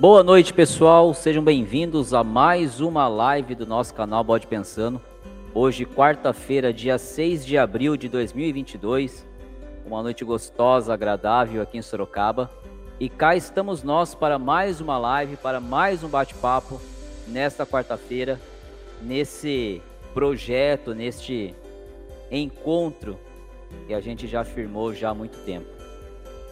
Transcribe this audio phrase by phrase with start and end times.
[0.00, 1.12] Boa noite, pessoal.
[1.12, 5.02] Sejam bem-vindos a mais uma live do nosso canal Bode Pensando.
[5.52, 9.26] Hoje, quarta-feira, dia 6 de abril de 2022.
[9.84, 12.48] Uma noite gostosa, agradável aqui em Sorocaba.
[13.00, 16.80] E cá estamos nós para mais uma live, para mais um bate-papo
[17.26, 18.40] nesta quarta-feira,
[19.02, 19.82] nesse
[20.14, 21.56] projeto, neste
[22.30, 23.18] encontro
[23.88, 25.77] que a gente já firmou já há muito tempo.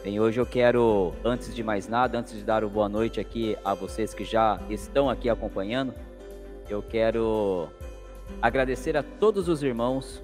[0.07, 3.59] Bem, hoje eu quero, antes de mais nada, antes de dar o boa noite aqui
[3.65, 5.93] a vocês que já estão aqui acompanhando,
[6.71, 7.69] eu quero
[8.41, 10.23] agradecer a todos os irmãos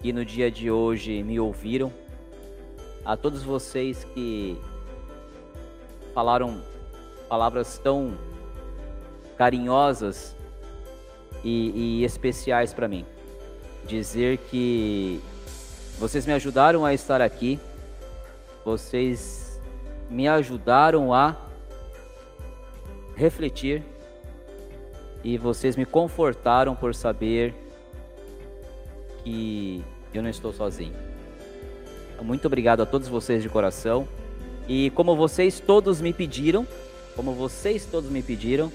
[0.00, 1.92] que no dia de hoje me ouviram,
[3.04, 4.58] a todos vocês que
[6.14, 6.62] falaram
[7.28, 8.16] palavras tão
[9.36, 10.34] carinhosas
[11.44, 13.04] e, e especiais para mim.
[13.86, 15.20] Dizer que
[15.98, 17.60] vocês me ajudaram a estar aqui
[18.64, 19.60] vocês
[20.08, 21.36] me ajudaram a
[23.14, 23.82] refletir
[25.22, 27.54] e vocês me confortaram por saber
[29.22, 30.94] que eu não estou sozinho.
[32.22, 34.06] Muito obrigado a todos vocês de coração.
[34.68, 36.66] E como vocês todos me pediram,
[37.16, 38.70] como vocês todos me pediram,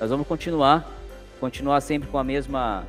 [0.00, 0.90] nós vamos continuar,
[1.38, 2.84] continuar sempre com a mesma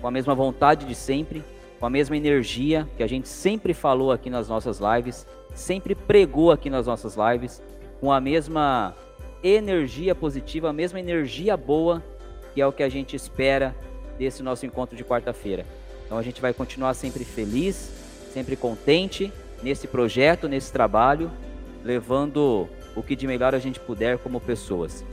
[0.00, 1.42] com a mesma vontade de sempre,
[1.80, 5.26] com a mesma energia que a gente sempre falou aqui nas nossas lives,
[5.56, 7.62] sempre pregou aqui nas nossas lives,
[7.98, 8.94] com a mesma
[9.42, 12.02] energia positiva, a mesma energia boa,
[12.54, 13.74] que é o que a gente espera
[14.18, 15.64] desse nosso encontro de quarta-feira.
[16.04, 17.90] Então a gente vai continuar sempre feliz,
[18.32, 19.32] sempre contente
[19.62, 21.30] nesse projeto, nesse trabalho,
[21.82, 25.04] levando o que de melhor a gente puder como pessoas.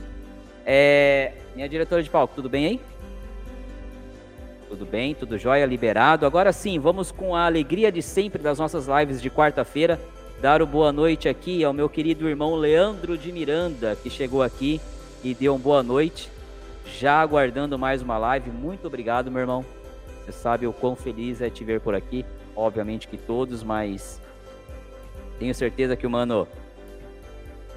[0.64, 1.32] É...
[1.54, 2.80] Minha diretora de palco, tudo bem aí?
[4.68, 6.26] Tudo bem, tudo jóia, liberado.
[6.26, 10.00] Agora sim, vamos com a alegria de sempre das nossas lives de quarta-feira,
[10.40, 14.80] dar o boa noite aqui ao meu querido irmão Leandro de Miranda, que chegou aqui
[15.22, 16.30] e deu uma boa noite,
[16.98, 18.50] já aguardando mais uma live.
[18.50, 19.64] Muito obrigado, meu irmão.
[20.24, 22.24] Você sabe o quão feliz é te ver por aqui.
[22.54, 24.20] Obviamente que todos, mas
[25.38, 26.46] tenho certeza que o mano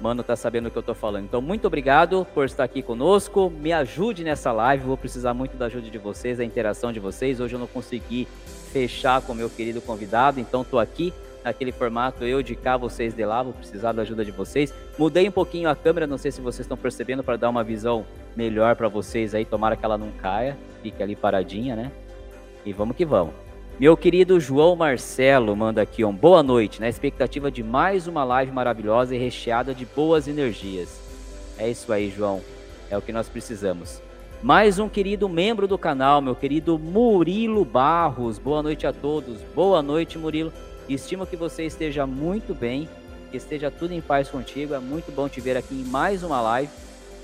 [0.00, 1.24] Mano tá sabendo o que eu tô falando.
[1.24, 3.50] Então, muito obrigado por estar aqui conosco.
[3.50, 4.84] Me ajude nessa live.
[4.84, 7.40] Vou precisar muito da ajuda de vocês, da interação de vocês.
[7.40, 8.28] Hoje eu não consegui
[8.72, 11.12] fechar com o meu querido convidado, então tô aqui
[11.44, 13.42] naquele formato eu de cá, vocês de lá.
[13.42, 14.72] Vou precisar da ajuda de vocês.
[14.98, 18.04] Mudei um pouquinho a câmera, não sei se vocês estão percebendo, para dar uma visão
[18.36, 19.44] melhor para vocês aí.
[19.44, 21.92] Tomara que ela não caia, fique ali paradinha, né?
[22.64, 23.34] E vamos que vamos.
[23.78, 28.50] Meu querido João Marcelo manda aqui um boa noite, na expectativa de mais uma live
[28.50, 31.00] maravilhosa e recheada de boas energias.
[31.56, 32.40] É isso aí, João.
[32.90, 34.02] É o que nós precisamos.
[34.42, 38.38] Mais um querido membro do canal, meu querido Murilo Barros.
[38.38, 39.42] Boa noite a todos.
[39.54, 40.52] Boa noite, Murilo.
[40.88, 42.88] Estimo que você esteja muito bem,
[43.30, 44.72] que esteja tudo em paz contigo.
[44.72, 46.72] É muito bom te ver aqui em mais uma live,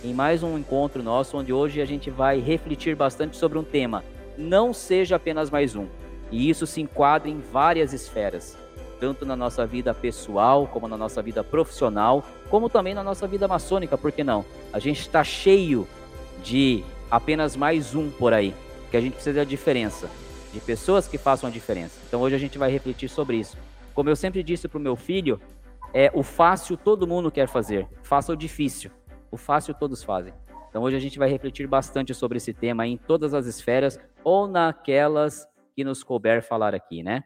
[0.04, 4.04] em mais um encontro nosso, onde hoje a gente vai refletir bastante sobre um tema.
[4.36, 5.86] Não seja apenas mais um
[6.30, 8.56] e isso se enquadra em várias esferas,
[9.00, 13.48] tanto na nossa vida pessoal, como na nossa vida profissional, como também na nossa vida
[13.48, 14.44] maçônica, por que não?
[14.72, 15.88] A gente está cheio
[16.42, 18.54] de apenas mais um por aí,
[18.90, 20.10] que a gente precisa da diferença,
[20.54, 22.00] de pessoas que façam a diferença.
[22.06, 23.58] Então hoje a gente vai refletir sobre isso.
[23.92, 25.40] Como eu sempre disse para o meu filho,
[25.92, 28.90] é o fácil todo mundo quer fazer, faça o difícil.
[29.30, 30.32] O fácil todos fazem.
[30.70, 34.46] Então hoje a gente vai refletir bastante sobre esse tema em todas as esferas ou
[34.46, 37.24] naquelas que nos couber falar aqui, né?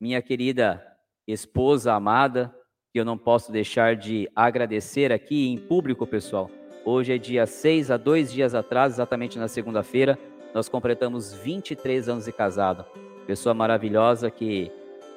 [0.00, 0.82] Minha querida
[1.26, 2.54] esposa amada,
[2.92, 6.50] que eu não posso deixar de agradecer aqui em público, pessoal.
[6.84, 10.18] Hoje é dia 6, há dois dias atrás, exatamente na segunda-feira,
[10.54, 12.84] nós completamos 23 anos de casado.
[13.26, 14.70] Pessoa maravilhosa que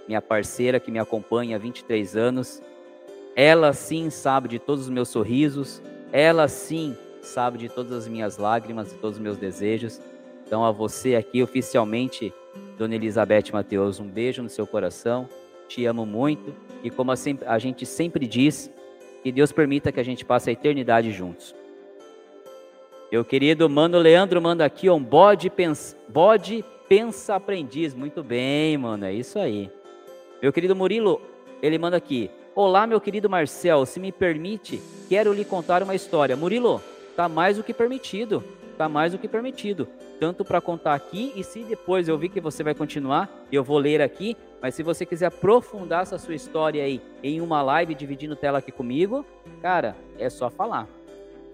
[0.07, 2.62] minha parceira que me acompanha há 23 anos.
[3.35, 5.81] Ela sim sabe de todos os meus sorrisos,
[6.12, 10.00] ela sim sabe de todas as minhas lágrimas e todos os meus desejos.
[10.45, 12.34] Então, a você aqui, oficialmente,
[12.78, 15.28] Dona Elizabeth Mateus, um beijo no seu coração.
[15.68, 16.56] Te amo muito.
[16.84, 18.72] E como a gente sempre diz,
[19.24, 21.56] que Deus permita que a gente passe a eternidade juntos.
[23.15, 27.94] Meu querido mano Leandro manda aqui um bode, pens, bode pensa aprendiz.
[27.94, 29.71] Muito bem, mano, é isso aí.
[30.41, 31.21] Meu querido Murilo,
[31.62, 32.29] ele manda aqui.
[32.53, 36.35] Olá, meu querido Marcel, se me permite, quero lhe contar uma história.
[36.35, 36.81] Murilo,
[37.15, 38.44] tá mais do que permitido.
[38.77, 39.88] Tá mais do que permitido
[40.19, 43.77] tanto para contar aqui e se depois eu vi que você vai continuar, eu vou
[43.77, 48.35] ler aqui, mas se você quiser aprofundar essa sua história aí em uma live dividindo
[48.35, 49.25] tela aqui comigo,
[49.62, 50.88] cara, é só falar.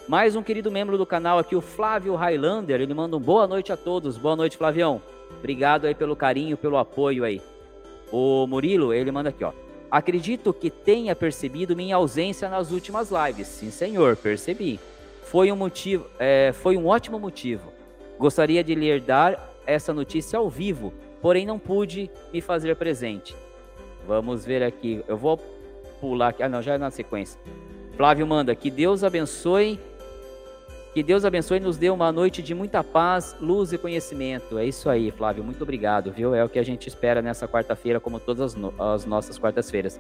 [0.08, 3.72] Mais um querido membro do canal aqui, o Flávio Highlander, ele manda um boa noite
[3.72, 4.18] a todos.
[4.18, 5.02] Boa noite, Flavião.
[5.38, 7.42] Obrigado aí pelo carinho, pelo apoio aí.
[8.12, 9.54] O Murilo, ele manda aqui, ó.
[9.90, 13.48] Acredito que tenha percebido minha ausência nas últimas lives.
[13.48, 14.80] Sim, senhor, percebi.
[15.24, 17.72] Foi um motivo, é, foi um ótimo motivo.
[18.18, 23.36] Gostaria de lhe dar essa notícia ao vivo, porém não pude me fazer presente.
[24.08, 25.04] Vamos ver aqui.
[25.08, 25.38] Eu vou
[26.02, 26.44] pular aqui.
[26.44, 27.40] Ah, não, já é na sequência.
[27.96, 29.80] Flávio manda que Deus abençoe
[30.94, 34.58] que Deus abençoe e nos dê uma noite de muita paz, luz e conhecimento.
[34.58, 35.44] É isso aí, Flávio.
[35.44, 36.36] Muito obrigado, viu?
[36.36, 40.00] É o que a gente espera nessa quarta-feira, como todas as, no as nossas quartas-feiras.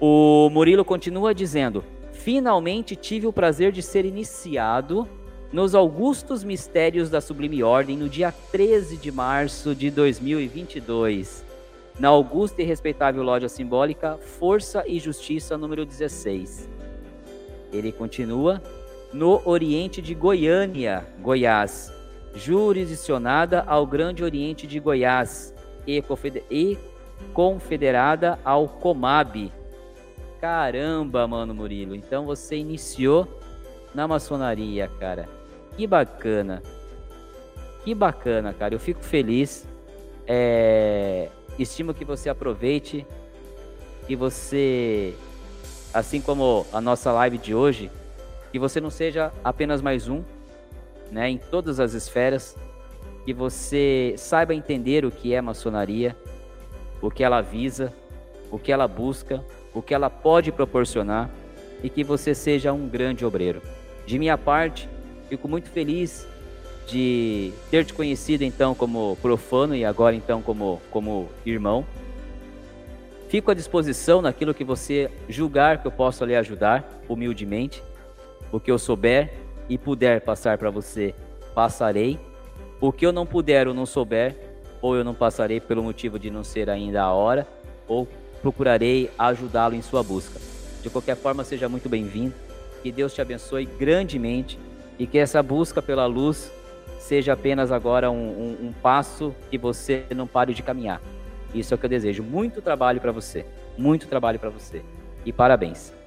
[0.00, 5.08] O Murilo continua dizendo: Finalmente tive o prazer de ser iniciado
[5.52, 11.44] nos augustos mistérios da Sublime Ordem no dia 13 de março de 2022,
[12.00, 16.68] na augusta e respeitável loja simbólica Força e Justiça número 16.
[17.72, 18.60] Ele continua
[19.12, 21.92] no Oriente de Goiânia, Goiás,
[22.34, 25.54] jurisdicionada ao Grande Oriente de Goiás
[25.86, 26.78] e
[27.34, 29.52] confederada ao Comab.
[30.40, 33.28] Caramba, mano Murilo, então você iniciou
[33.94, 35.28] na maçonaria, cara.
[35.76, 36.62] Que bacana.
[37.84, 38.74] Que bacana, cara.
[38.74, 39.66] Eu fico feliz.
[40.26, 41.28] É...
[41.58, 43.06] Estimo que você aproveite,
[44.06, 45.14] que você,
[45.92, 47.90] assim como a nossa live de hoje,
[48.52, 50.22] que você não seja apenas mais um,
[51.10, 52.54] né, em todas as esferas,
[53.24, 56.14] que você saiba entender o que é maçonaria,
[57.00, 57.92] o que ela visa,
[58.50, 61.30] o que ela busca, o que ela pode proporcionar
[61.82, 63.62] e que você seja um grande obreiro.
[64.04, 64.88] De minha parte,
[65.30, 66.28] fico muito feliz
[66.86, 71.86] de ter te conhecido então como profano e agora então como, como irmão.
[73.28, 77.82] Fico à disposição naquilo que você julgar que eu possa lhe ajudar, humildemente.
[78.52, 79.32] O que eu souber
[79.68, 81.14] e puder passar para você,
[81.54, 82.20] passarei.
[82.80, 84.36] O que eu não puder ou não souber,
[84.82, 87.48] ou eu não passarei pelo motivo de não ser ainda a hora,
[87.88, 88.06] ou
[88.42, 90.38] procurarei ajudá-lo em sua busca.
[90.82, 92.34] De qualquer forma, seja muito bem-vindo.
[92.82, 94.58] Que Deus te abençoe grandemente
[94.98, 96.52] e que essa busca pela luz
[96.98, 101.00] seja apenas agora um, um, um passo que você não pare de caminhar.
[101.54, 102.22] Isso é o que eu desejo.
[102.22, 103.46] Muito trabalho para você.
[103.78, 104.82] Muito trabalho para você.
[105.24, 106.01] E parabéns.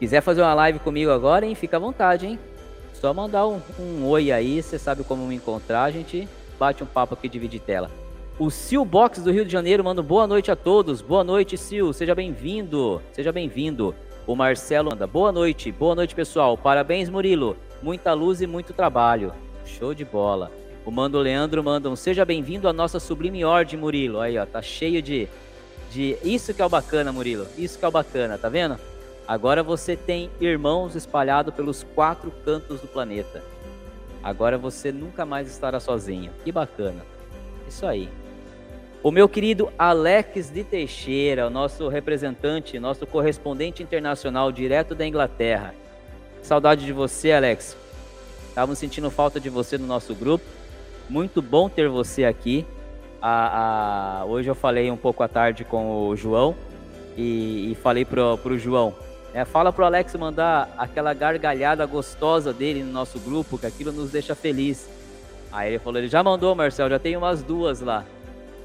[0.00, 1.54] Quiser fazer uma live comigo agora, hein?
[1.54, 2.38] Fica à vontade, hein?
[2.94, 6.26] Só mandar um, um oi aí, você sabe como me encontrar, a gente
[6.58, 7.90] bate um papo aqui, divide tela.
[8.38, 11.02] O Sil Box do Rio de Janeiro manda boa noite a todos.
[11.02, 11.92] Boa noite, Sil.
[11.92, 13.02] Seja bem-vindo.
[13.12, 13.94] Seja bem-vindo.
[14.26, 15.70] O Marcelo manda boa noite.
[15.70, 16.56] Boa noite, pessoal.
[16.56, 17.54] Parabéns, Murilo.
[17.82, 19.34] Muita luz e muito trabalho.
[19.66, 20.50] Show de bola.
[20.86, 24.18] O Mando Leandro manda um seja bem-vindo à nossa sublime ordem, Murilo.
[24.18, 25.28] Aí, ó, tá cheio de
[25.90, 27.46] de isso que é o bacana, Murilo.
[27.58, 28.78] Isso que é o bacana, tá vendo?
[29.30, 33.44] Agora você tem irmãos espalhados pelos quatro cantos do planeta.
[34.20, 36.32] Agora você nunca mais estará sozinho.
[36.42, 37.06] Que bacana.
[37.68, 38.08] Isso aí.
[39.04, 45.76] O meu querido Alex de Teixeira, o nosso representante, nosso correspondente internacional direto da Inglaterra.
[46.42, 47.76] Saudade de você, Alex.
[48.48, 50.44] Estávamos sentindo falta de você no nosso grupo.
[51.08, 52.66] Muito bom ter você aqui.
[53.22, 56.56] A, a, hoje eu falei um pouco à tarde com o João
[57.16, 58.92] e, e falei pro, pro João,
[59.32, 64.10] é, fala pro Alex mandar aquela gargalhada gostosa dele no nosso grupo, que aquilo nos
[64.10, 64.88] deixa feliz.
[65.52, 68.04] Aí ele falou, ele já mandou, Marcel, já tem umas duas lá.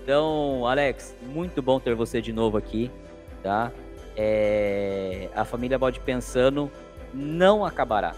[0.03, 2.91] Então, Alex, muito bom ter você de novo aqui,
[3.41, 3.71] tá?
[4.15, 6.71] É, a família Bode Pensando
[7.13, 8.15] não acabará.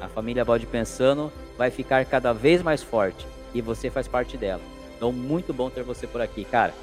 [0.00, 4.60] A família Bode Pensando vai ficar cada vez mais forte e você faz parte dela.
[4.96, 6.74] Então, muito bom ter você por aqui, cara.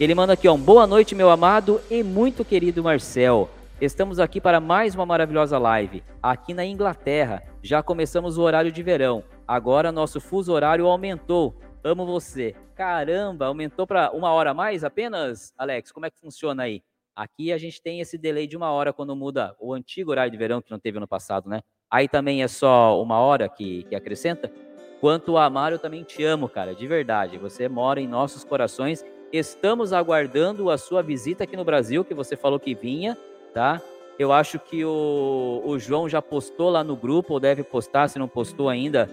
[0.00, 3.48] Ele manda aqui, ó, boa noite, meu amado e muito querido Marcel.
[3.80, 6.04] Estamos aqui para mais uma maravilhosa live.
[6.22, 9.24] Aqui na Inglaterra, já começamos o horário de verão.
[9.48, 11.56] Agora nosso fuso horário aumentou.
[11.82, 12.54] Amo você.
[12.76, 15.90] Caramba, aumentou para uma hora a mais apenas, Alex?
[15.90, 16.84] Como é que funciona aí?
[17.16, 20.38] Aqui a gente tem esse delay de uma hora quando muda o antigo horário de
[20.38, 21.60] verão que não teve no passado, né?
[21.90, 24.52] Aí também é só uma hora que, que acrescenta?
[25.00, 27.38] Quanto a Amar, eu também te amo, cara, de verdade.
[27.38, 29.04] Você mora em nossos corações.
[29.32, 33.18] Estamos aguardando a sua visita aqui no Brasil, que você falou que vinha
[33.54, 33.80] tá?
[34.18, 38.18] Eu acho que o, o João já postou lá no grupo, ou deve postar, se
[38.18, 39.08] não postou ainda,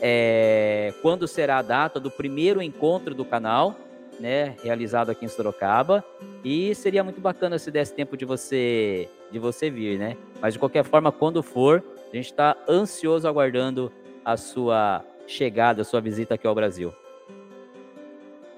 [0.00, 3.74] é, quando será a data do primeiro encontro do canal,
[4.20, 6.04] né, realizado aqui em Sorocaba.
[6.44, 10.16] E seria muito bacana se desse tempo de você de você vir, né?
[10.40, 13.90] Mas de qualquer forma, quando for, a gente está ansioso aguardando
[14.24, 16.94] a sua chegada, a sua visita aqui ao Brasil.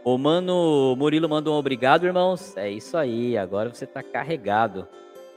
[0.04, 2.57] O mano Murilo manda um obrigado, irmãos.
[2.57, 4.87] É isso aí, agora você está carregado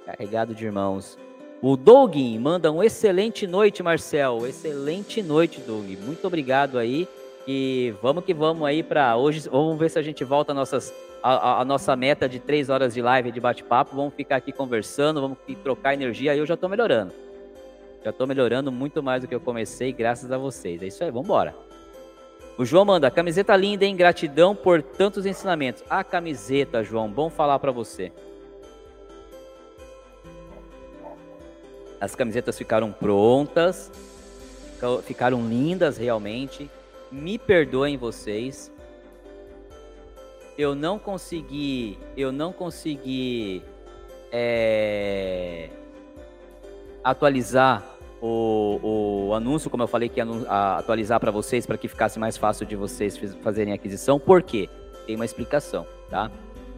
[0.06, 1.18] carregado de irmãos.
[1.62, 4.48] O Doug manda um excelente noite, Marcel.
[4.48, 5.88] Excelente noite, Doug.
[6.04, 7.08] Muito obrigado aí.
[7.48, 9.48] E vamos que vamos aí para hoje.
[9.48, 12.94] Vamos ver se a gente volta às nossas a, a, nossa meta de três horas
[12.94, 13.96] de live de bate-papo.
[13.96, 16.32] Vamos ficar aqui conversando, vamos trocar energia.
[16.32, 17.14] Aí eu já estou melhorando.
[18.04, 20.82] Já estou melhorando muito mais do que eu comecei, graças a vocês.
[20.82, 21.56] É isso aí, vamos embora.
[22.58, 23.96] O João manda, camiseta linda, hein?
[23.96, 25.84] Gratidão por tantos ensinamentos.
[25.90, 28.12] A camiseta, João, bom falar para você.
[32.02, 33.92] As camisetas ficaram prontas,
[35.04, 36.68] ficaram lindas realmente.
[37.12, 38.72] Me perdoem vocês.
[40.58, 43.62] Eu não consegui, eu não consegui
[44.32, 45.70] é,
[47.04, 47.84] atualizar
[48.20, 50.26] o, o, anúncio, como eu falei que ia
[50.78, 54.20] atualizar para vocês, para que ficasse mais fácil de vocês fazerem aquisição.
[54.20, 54.68] Por quê?
[55.06, 56.32] Tem uma explicação, tá?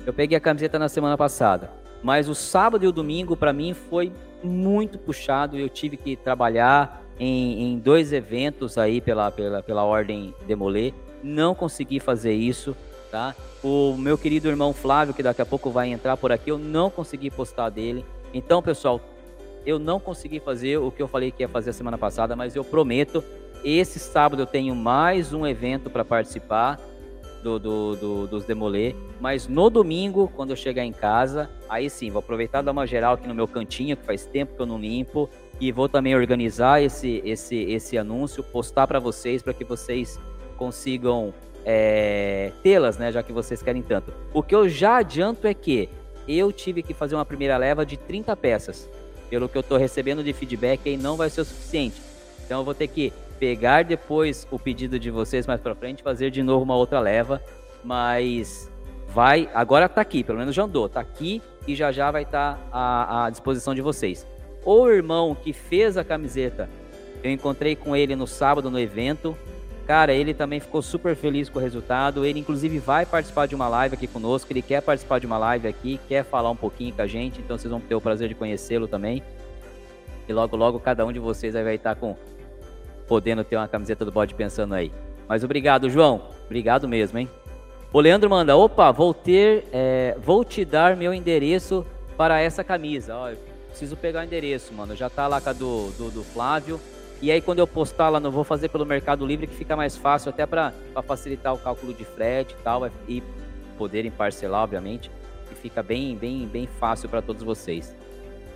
[0.05, 3.73] Eu peguei a camiseta na semana passada, mas o sábado e o domingo para mim
[3.73, 4.11] foi
[4.43, 5.57] muito puxado.
[5.57, 10.93] Eu tive que trabalhar em, em dois eventos aí pela, pela, pela ordem Demolê.
[11.23, 12.75] Não consegui fazer isso,
[13.11, 13.35] tá?
[13.63, 16.89] O meu querido irmão Flávio, que daqui a pouco vai entrar por aqui, eu não
[16.89, 18.05] consegui postar dele.
[18.33, 18.99] Então, pessoal,
[19.65, 22.55] eu não consegui fazer o que eu falei que ia fazer a semana passada, mas
[22.55, 23.23] eu prometo,
[23.63, 26.79] esse sábado eu tenho mais um evento para participar
[27.43, 28.95] do, do, do, dos Demolê.
[29.19, 33.13] Mas no domingo, quando eu chegar em casa, aí sim, vou aproveitar dar uma geral
[33.13, 35.29] aqui no meu cantinho, que faz tempo que eu não limpo.
[35.59, 40.19] E vou também organizar esse, esse, esse anúncio, postar para vocês, para que vocês
[40.57, 41.33] consigam
[41.63, 43.11] é, tê-las, né?
[43.11, 44.11] Já que vocês querem tanto.
[44.33, 45.89] O que eu já adianto é que
[46.27, 48.89] eu tive que fazer uma primeira leva de 30 peças.
[49.29, 52.01] Pelo que eu estou recebendo de feedback, aí não vai ser o suficiente.
[52.45, 53.11] Então eu vou ter que
[53.43, 57.43] pegar depois o pedido de vocês mais para frente, fazer de novo uma outra leva,
[57.83, 58.71] mas
[59.09, 62.55] vai, agora tá aqui, pelo menos já andou, tá aqui e já já vai estar
[62.55, 64.25] tá à, à disposição de vocês.
[64.63, 66.69] O irmão que fez a camiseta,
[67.21, 69.37] eu encontrei com ele no sábado no evento.
[69.85, 72.23] Cara, ele também ficou super feliz com o resultado.
[72.23, 74.53] Ele, inclusive, vai participar de uma live aqui conosco.
[74.53, 77.41] Ele quer participar de uma live aqui, quer falar um pouquinho com a gente.
[77.41, 79.21] Então, vocês vão ter o prazer de conhecê-lo também.
[80.29, 82.15] E logo, logo, cada um de vocês vai estar com
[83.07, 84.91] podendo ter uma camiseta do bode pensando aí.
[85.27, 86.29] Mas obrigado, João.
[86.45, 87.29] Obrigado mesmo, hein?
[87.91, 91.85] O Leandro manda, opa, vou ter, é, vou te dar meu endereço
[92.17, 93.15] para essa camisa.
[93.15, 93.31] Ó,
[93.69, 94.95] preciso pegar o endereço, mano.
[94.95, 96.79] Já tá lá com a do, do, do Flávio.
[97.21, 99.95] E aí quando eu postar lá, não vou fazer pelo Mercado Livre, que fica mais
[99.95, 100.73] fácil até para
[101.07, 103.23] facilitar o cálculo de frete e tal, e
[103.77, 105.09] poderem parcelar, obviamente.
[105.51, 107.95] E fica bem, bem, bem fácil para todos vocês.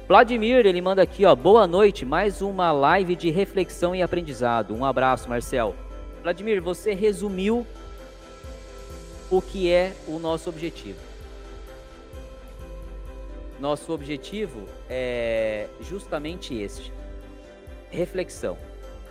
[0.08, 1.36] Vladimir, ele manda aqui, ó.
[1.36, 4.74] Boa noite, mais uma live de reflexão e aprendizado.
[4.74, 5.76] Um abraço, Marcel.
[6.24, 7.68] Vladimir, você resumiu
[9.30, 10.98] o que é o nosso objetivo.
[13.60, 16.94] Nosso objetivo é justamente este:
[17.90, 18.58] reflexão.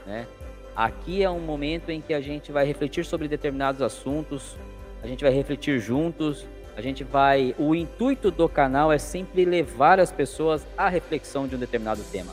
[0.06, 0.26] Né?
[0.74, 4.56] Aqui é um momento em que a gente vai refletir sobre determinados assuntos,
[5.02, 6.46] a gente vai refletir juntos,
[6.76, 7.54] a gente vai.
[7.58, 12.32] O intuito do canal é sempre levar as pessoas à reflexão de um determinado tema.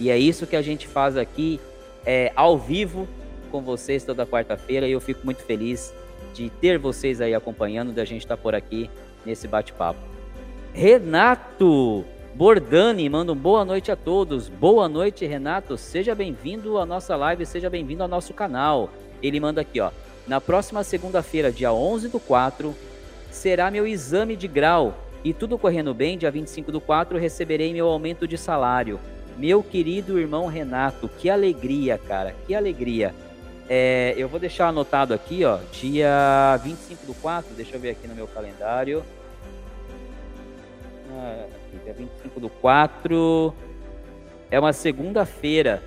[0.00, 1.60] E é isso que a gente faz aqui
[2.04, 3.06] é, ao vivo
[3.52, 4.88] com vocês toda quarta-feira.
[4.88, 5.94] E eu fico muito feliz
[6.34, 8.90] de ter vocês aí acompanhando, da gente estar tá por aqui
[9.24, 10.00] nesse bate-papo.
[10.74, 12.04] Renato
[12.34, 14.48] Bordani manda um boa noite a todos.
[14.48, 15.78] Boa noite, Renato.
[15.78, 18.90] Seja bem-vindo à nossa live, seja bem-vindo ao nosso canal.
[19.22, 19.92] Ele manda aqui, ó.
[20.26, 22.74] Na próxima segunda-feira, dia 11 do 4,
[23.32, 24.94] será meu exame de grau.
[25.24, 29.00] E tudo correndo bem, dia 25 do 4 receberei meu aumento de salário.
[29.38, 33.14] Meu querido irmão Renato, que alegria, cara, que alegria.
[33.68, 38.06] É, eu vou deixar anotado aqui, ó, dia 25 do 4, deixa eu ver aqui
[38.06, 39.02] no meu calendário.
[41.10, 41.46] Ah,
[41.84, 43.54] dia 25 do 4
[44.50, 45.82] é uma segunda-feira.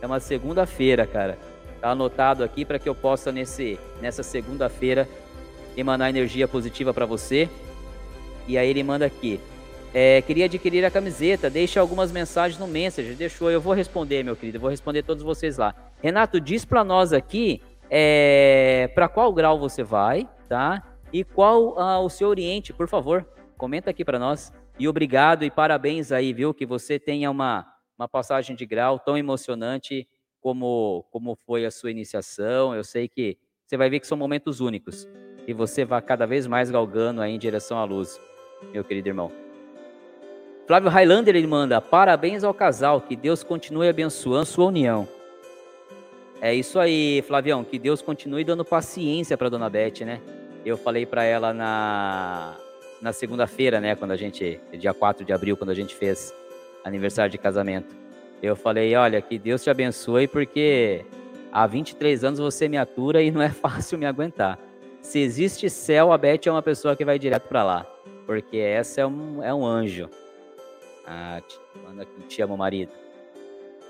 [0.00, 1.38] É uma segunda-feira, cara.
[1.80, 5.08] Tá anotado aqui para que eu possa nesse nessa segunda-feira
[5.80, 7.48] emanar energia positiva para você.
[8.46, 9.40] E aí ele manda aqui.
[9.94, 13.14] É, queria adquirir a camiseta, deixa algumas mensagens no Messenger.
[13.14, 15.74] Deixou, eu vou responder, meu querido, eu vou responder todos vocês lá.
[16.02, 20.82] Renato, diz para nós aqui é, para qual grau você vai, tá?
[21.12, 24.52] E qual ah, o seu Oriente, por favor, comenta aqui para nós.
[24.78, 26.52] E obrigado e parabéns aí, viu?
[26.52, 27.66] Que você tenha uma,
[27.98, 30.06] uma passagem de grau tão emocionante
[30.40, 32.74] como, como foi a sua iniciação.
[32.74, 35.08] Eu sei que você vai ver que são momentos únicos
[35.48, 38.20] e você vá cada vez mais galgando aí em direção à luz,
[38.70, 39.32] meu querido irmão.
[40.66, 45.08] Flávio Highlander ele manda: parabéns ao casal, que Deus continue abençoando sua união.
[46.38, 50.20] É isso aí, Flavião, que Deus continue dando paciência para dona Beth, né?
[50.66, 52.54] Eu falei para ela na,
[53.00, 56.32] na segunda-feira, né, quando a gente, dia 4 de abril, quando a gente fez
[56.84, 57.96] aniversário de casamento.
[58.42, 61.06] Eu falei: olha, que Deus te abençoe, porque
[61.50, 64.67] há 23 anos você me atura e não é fácil me aguentar.
[65.08, 67.86] Se existe céu, a Beth é uma pessoa que vai direto para lá.
[68.26, 70.10] Porque essa é um, é um anjo.
[71.06, 72.92] Ah, te, manda aqui, te amo, marido.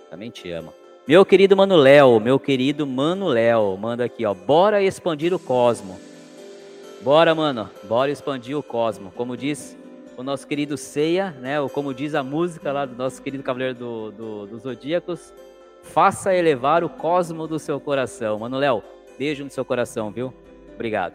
[0.09, 0.73] Também te amo.
[1.09, 4.33] Meu querido Mano Léo, meu querido Mano Léo, manda aqui, ó.
[4.33, 5.99] Bora expandir o cosmo.
[7.03, 7.69] Bora, mano.
[7.83, 9.11] Bora expandir o cosmo.
[9.17, 9.77] Como diz
[10.17, 11.61] o nosso querido Ceia, né?
[11.61, 15.35] Ou como diz a música lá do nosso querido Cavaleiro do, do, dos Zodíacos,
[15.83, 18.39] faça elevar o cosmo do seu coração.
[18.39, 18.85] Mano Léo,
[19.19, 20.33] beijo no seu coração, viu?
[20.79, 21.15] Obrigado.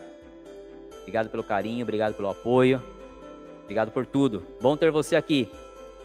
[0.99, 2.83] Obrigado pelo carinho, obrigado pelo apoio.
[3.63, 4.45] Obrigado por tudo.
[4.61, 5.49] Bom ter você aqui.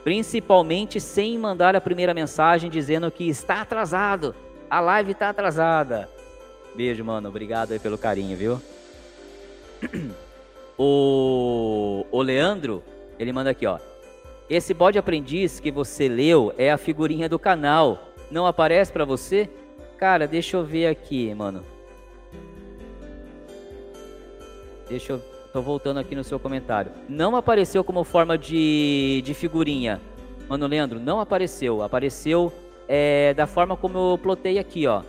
[0.04, 4.32] Principalmente sem mandar a primeira mensagem dizendo que está atrasado.
[4.70, 6.08] A live está atrasada.
[6.72, 7.28] Beijo, mano.
[7.28, 8.62] Obrigado aí pelo carinho, viu?
[10.80, 12.84] O, o Leandro,
[13.18, 13.80] ele manda aqui, ó.
[14.48, 17.98] Esse bode aprendiz que você leu é a figurinha do canal.
[18.30, 19.50] Não aparece para você?
[19.96, 21.64] Cara, deixa eu ver aqui, mano.
[24.88, 25.22] Deixa eu.
[25.52, 26.92] Tô voltando aqui no seu comentário.
[27.08, 30.00] Não apareceu como forma de, de figurinha.
[30.48, 31.82] Mano, Leandro, não apareceu.
[31.82, 32.52] Apareceu
[32.86, 35.02] é, da forma como eu plotei aqui, ó.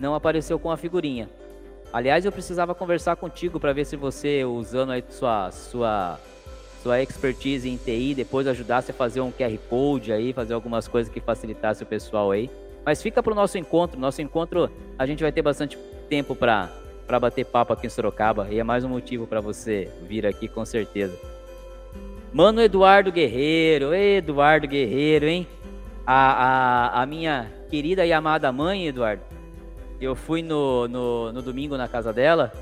[0.00, 1.28] Não apareceu com a figurinha.
[1.92, 6.18] Aliás, eu precisava conversar contigo para ver se você, usando aí sua, sua,
[6.82, 11.12] sua expertise em TI, depois ajudasse a fazer um QR Code aí, fazer algumas coisas
[11.12, 12.50] que facilitasse o pessoal aí.
[12.84, 13.98] Mas fica para o nosso encontro.
[14.00, 16.70] Nosso encontro, a gente vai ter bastante tempo para
[17.06, 20.48] para bater papo aqui em Sorocaba e é mais um motivo para você vir aqui
[20.48, 21.16] com certeza.
[22.32, 25.46] Mano Eduardo Guerreiro, Eduardo Guerreiro, hein?
[26.06, 29.22] A, a, a minha querida e amada mãe, Eduardo,
[30.00, 32.52] eu fui no, no, no domingo na casa dela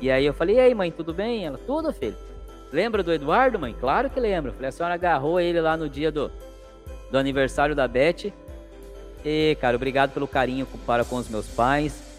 [0.00, 1.44] e aí eu falei, e aí mãe, tudo bem?
[1.44, 2.16] Ela, tudo, filho.
[2.72, 3.74] Lembra do Eduardo, mãe?
[3.78, 4.52] Claro que lembro.
[4.52, 6.30] Falei, a senhora agarrou ele lá no dia do,
[7.10, 8.32] do aniversário da Beth.
[9.24, 12.09] E, cara, obrigado pelo carinho para com os meus pais.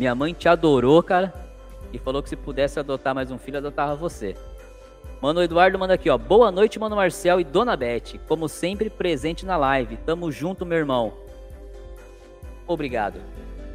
[0.00, 1.30] Minha mãe te adorou, cara,
[1.92, 4.34] e falou que se pudesse adotar mais um filho, adotava você.
[5.20, 6.16] Mano Eduardo manda aqui, ó.
[6.16, 8.18] Boa noite, mano Marcel e Dona Beth.
[8.26, 9.98] Como sempre, presente na live.
[9.98, 11.12] Tamo junto, meu irmão.
[12.66, 13.20] Obrigado.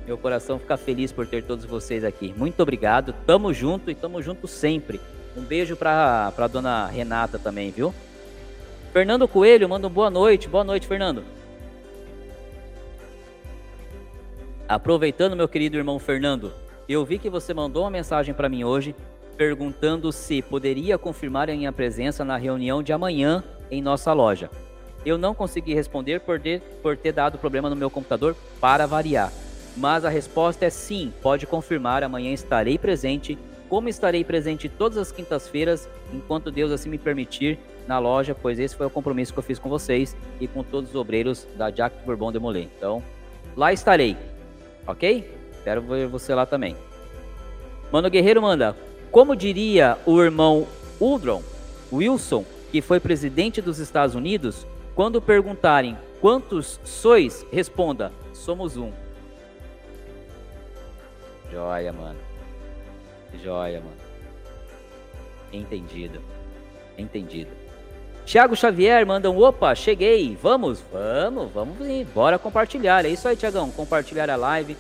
[0.08, 2.34] Meu coração fica feliz por ter todos vocês aqui.
[2.36, 3.14] Muito obrigado.
[3.28, 5.00] Tamo junto e tamo junto sempre.
[5.38, 7.94] Um beijo pra, pra dona Renata também, viu?
[8.92, 10.50] Fernando Coelho manda boa noite.
[10.50, 11.24] Boa noite, Fernando.
[14.68, 16.52] Aproveitando, meu querido irmão Fernando,
[16.90, 18.96] eu vi que você mandou uma mensagem para mim hoje
[19.38, 24.50] perguntando se poderia confirmar a minha presença na reunião de amanhã em nossa loja.
[25.06, 29.32] Eu não consegui responder por ter, por ter dado problema no meu computador para variar.
[29.78, 33.38] Mas a resposta é sim, pode confirmar, amanhã estarei presente,
[33.70, 38.76] como estarei presente todas as quintas-feiras, enquanto Deus assim me permitir, na loja, pois esse
[38.76, 42.04] foi o compromisso que eu fiz com vocês e com todos os obreiros da Jack
[42.04, 42.68] Bourbon de Molay.
[42.78, 43.04] Então,
[43.56, 44.18] lá estarei.
[44.88, 45.32] Ok?
[45.52, 46.76] Espero ver você lá também.
[47.92, 48.76] Mano Guerreiro manda.
[49.12, 50.68] Como diria o irmão
[51.00, 51.42] Udron
[51.92, 58.92] Wilson, que foi presidente dos Estados Unidos, quando perguntarem quantos sois, responda: somos um.
[61.52, 62.20] Joia, mano.
[63.44, 63.98] Joia, mano.
[65.54, 66.22] Entendido.
[66.98, 67.65] Entendido.
[68.26, 70.36] Tiago Xavier manda um opa, cheguei.
[70.42, 72.06] Vamos, vamos, vamos ir.
[72.06, 73.06] Bora compartilhar.
[73.06, 73.70] É isso aí, Tiagão.
[73.70, 74.76] Compartilhar a live,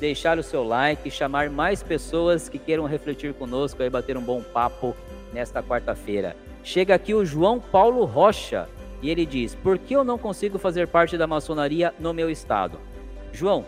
[0.00, 4.42] deixar o seu like, chamar mais pessoas que queiram refletir conosco e bater um bom
[4.42, 4.96] papo
[5.30, 6.34] nesta quarta-feira.
[6.64, 8.66] Chega aqui o João Paulo Rocha
[9.02, 12.80] e ele diz: Por que eu não consigo fazer parte da maçonaria no meu estado?
[13.30, 13.66] João,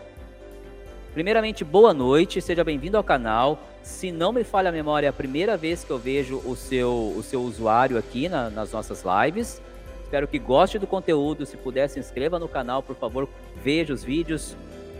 [1.18, 3.58] primeiramente, boa noite, seja bem-vindo ao canal.
[3.82, 6.92] Se não me falha a memória, é a primeira vez que eu vejo o seu,
[6.92, 9.60] o seu usuário aqui na, nas nossas lives.
[10.04, 11.44] Espero que goste do conteúdo.
[11.44, 13.28] Se puder, se inscreva no canal, por favor,
[13.64, 14.54] veja os vídeos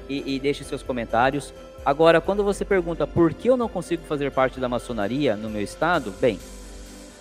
[0.09, 1.55] e, e deixe seus comentários.
[1.87, 5.63] Agora, quando você pergunta por que eu não consigo fazer parte da maçonaria no meu
[5.63, 6.37] estado, bem,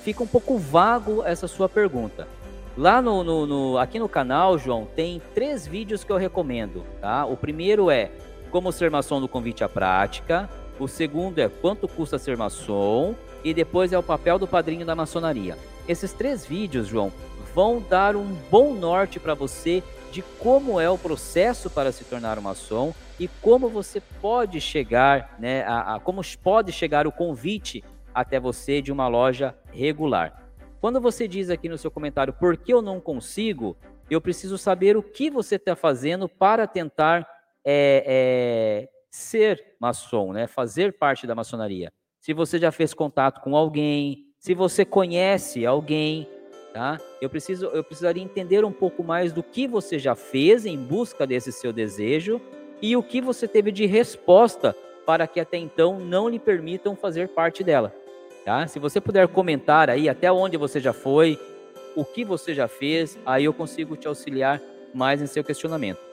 [0.04, 2.28] fica um pouco vago essa sua pergunta.
[2.76, 7.26] Lá no, no, no, aqui no canal, João, tem três vídeos que eu recomendo, tá?
[7.26, 8.10] O primeiro é
[8.48, 10.50] como ser maçom do convite à prática.
[10.80, 13.16] O segundo é quanto custa ser maçom.
[13.44, 15.58] E depois é o papel do padrinho da maçonaria.
[15.88, 17.12] Esses três vídeos, João,
[17.54, 19.82] vão dar um bom norte para você
[20.12, 25.36] de como é o processo para se tornar um maçom e como você pode chegar,
[25.40, 27.84] né, a, a, como pode chegar o convite
[28.14, 30.44] até você de uma loja regular.
[30.80, 33.78] Quando você diz aqui no seu comentário por que eu não consigo,
[34.10, 37.28] eu preciso saber o que você está fazendo para tentar
[37.70, 40.48] é, é, ser maçom, né?
[40.48, 41.92] Fazer parte da maçonaria.
[42.22, 46.30] Se você já fez contato com alguém, se você conhece alguém,
[46.74, 46.98] tá?
[47.22, 51.28] Eu preciso, eu precisaria entender um pouco mais do que você já fez em busca
[51.28, 52.40] desse seu desejo
[52.82, 54.74] e o que você teve de resposta
[55.06, 57.94] para que até então não lhe permitam fazer parte dela.
[58.46, 58.66] Tá?
[58.68, 61.38] Se você puder comentar aí até onde você já foi,
[61.98, 64.62] o que você já fez, aí eu consigo te auxiliar
[64.94, 66.07] mais em seu questionamento.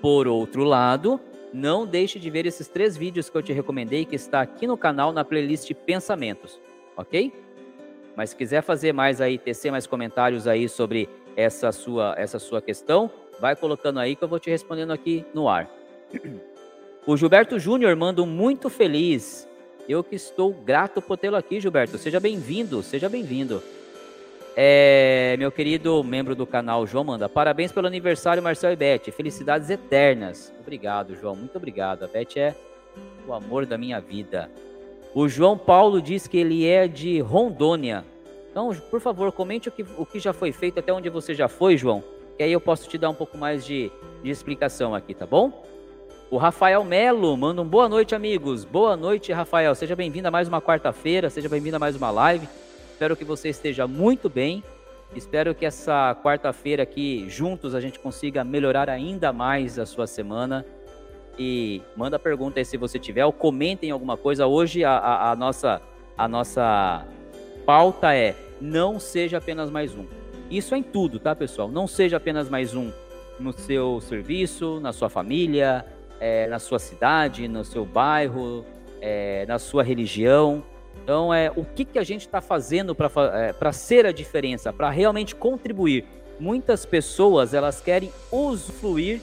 [0.00, 1.20] Por outro lado,
[1.52, 4.76] não deixe de ver esses três vídeos que eu te recomendei que está aqui no
[4.76, 6.60] canal na playlist Pensamentos,
[6.96, 7.32] ok?
[8.16, 12.60] Mas se quiser fazer mais aí, tecer mais comentários aí sobre essa sua, essa sua
[12.60, 15.68] questão, vai colocando aí que eu vou te respondendo aqui no ar.
[17.06, 19.48] O Gilberto Júnior manda um muito feliz.
[19.88, 21.96] Eu que estou grato por tê-lo aqui, Gilberto.
[21.96, 23.62] Seja bem-vindo, seja bem-vindo.
[24.60, 27.28] É, meu querido membro do canal, João manda.
[27.28, 29.12] Parabéns pelo aniversário, Marcel e Beth.
[29.12, 30.52] Felicidades eternas.
[30.60, 31.36] Obrigado, João.
[31.36, 32.02] Muito obrigado.
[32.02, 32.56] A Beth é
[33.24, 34.50] o amor da minha vida.
[35.14, 38.04] O João Paulo diz que ele é de Rondônia.
[38.50, 41.46] Então, por favor, comente o que, o que já foi feito, até onde você já
[41.46, 42.02] foi, João.
[42.36, 43.92] Que aí eu posso te dar um pouco mais de,
[44.24, 45.52] de explicação aqui, tá bom?
[46.32, 48.64] O Rafael Melo manda um boa noite, amigos.
[48.64, 49.72] Boa noite, Rafael.
[49.76, 52.48] Seja bem-vindo a mais uma quarta-feira, seja bem-vindo a mais uma live.
[52.98, 54.60] Espero que você esteja muito bem.
[55.14, 60.66] Espero que essa quarta-feira aqui, juntos, a gente consiga melhorar ainda mais a sua semana.
[61.38, 64.48] E manda pergunta aí se você tiver, ou comentem alguma coisa.
[64.48, 65.80] Hoje a, a, a nossa,
[66.16, 67.06] a nossa
[67.64, 70.04] pauta é não seja apenas mais um.
[70.50, 71.68] Isso é em tudo, tá, pessoal?
[71.70, 72.90] Não seja apenas mais um
[73.38, 75.86] no seu serviço, na sua família,
[76.18, 78.66] é, na sua cidade, no seu bairro,
[79.00, 80.64] é, na sua religião.
[81.02, 84.90] Então, é o que, que a gente está fazendo para é, ser a diferença, para
[84.90, 86.04] realmente contribuir.
[86.38, 89.20] Muitas pessoas elas querem usufruir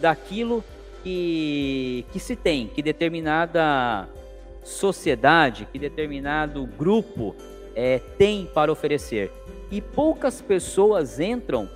[0.00, 0.62] daquilo
[1.02, 4.08] que, que se tem, que determinada
[4.62, 7.34] sociedade, que determinado grupo
[7.74, 9.30] é, tem para oferecer.
[9.70, 11.68] E poucas pessoas entram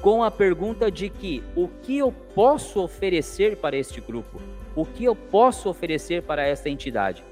[0.00, 4.40] com a pergunta de que o que eu posso oferecer para este grupo?
[4.74, 7.24] O que eu posso oferecer para esta entidade?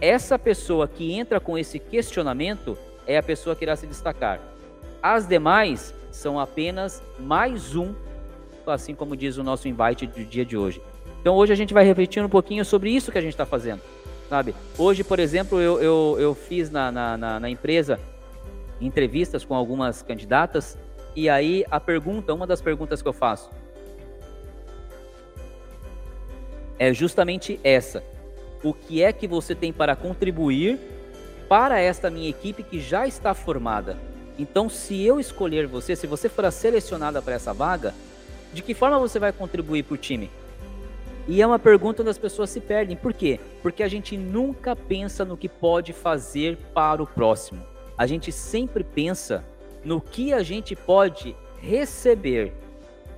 [0.00, 4.40] Essa pessoa que entra com esse questionamento é a pessoa que irá se destacar.
[5.02, 7.94] As demais são apenas mais um,
[8.66, 10.80] assim como diz o nosso invite do dia de hoje.
[11.20, 13.80] Então hoje a gente vai refletir um pouquinho sobre isso que a gente está fazendo,
[14.28, 14.54] sabe?
[14.76, 17.98] Hoje, por exemplo, eu, eu, eu fiz na, na, na, na empresa
[18.80, 20.78] entrevistas com algumas candidatas
[21.16, 23.50] e aí a pergunta, uma das perguntas que eu faço
[26.78, 28.04] é justamente essa:
[28.62, 30.78] o que é que você tem para contribuir
[31.48, 33.96] para esta minha equipe que já está formada?
[34.38, 37.94] Então, se eu escolher você, se você for selecionada para essa vaga,
[38.52, 40.30] de que forma você vai contribuir para o time?
[41.26, 42.96] E é uma pergunta onde as pessoas se perdem.
[42.96, 43.38] Por quê?
[43.62, 47.62] Porque a gente nunca pensa no que pode fazer para o próximo.
[47.98, 49.44] A gente sempre pensa
[49.84, 52.54] no que a gente pode receber.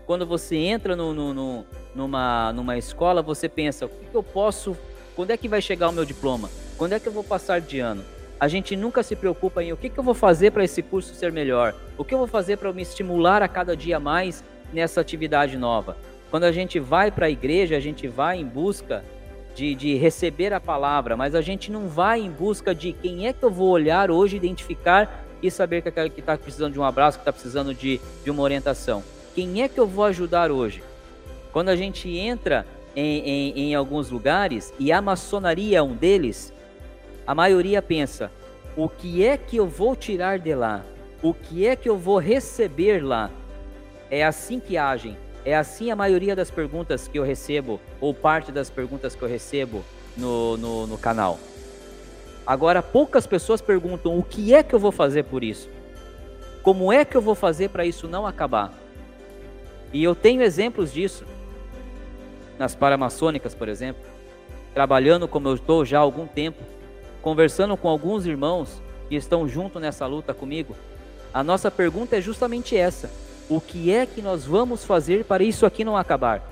[0.06, 4.76] Quando você entra no, no, no, numa, numa escola, você pensa: o que eu posso.
[5.20, 6.48] Quando é que vai chegar o meu diploma?
[6.78, 8.02] Quando é que eu vou passar de ano?
[8.40, 11.14] A gente nunca se preocupa em o que, que eu vou fazer para esse curso
[11.14, 14.98] ser melhor, o que eu vou fazer para me estimular a cada dia mais nessa
[14.98, 15.94] atividade nova.
[16.30, 19.04] Quando a gente vai para a igreja, a gente vai em busca
[19.54, 23.34] de, de, receber a palavra, mas a gente não vai em busca de quem é
[23.34, 26.84] que eu vou olhar hoje, identificar e saber que aquele que está precisando de um
[26.84, 29.04] abraço, que está precisando de, de uma orientação.
[29.34, 30.82] Quem é que eu vou ajudar hoje?
[31.52, 36.52] Quando a gente entra em, em, em alguns lugares, e a maçonaria é um deles,
[37.26, 38.30] a maioria pensa:
[38.76, 40.84] o que é que eu vou tirar de lá?
[41.22, 43.30] O que é que eu vou receber lá?
[44.10, 45.16] É assim que agem.
[45.44, 49.28] É assim a maioria das perguntas que eu recebo, ou parte das perguntas que eu
[49.28, 49.84] recebo
[50.16, 51.38] no, no, no canal.
[52.46, 55.68] Agora, poucas pessoas perguntam o que é que eu vou fazer por isso?
[56.62, 58.72] Como é que eu vou fazer para isso não acabar?
[59.92, 61.24] E eu tenho exemplos disso
[62.60, 64.02] nas paramaçônicas, por exemplo,
[64.74, 66.62] trabalhando como eu estou já há algum tempo,
[67.22, 70.76] conversando com alguns irmãos que estão junto nessa luta comigo.
[71.32, 73.10] A nossa pergunta é justamente essa:
[73.48, 76.46] o que é que nós vamos fazer para isso aqui não acabar?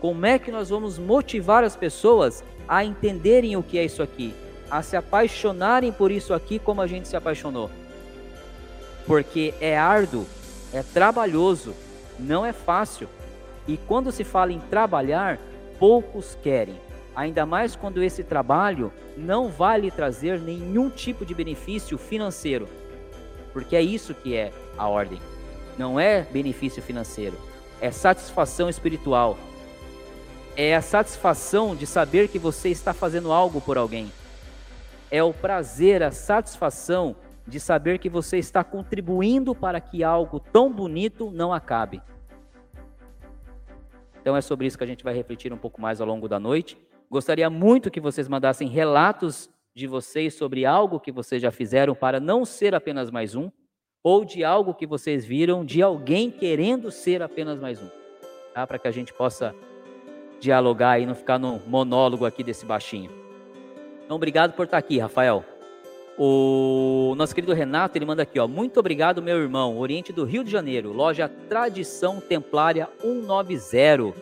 [0.00, 4.34] Como é que nós vamos motivar as pessoas a entenderem o que é isso aqui,
[4.68, 7.70] a se apaixonarem por isso aqui como a gente se apaixonou?
[9.06, 10.26] Porque é árduo,
[10.72, 11.72] é trabalhoso,
[12.18, 13.08] não é fácil.
[13.66, 15.38] E quando se fala em trabalhar,
[15.78, 16.76] poucos querem.
[17.14, 22.68] Ainda mais quando esse trabalho não vai lhe trazer nenhum tipo de benefício financeiro.
[23.52, 25.18] Porque é isso que é a ordem.
[25.78, 27.38] Não é benefício financeiro,
[27.80, 29.38] é satisfação espiritual.
[30.56, 34.10] É a satisfação de saber que você está fazendo algo por alguém.
[35.10, 37.14] É o prazer, a satisfação
[37.46, 42.02] de saber que você está contribuindo para que algo tão bonito não acabe.
[44.26, 46.40] Então é sobre isso que a gente vai refletir um pouco mais ao longo da
[46.40, 46.76] noite.
[47.08, 52.18] Gostaria muito que vocês mandassem relatos de vocês sobre algo que vocês já fizeram para
[52.18, 53.48] não ser apenas mais um,
[54.02, 57.88] ou de algo que vocês viram de alguém querendo ser apenas mais um,
[58.52, 58.66] tá?
[58.66, 59.54] Para que a gente possa
[60.40, 63.12] dialogar e não ficar no monólogo aqui desse baixinho.
[64.04, 65.44] Então, obrigado por estar aqui, Rafael.
[66.18, 68.48] O nosso querido Renato, ele manda aqui, ó.
[68.48, 69.78] Muito obrigado, meu irmão.
[69.78, 74.14] Oriente do Rio de Janeiro, loja Tradição Templária 190.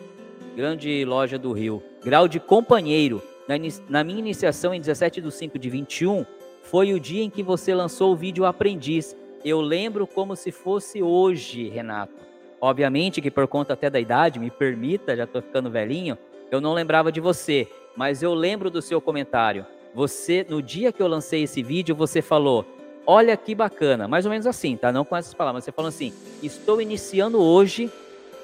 [0.57, 1.81] Grande loja do Rio.
[2.03, 3.21] Grau de companheiro.
[3.47, 3.55] Na,
[3.87, 6.25] na minha iniciação em 17 de 5 de 21,
[6.63, 9.15] foi o dia em que você lançou o vídeo Aprendiz.
[9.45, 12.13] Eu lembro como se fosse hoje, Renato.
[12.59, 16.17] Obviamente que por conta até da idade, me permita, já estou ficando velhinho,
[16.51, 19.65] eu não lembrava de você, mas eu lembro do seu comentário.
[19.95, 22.65] Você, no dia que eu lancei esse vídeo, você falou:
[23.07, 24.91] Olha que bacana, mais ou menos assim, tá?
[24.91, 26.11] Não com essas palavras, você falou assim:
[26.43, 27.89] Estou iniciando hoje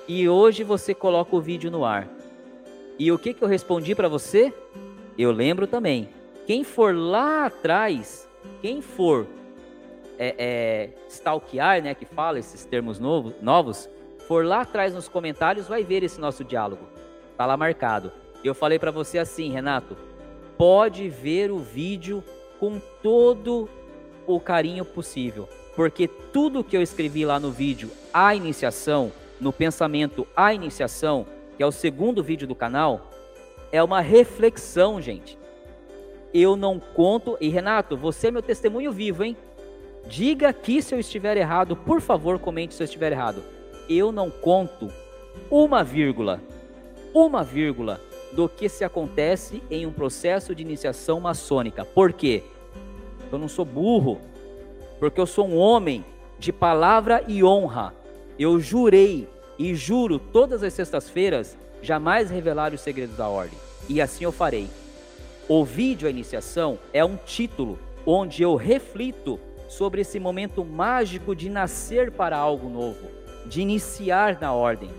[0.07, 2.07] e hoje você coloca o vídeo no ar.
[2.97, 4.53] E o que, que eu respondi para você?
[5.17, 6.07] Eu lembro também.
[6.47, 8.29] Quem for lá atrás,
[8.61, 9.27] quem for
[10.17, 13.89] é, é, stalkear, né, que fala esses termos novo, novos,
[14.25, 16.87] for lá atrás nos comentários, vai ver esse nosso diálogo.
[17.35, 18.11] Tá lá marcado.
[18.41, 19.97] Eu falei para você assim, Renato,
[20.61, 22.23] pode ver o vídeo
[22.59, 23.67] com todo
[24.27, 30.27] o carinho possível, porque tudo que eu escrevi lá no vídeo, a iniciação, no pensamento,
[30.35, 31.25] a iniciação,
[31.57, 33.09] que é o segundo vídeo do canal,
[33.71, 35.35] é uma reflexão, gente.
[36.31, 39.35] Eu não conto, e Renato, você é meu testemunho vivo, hein?
[40.05, 43.43] Diga aqui se eu estiver errado, por favor, comente se eu estiver errado.
[43.89, 44.89] Eu não conto
[45.49, 46.39] uma vírgula,
[47.15, 47.99] uma vírgula
[48.33, 51.83] do que se acontece em um processo de iniciação maçônica.
[51.83, 52.43] Por quê?
[53.31, 54.19] Eu não sou burro,
[54.99, 56.05] porque eu sou um homem
[56.37, 57.93] de palavra e honra.
[58.37, 63.57] Eu jurei e juro todas as sextas-feiras jamais revelar os segredos da ordem.
[63.87, 64.67] E assim eu farei.
[65.47, 71.49] O vídeo A Iniciação é um título onde eu reflito sobre esse momento mágico de
[71.49, 73.07] nascer para algo novo,
[73.45, 74.89] de iniciar na ordem.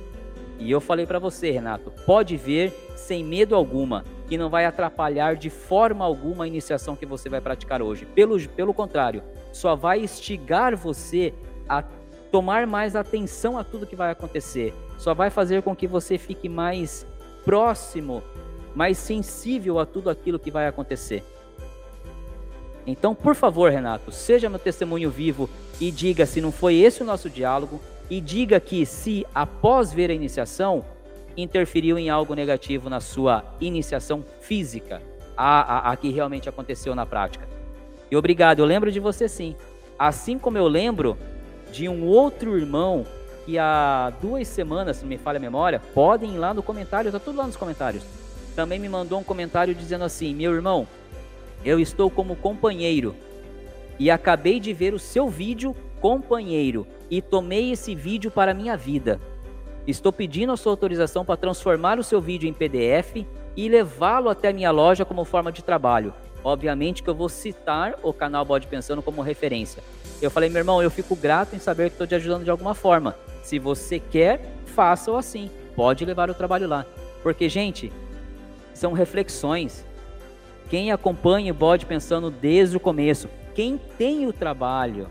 [0.59, 5.37] E eu falei para você, Renato, pode ver sem medo alguma, que não vai atrapalhar
[5.37, 8.07] de forma alguma a iniciação que você vai praticar hoje.
[8.07, 11.35] Pelo, pelo contrário, só vai instigar você
[11.69, 11.83] a
[12.31, 14.73] tomar mais atenção a tudo que vai acontecer.
[14.97, 17.07] Só vai fazer com que você fique mais
[17.45, 18.23] próximo,
[18.75, 21.25] mais sensível a tudo aquilo que vai acontecer.
[22.87, 25.49] Então, por favor, Renato, seja meu testemunho vivo
[25.81, 27.81] e diga se não foi esse o nosso diálogo
[28.13, 30.85] e diga que se após ver a iniciação
[31.35, 35.01] interferiu em algo negativo na sua iniciação física,
[35.35, 37.49] a, a, a que realmente aconteceu na prática.
[38.11, 39.57] E obrigado, eu lembro de você sim.
[39.99, 41.17] Assim como eu lembro
[41.73, 43.07] de um outro irmão
[43.47, 47.11] que há duas semanas, se não me falha a memória, podem ir lá no comentário,
[47.11, 48.05] tá tudo lá nos comentários.
[48.55, 50.87] Também me mandou um comentário dizendo assim: Meu irmão,
[51.65, 53.17] eu estou como companheiro
[53.99, 59.21] e acabei de ver o seu vídeo, companheiro, e tomei esse vídeo para minha vida.
[59.87, 63.25] Estou pedindo a sua autorização para transformar o seu vídeo em PDF
[63.57, 66.13] e levá-lo até minha loja como forma de trabalho.
[66.43, 69.81] Obviamente que eu vou citar o canal Bode Pensando como referência.
[70.21, 72.75] Eu falei, meu irmão, eu fico grato em saber que estou te ajudando de alguma
[72.75, 73.15] forma.
[73.41, 75.51] Se você quer, faça-o assim.
[75.77, 76.85] Pode levar o trabalho lá.
[77.23, 77.93] Porque, gente,
[78.75, 79.85] são reflexões.
[80.69, 85.09] Quem acompanha o Bode Pensando desde o começo, quem tem o trabalho,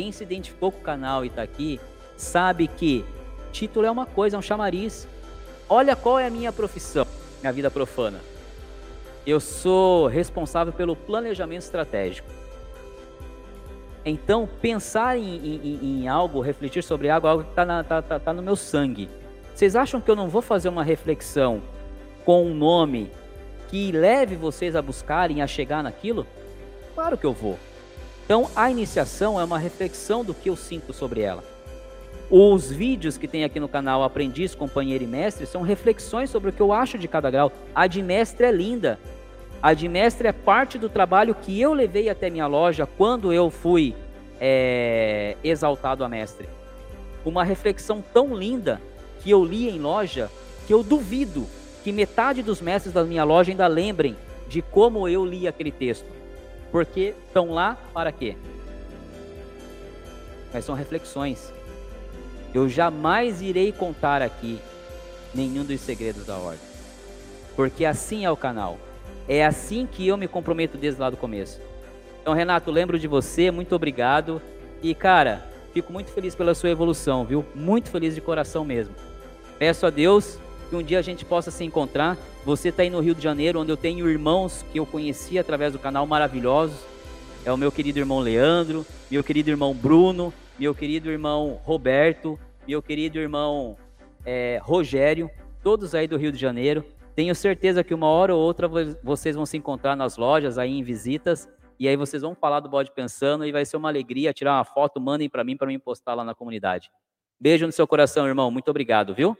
[0.00, 1.78] quem se identificou com o canal e está aqui,
[2.16, 3.04] sabe que
[3.52, 5.06] Título é uma coisa, é um chamariz.
[5.68, 7.06] Olha qual é a minha profissão,
[7.42, 8.18] minha vida profana.
[9.26, 12.26] Eu sou responsável pelo planejamento estratégico.
[14.02, 18.32] Então, pensar em, em, em algo, refletir sobre algo, algo que está tá, tá, tá
[18.32, 19.06] no meu sangue.
[19.54, 21.60] Vocês acham que eu não vou fazer uma reflexão
[22.24, 23.10] com um nome
[23.68, 26.26] que leve vocês a buscarem, a chegar naquilo?
[26.94, 27.58] Claro que eu vou.
[28.30, 31.42] Então, a iniciação é uma reflexão do que eu sinto sobre ela.
[32.30, 36.52] Os vídeos que tem aqui no canal Aprendiz, Companheiro e Mestre são reflexões sobre o
[36.52, 37.50] que eu acho de cada grau.
[37.74, 39.00] A de mestre é linda.
[39.60, 43.50] A de mestre é parte do trabalho que eu levei até minha loja quando eu
[43.50, 43.96] fui
[44.40, 46.48] é, exaltado a mestre.
[47.24, 48.80] Uma reflexão tão linda
[49.24, 50.30] que eu li em loja
[50.68, 51.48] que eu duvido
[51.82, 54.16] que metade dos mestres da minha loja ainda lembrem
[54.46, 56.19] de como eu li aquele texto.
[56.70, 58.36] Porque estão lá para quê?
[60.52, 61.52] Mas são reflexões.
[62.52, 64.60] Eu jamais irei contar aqui
[65.34, 66.60] nenhum dos segredos da ordem.
[67.54, 68.78] Porque assim é o canal.
[69.28, 71.60] É assim que eu me comprometo desde lá do começo.
[72.20, 74.42] Então, Renato, lembro de você, muito obrigado.
[74.82, 77.44] E, cara, fico muito feliz pela sua evolução, viu?
[77.54, 78.94] Muito feliz de coração mesmo.
[79.58, 80.38] Peço a Deus
[80.70, 82.16] que um dia a gente possa se encontrar.
[82.44, 85.72] Você está aí no Rio de Janeiro, onde eu tenho irmãos que eu conheci através
[85.72, 86.78] do canal maravilhosos.
[87.44, 92.80] É o meu querido irmão Leandro, meu querido irmão Bruno, meu querido irmão Roberto, meu
[92.80, 93.76] querido irmão
[94.24, 95.28] é, Rogério,
[95.62, 96.84] todos aí do Rio de Janeiro.
[97.16, 98.68] Tenho certeza que uma hora ou outra
[99.02, 101.48] vocês vão se encontrar nas lojas aí em visitas
[101.80, 104.64] e aí vocês vão falar do bode pensando e vai ser uma alegria tirar uma
[104.64, 106.90] foto, mandem para mim para mim postar lá na comunidade.
[107.40, 108.50] Beijo no seu coração, irmão.
[108.50, 109.36] Muito obrigado, viu?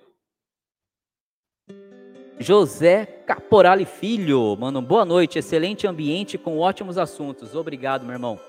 [2.43, 7.55] José Caporale Filho, mano, boa noite, excelente ambiente com ótimos assuntos.
[7.55, 8.41] Obrigado, meu irmão.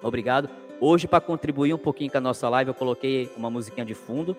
[0.00, 0.48] Obrigado.
[0.80, 4.36] Hoje, para contribuir um pouquinho com a nossa live, eu coloquei uma musiquinha de fundo.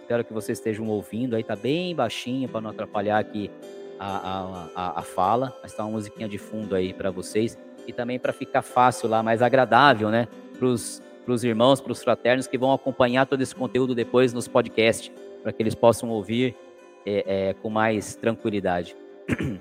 [0.00, 1.36] Espero que vocês estejam ouvindo.
[1.36, 3.48] Aí tá bem baixinho para não atrapalhar aqui
[3.96, 7.92] a, a, a, a fala, mas tá uma musiquinha de fundo aí para vocês e
[7.92, 10.26] também para ficar fácil lá, mais agradável, né,
[10.58, 15.12] para os irmãos, para os fraternos que vão acompanhar todo esse conteúdo depois nos podcasts,
[15.44, 16.56] para que eles possam ouvir
[17.06, 18.96] é, é, com mais tranquilidade.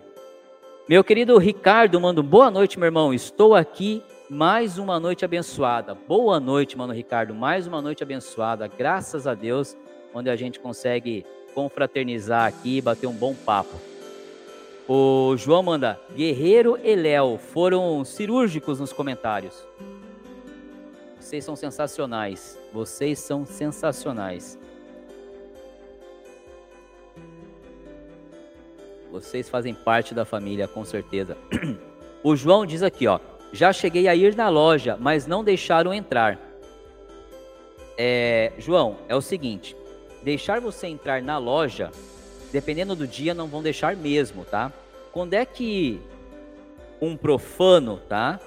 [0.89, 3.13] Meu querido Ricardo, mando boa noite, meu irmão.
[3.13, 5.93] Estou aqui mais uma noite abençoada.
[5.93, 7.33] Boa noite, mano Ricardo.
[7.33, 8.67] Mais uma noite abençoada.
[8.67, 9.77] Graças a Deus,
[10.13, 13.79] onde a gente consegue confraternizar aqui, bater um bom papo.
[14.87, 19.65] O João manda: Guerreiro e Léo foram cirúrgicos nos comentários.
[21.19, 22.59] Vocês são sensacionais.
[22.73, 24.57] Vocês são sensacionais.
[29.11, 31.37] Vocês fazem parte da família, com certeza.
[32.23, 33.19] O João diz aqui, ó.
[33.51, 36.37] Já cheguei a ir na loja, mas não deixaram entrar.
[37.97, 39.75] É, João, é o seguinte:
[40.21, 41.89] deixar você entrar na loja,
[42.53, 44.71] dependendo do dia, não vão deixar mesmo, tá?
[45.11, 45.99] Quando é que
[47.01, 48.39] um profano, tá?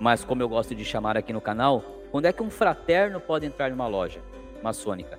[0.00, 3.46] Mas como eu gosto de chamar aqui no canal, quando é que um fraterno pode
[3.46, 4.20] entrar numa loja
[4.64, 5.16] maçônica?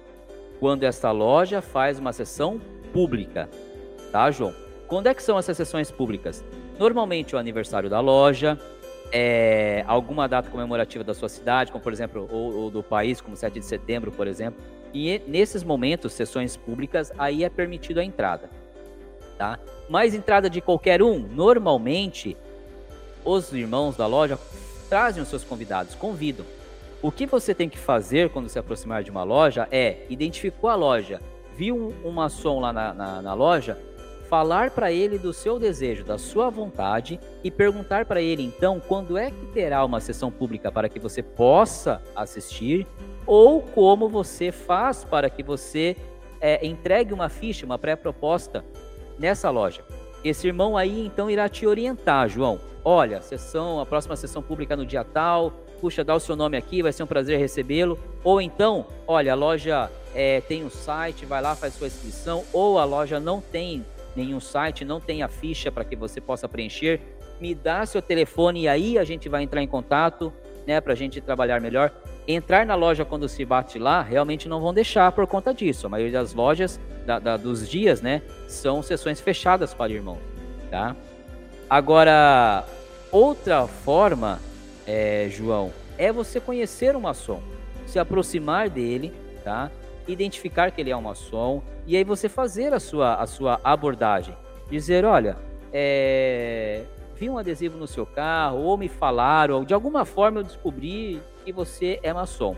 [0.59, 2.59] Quando essa loja faz uma sessão
[2.91, 3.49] pública,
[4.11, 4.66] tá, João?
[4.87, 6.43] Quando é que são essas sessões públicas?
[6.79, 8.57] Normalmente o aniversário da loja,
[9.11, 13.35] é, alguma data comemorativa da sua cidade, como por exemplo, ou, ou, do país, como
[13.35, 14.63] 7 de setembro, por exemplo.
[14.93, 18.49] E nesses momentos, sessões públicas, aí é permitido a entrada
[19.37, 19.59] tá?
[19.87, 22.35] Mas entrada de qualquer um, normalmente
[23.23, 24.37] os irmãos da loja
[24.89, 26.45] trazem os seus convidados, convidam.
[27.01, 30.75] O que você tem que fazer quando se aproximar de uma loja é identificou a
[30.75, 31.21] loja,
[31.55, 33.77] viu uma som lá na, na, na loja,
[34.29, 39.17] falar para ele do seu desejo, da sua vontade e perguntar para ele então quando
[39.17, 42.85] é que terá uma sessão pública para que você possa assistir
[43.25, 45.95] ou como você faz para que você
[46.41, 48.63] é, entregue uma ficha, uma pré-proposta
[49.17, 49.83] nessa loja.
[50.23, 52.59] Esse irmão aí então irá te orientar, João.
[52.83, 55.51] Olha, sessão, a próxima sessão pública no dia tal.
[55.79, 57.99] Puxa, dá o seu nome aqui, vai ser um prazer recebê-lo.
[58.23, 62.43] Ou então, olha, a loja é, tem um site, vai lá, faz sua inscrição.
[62.51, 63.85] Ou a loja não tem
[64.17, 66.99] nenhum site, não tem a ficha para que você possa preencher.
[67.39, 70.33] Me dá seu telefone e aí a gente vai entrar em contato,
[70.65, 71.93] né, para a gente trabalhar melhor.
[72.27, 75.85] Entrar na loja quando se bate lá, realmente não vão deixar por conta disso.
[75.85, 80.17] A maioria das lojas, da, da, dos dias, né, são sessões fechadas para irmão,
[80.69, 80.95] tá?
[81.69, 82.65] Agora,
[83.11, 84.39] outra forma,
[84.85, 87.41] é, João, é você conhecer o maçom,
[87.85, 89.71] se aproximar dele, tá?
[90.07, 94.35] Identificar que ele é um maçom e aí você fazer a sua, a sua abordagem.
[94.69, 95.37] Dizer, olha,
[95.71, 96.83] é,
[97.15, 101.21] vi um adesivo no seu carro, ou me falaram, ou de alguma forma eu descobri
[101.43, 102.55] que você é maçom.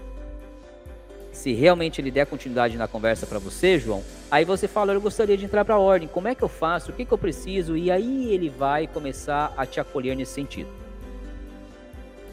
[1.31, 5.37] Se realmente ele der continuidade na conversa para você, João, aí você fala: Eu gostaria
[5.37, 7.77] de entrar para a ordem, como é que eu faço, o que, que eu preciso,
[7.77, 10.69] e aí ele vai começar a te acolher nesse sentido.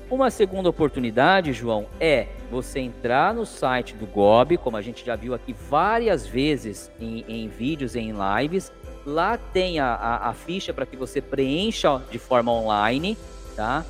[0.09, 5.17] Uma segunda oportunidade, João, é você entrar no site do GOB, como a gente já
[5.17, 8.73] viu aqui várias vezes em, em vídeos, em lives,
[9.07, 13.17] Lá tem a, a, a ficha para que você preencha de forma online,
[13.55, 13.85] tá?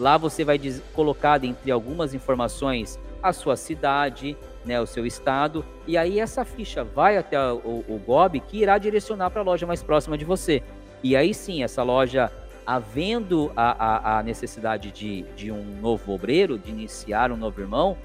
[0.00, 0.58] Lá você vai
[0.94, 6.82] colocar dentre algumas informações a sua cidade, né, o seu estado, e aí essa ficha
[6.82, 10.62] vai até o, o GOB que irá direcionar para a loja mais próxima de você.
[11.02, 12.32] E aí sim, essa loja,
[12.66, 17.96] havendo a, a, a necessidade de, de um novo obreiro, de iniciar um novo irmão,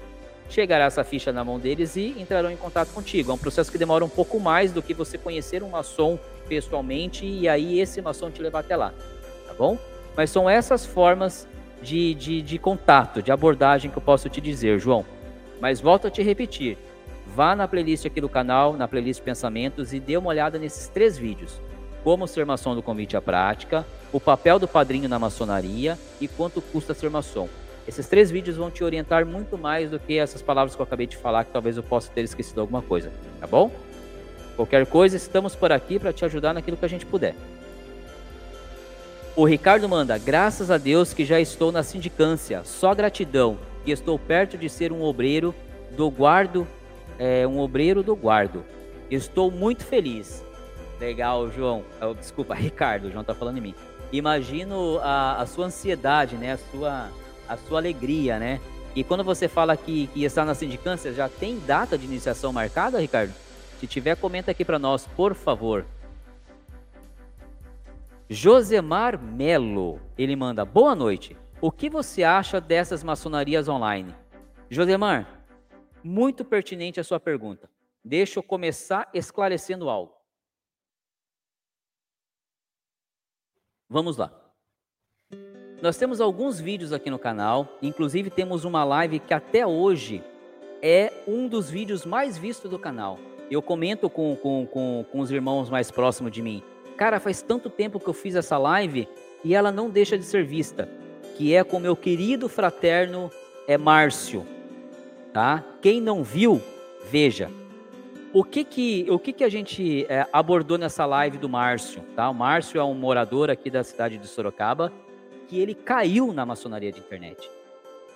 [0.48, 3.30] chegará essa ficha na mão deles e entrarão em contato contigo.
[3.30, 7.26] É um processo que demora um pouco mais do que você conhecer um maçom pessoalmente
[7.26, 8.92] e aí esse maçom te levar até lá,
[9.46, 9.78] tá bom?
[10.16, 11.46] Mas são essas formas
[11.82, 15.04] de, de, de contato, de abordagem que eu posso te dizer, João.
[15.60, 16.78] Mas volto a te repetir,
[17.26, 21.18] vá na playlist aqui do canal, na playlist Pensamentos e dê uma olhada nesses três
[21.18, 21.60] vídeos.
[22.04, 26.60] Como ser maçom do convite à prática, o papel do padrinho na maçonaria e quanto
[26.60, 27.48] custa ser maçom.
[27.86, 31.06] Esses três vídeos vão te orientar muito mais do que essas palavras que eu acabei
[31.06, 33.70] de falar, que talvez eu possa ter esquecido alguma coisa, tá bom?
[34.56, 37.34] Qualquer coisa, estamos por aqui para te ajudar naquilo que a gente puder.
[39.34, 44.18] O Ricardo manda: graças a Deus que já estou na sindicância, só gratidão, que estou
[44.18, 45.54] perto de ser um obreiro
[45.96, 46.66] do guardo,
[47.18, 48.64] é, um obreiro do guardo.
[49.10, 50.44] Estou muito feliz.
[51.00, 51.84] Legal, João.
[52.00, 53.74] Oh, desculpa, Ricardo, o João está falando em mim.
[54.12, 56.52] Imagino a, a, sua ansiedade, né?
[56.52, 57.10] A sua,
[57.48, 58.60] a sua alegria, né?
[58.96, 63.00] E quando você fala que, que está na sindicância, já tem data de iniciação marcada,
[63.00, 63.32] Ricardo?
[63.78, 65.84] Se tiver, comenta aqui para nós, por favor.
[68.28, 71.36] Josemar Melo, ele manda: Boa noite.
[71.60, 74.14] O que você acha dessas maçonarias online?
[74.70, 75.44] Josemar,
[76.02, 77.68] muito pertinente a sua pergunta.
[78.04, 80.17] Deixa eu começar esclarecendo algo.
[83.90, 84.30] Vamos lá.
[85.80, 90.22] Nós temos alguns vídeos aqui no canal, inclusive temos uma live que até hoje
[90.82, 93.18] é um dos vídeos mais vistos do canal.
[93.50, 96.62] Eu comento com, com, com, com os irmãos mais próximos de mim.
[96.98, 99.08] Cara, faz tanto tempo que eu fiz essa live
[99.42, 100.88] e ela não deixa de ser vista,
[101.36, 103.30] que é com meu querido fraterno
[103.66, 104.46] é Márcio,
[105.32, 105.64] tá?
[105.80, 106.60] Quem não viu,
[107.10, 107.50] veja.
[108.32, 112.28] O que que, o que, que a gente é, abordou nessa live do Márcio, tá?
[112.28, 114.92] O Márcio é um morador aqui da cidade de Sorocaba
[115.48, 117.50] que ele caiu na maçonaria de internet.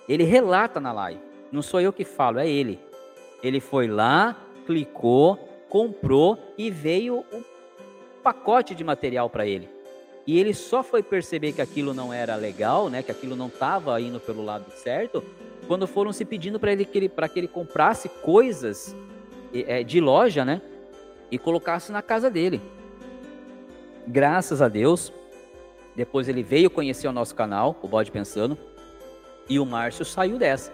[0.07, 1.19] Ele relata na live.
[1.51, 2.79] Não sou eu que falo, é ele.
[3.41, 4.37] Ele foi lá,
[4.67, 5.37] clicou,
[5.67, 7.43] comprou e veio um
[8.21, 9.67] pacote de material para ele.
[10.27, 13.99] E ele só foi perceber que aquilo não era legal, né, que aquilo não estava
[13.99, 15.23] indo pelo lado certo,
[15.67, 18.95] quando foram se pedindo para ele que ele para que ele comprasse coisas
[19.85, 20.61] de loja, né,
[21.29, 22.61] e colocasse na casa dele.
[24.07, 25.13] Graças a Deus,
[25.95, 28.57] depois ele veio conhecer o nosso canal, o Bode Pensando,
[29.47, 30.71] e o Márcio saiu dessa.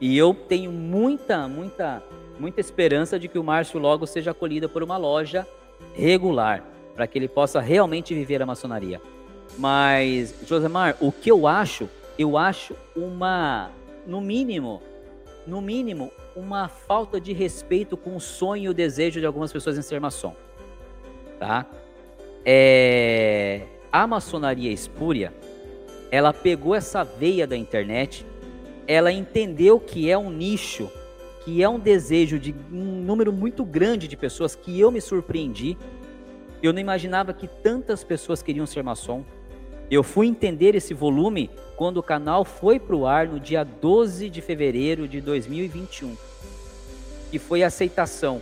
[0.00, 2.02] E eu tenho muita, muita,
[2.38, 5.46] muita esperança de que o Márcio logo seja acolhido por uma loja
[5.94, 9.00] regular, para que ele possa realmente viver a maçonaria.
[9.58, 11.88] Mas, Josemar, o que eu acho,
[12.18, 13.70] eu acho uma,
[14.06, 14.82] no mínimo,
[15.46, 19.76] no mínimo, uma falta de respeito com o sonho e o desejo de algumas pessoas
[19.76, 20.34] em ser maçom.
[21.38, 21.66] Tá?
[22.44, 23.66] É...
[23.90, 25.34] A maçonaria espúria,
[26.10, 28.26] ela pegou essa veia da internet,
[28.86, 30.90] ela entendeu que é um nicho,
[31.44, 35.76] que é um desejo de um número muito grande de pessoas que eu me surpreendi
[36.62, 39.24] eu não imaginava que tantas pessoas queriam ser maçom.
[39.92, 44.30] Eu fui entender esse volume quando o canal foi para o ar no dia 12
[44.30, 46.16] de fevereiro de 2021.
[47.30, 48.40] E foi a aceitação,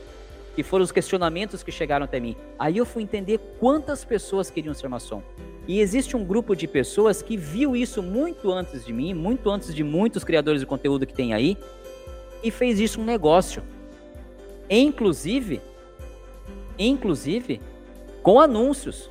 [0.55, 2.37] que foram os questionamentos que chegaram até mim.
[2.57, 5.25] Aí eu fui entender quantas pessoas queriam ser maçom.
[5.67, 9.75] E existe um grupo de pessoas que viu isso muito antes de mim, muito antes
[9.75, 11.59] de muitos criadores de conteúdo que tem aí,
[12.45, 13.61] e fez isso um negócio.
[14.71, 15.61] Inclusive,
[16.79, 17.61] inclusive,
[18.23, 19.11] com anúncios.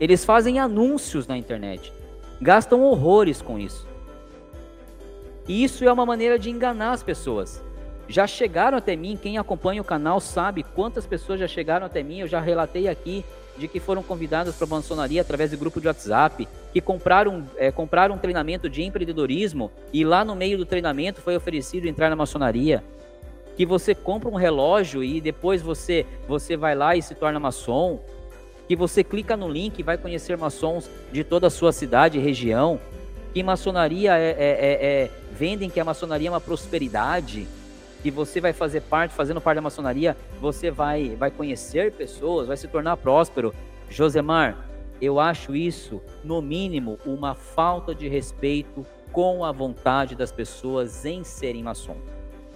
[0.00, 1.92] Eles fazem anúncios na internet,
[2.40, 3.86] gastam horrores com isso.
[5.46, 7.62] E isso é uma maneira de enganar as pessoas.
[8.08, 12.20] Já chegaram até mim, quem acompanha o canal sabe quantas pessoas já chegaram até mim,
[12.20, 13.24] eu já relatei aqui
[13.56, 17.70] de que foram convidadas para a maçonaria através do grupo de WhatsApp, que compraram, é,
[17.70, 22.16] compraram um treinamento de empreendedorismo e lá no meio do treinamento foi oferecido entrar na
[22.16, 22.82] maçonaria
[23.56, 28.00] que você compra um relógio e depois você você vai lá e se torna maçom,
[28.66, 32.20] que você clica no link e vai conhecer maçons de toda a sua cidade e
[32.20, 32.80] região,
[33.32, 37.46] que maçonaria é, é, é, é, vendem que a maçonaria é uma prosperidade,
[38.02, 42.56] que você vai fazer parte, fazendo parte da maçonaria, você vai vai conhecer pessoas, vai
[42.56, 43.54] se tornar próspero.
[43.88, 44.66] Josemar,
[45.00, 51.24] eu acho isso, no mínimo, uma falta de respeito com a vontade das pessoas em
[51.24, 51.96] serem maçom.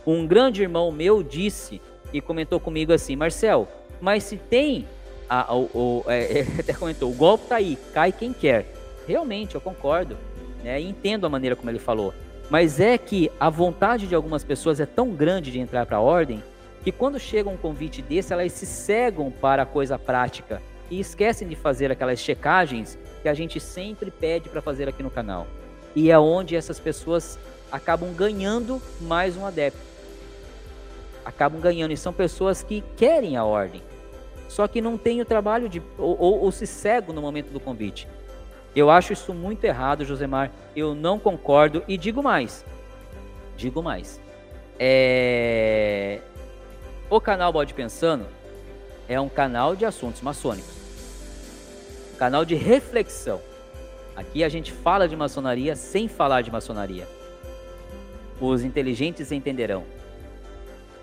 [0.07, 1.81] Um grande irmão meu disse
[2.13, 3.69] e comentou comigo assim, Marcel,
[4.01, 4.87] mas se tem
[5.29, 8.73] a, o, o é, até comentou, o golpe tá aí, cai quem quer.
[9.07, 10.17] Realmente, eu concordo,
[10.63, 10.81] né?
[10.81, 12.13] entendo a maneira como ele falou.
[12.51, 16.01] Mas é que a vontade de algumas pessoas é tão grande de entrar para a
[16.01, 16.43] ordem
[16.83, 21.47] que quando chega um convite desse, elas se cegam para a coisa prática e esquecem
[21.47, 25.47] de fazer aquelas checagens que a gente sempre pede para fazer aqui no canal.
[25.95, 27.39] E é onde essas pessoas
[27.71, 29.89] acabam ganhando mais um adepto
[31.29, 31.93] acabam ganhando.
[31.93, 33.83] E são pessoas que querem a ordem,
[34.49, 35.83] só que não têm o trabalho de.
[35.99, 38.09] ou, ou, ou se cegam no momento do convite.
[38.75, 40.51] Eu acho isso muito errado, Josemar.
[40.75, 42.65] Eu não concordo e digo mais.
[43.57, 44.21] Digo mais.
[44.79, 46.21] É...
[47.11, 48.27] O canal Bode Pensando
[49.09, 50.71] é um canal de assuntos maçônicos.
[52.15, 53.41] Um canal de reflexão.
[54.15, 57.09] Aqui a gente fala de maçonaria sem falar de maçonaria.
[58.41, 59.85] Os inteligentes entenderão.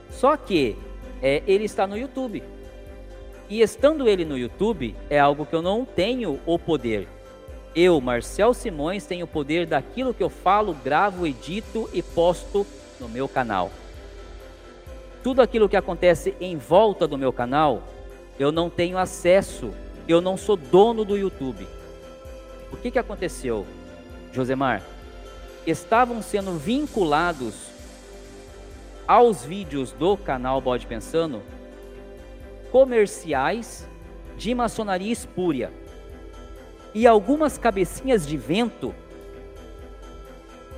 [0.10, 0.78] Só que
[1.22, 2.44] é, ele está no YouTube.
[3.50, 7.08] E estando ele no YouTube, é algo que eu não tenho o poder.
[7.76, 12.66] Eu, Marcel Simões, tenho o poder daquilo que eu falo, gravo, edito e posto
[13.00, 13.72] no meu canal.
[15.22, 17.84] Tudo aquilo que acontece em volta do meu canal,
[18.40, 19.72] eu não tenho acesso,
[20.08, 21.68] eu não sou dono do YouTube.
[22.72, 23.66] O que, que aconteceu,
[24.32, 24.82] Josemar?
[25.68, 27.54] Estavam sendo vinculados
[29.08, 31.42] aos vídeos do canal Bode Pensando
[32.76, 33.88] comerciais
[34.36, 35.72] de maçonaria espúria
[36.94, 38.94] e algumas cabecinhas de vento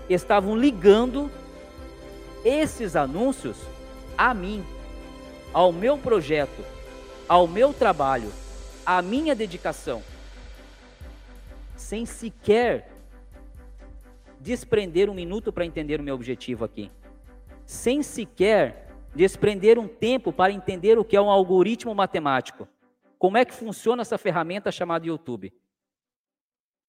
[0.07, 1.27] estavam ligando
[2.45, 3.57] esses anúncios
[4.15, 4.63] a mim,
[5.51, 6.63] ao meu projeto,
[7.27, 8.31] ao meu trabalho,
[8.85, 10.03] à minha dedicação,
[11.75, 12.91] sem sequer
[14.39, 16.91] desprender um minuto para entender o meu objetivo aqui,
[17.65, 18.86] sem sequer
[19.17, 22.67] desprender um tempo para entender o que é um algoritmo matemático.
[23.17, 25.51] Como é que funciona essa ferramenta chamada YouTube?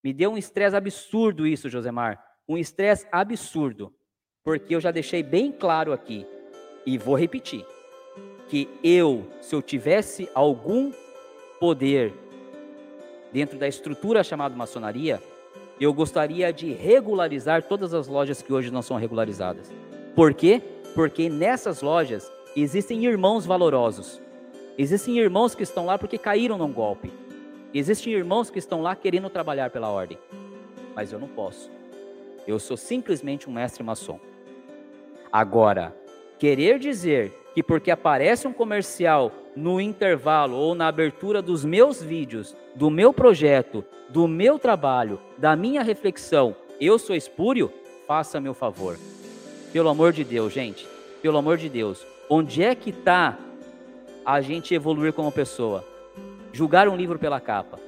[0.05, 2.22] Me deu um estresse absurdo isso, Josemar.
[2.47, 3.93] Um estresse absurdo.
[4.45, 6.26] Porque eu já deixei bem claro aqui,
[6.87, 7.66] e vou repetir,
[8.49, 10.93] que eu, se eu tivesse algum
[11.59, 12.14] poder
[13.33, 15.22] dentro da estrutura chamada maçonaria,
[15.81, 19.70] eu gostaria de regularizar todas as lojas que hoje não são regularizadas.
[20.14, 20.62] Por quê?
[20.95, 24.20] Porque nessas lojas existem irmãos valorosos.
[24.76, 27.12] Existem irmãos que estão lá porque caíram num golpe.
[27.72, 30.18] Existem irmãos que estão lá querendo trabalhar pela ordem.
[30.95, 31.70] Mas eu não posso.
[32.47, 34.18] Eu sou simplesmente um mestre maçom.
[35.30, 35.95] Agora,
[36.39, 42.57] querer dizer que porque aparece um comercial no intervalo ou na abertura dos meus vídeos,
[42.74, 47.72] do meu projeto, do meu trabalho, da minha reflexão, eu sou espúrio,
[48.07, 48.97] faça meu favor.
[49.73, 50.87] Pelo amor de Deus, gente.
[51.21, 52.07] Pelo amor de Deus.
[52.29, 53.39] Onde é que está
[54.25, 55.85] a gente evoluir como pessoa?
[56.53, 57.79] Julgar um livro pela capa.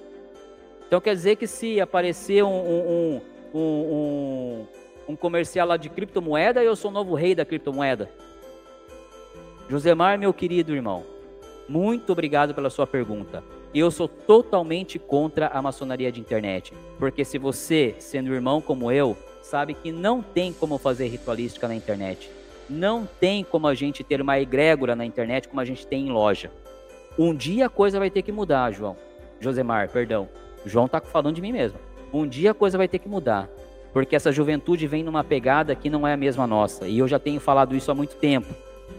[0.87, 3.21] Então quer dizer que se aparecer um, um,
[3.55, 4.67] um,
[5.09, 8.11] um, comercial lá de criptomoeda, eu sou o novo rei da criptomoeda.
[9.69, 11.05] Josemar, meu querido irmão,
[11.69, 13.43] muito obrigado pela sua pergunta.
[13.73, 19.17] Eu sou totalmente contra a maçonaria de internet, porque se você, sendo irmão como eu,
[19.51, 22.31] sabe que não tem como fazer ritualística na internet.
[22.69, 26.13] Não tem como a gente ter uma egrégora na internet como a gente tem em
[26.13, 26.53] loja.
[27.19, 28.97] Um dia a coisa vai ter que mudar, João.
[29.41, 30.29] Josemar, perdão.
[30.65, 31.79] João tá falando de mim mesmo.
[32.13, 33.49] Um dia a coisa vai ter que mudar.
[33.93, 36.87] Porque essa juventude vem numa pegada que não é a mesma nossa.
[36.87, 38.55] E eu já tenho falado isso há muito tempo.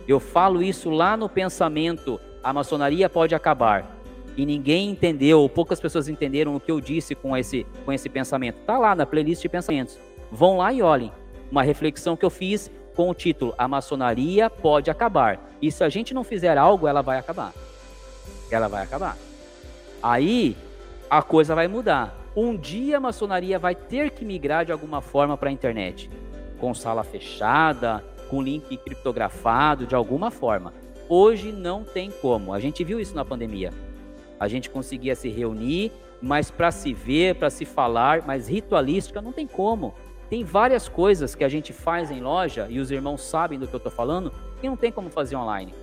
[0.06, 2.20] Eu falo isso lá no pensamento.
[2.44, 3.98] A maçonaria pode acabar.
[4.36, 8.10] E ninguém entendeu, ou poucas pessoas entenderam o que eu disse com esse, com esse
[8.10, 8.58] pensamento.
[8.66, 9.98] Tá lá na playlist de pensamentos.
[10.32, 11.12] Vão lá e olhem.
[11.52, 15.40] Uma reflexão que eu fiz com o título A maçonaria pode acabar.
[15.62, 17.54] E se a gente não fizer algo, ela vai acabar.
[18.50, 19.18] Ela vai acabar.
[20.02, 20.56] Aí
[21.10, 22.18] a coisa vai mudar.
[22.36, 26.10] Um dia a maçonaria vai ter que migrar de alguma forma para a internet,
[26.58, 30.74] com sala fechada, com link criptografado, de alguma forma.
[31.10, 32.54] Hoje não tem como.
[32.54, 33.74] A gente viu isso na pandemia.
[34.40, 39.34] A gente conseguia se reunir, mas para se ver, para se falar, mas ritualística não
[39.34, 39.94] tem como.
[40.32, 43.74] Tem várias coisas que a gente faz em loja, e os irmãos sabem do que
[43.74, 45.74] eu estou falando, que não tem como fazer online.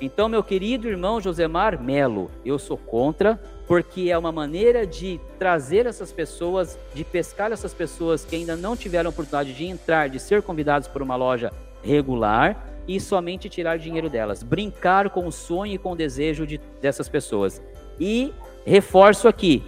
[0.00, 5.86] Então, meu querido irmão Josemar Melo, eu sou contra, porque é uma maneira de trazer
[5.86, 10.42] essas pessoas, de pescar essas pessoas que ainda não tiveram oportunidade de entrar, de ser
[10.42, 14.44] convidados por uma loja regular e somente tirar dinheiro delas.
[14.44, 17.60] Brincar com o sonho e com o desejo de, dessas pessoas.
[17.98, 18.32] E
[18.64, 19.64] reforço aqui: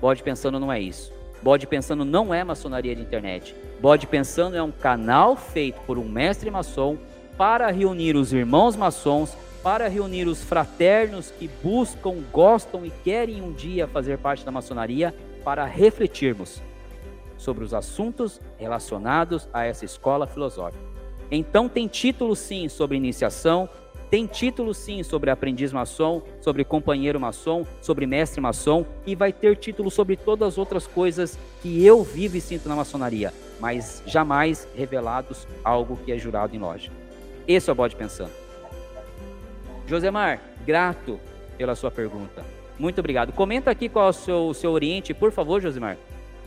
[0.00, 1.21] pode pensando não é isso.
[1.42, 3.54] Bode Pensando não é maçonaria de internet.
[3.80, 6.96] Bode Pensando é um canal feito por um mestre maçom
[7.36, 13.52] para reunir os irmãos maçons, para reunir os fraternos que buscam, gostam e querem um
[13.52, 15.12] dia fazer parte da maçonaria,
[15.44, 16.62] para refletirmos
[17.36, 20.84] sobre os assuntos relacionados a essa escola filosófica.
[21.28, 23.68] Então tem título sim sobre iniciação,
[24.12, 29.56] tem título sim sobre aprendiz maçom, sobre companheiro maçom, sobre mestre maçom e vai ter
[29.56, 34.68] título sobre todas as outras coisas que eu vivo e sinto na maçonaria, mas jamais
[34.76, 36.92] revelados algo que é jurado em loja.
[37.48, 38.30] Esse é o bode pensando.
[39.86, 41.18] Josemar, grato
[41.56, 42.44] pela sua pergunta.
[42.78, 43.32] Muito obrigado.
[43.32, 45.96] Comenta aqui qual é o seu, seu oriente, por favor, Josemar.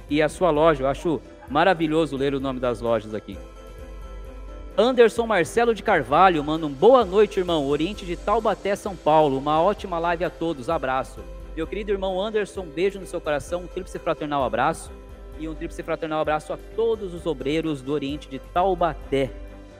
[0.08, 0.84] E a sua loja.
[0.84, 3.36] Eu acho maravilhoso ler o nome das lojas aqui.
[4.78, 7.66] Anderson Marcelo de Carvalho manda um boa noite, irmão.
[7.66, 9.38] Oriente de Taubaté, São Paulo.
[9.38, 10.70] Uma ótima live a todos.
[10.70, 11.22] Abraço.
[11.56, 13.62] Meu querido irmão Anderson, um beijo no seu coração.
[13.62, 14.92] Um tríplice fraternal abraço.
[15.40, 19.32] E um tríplice fraternal abraço a todos os obreiros do Oriente de Taubaté.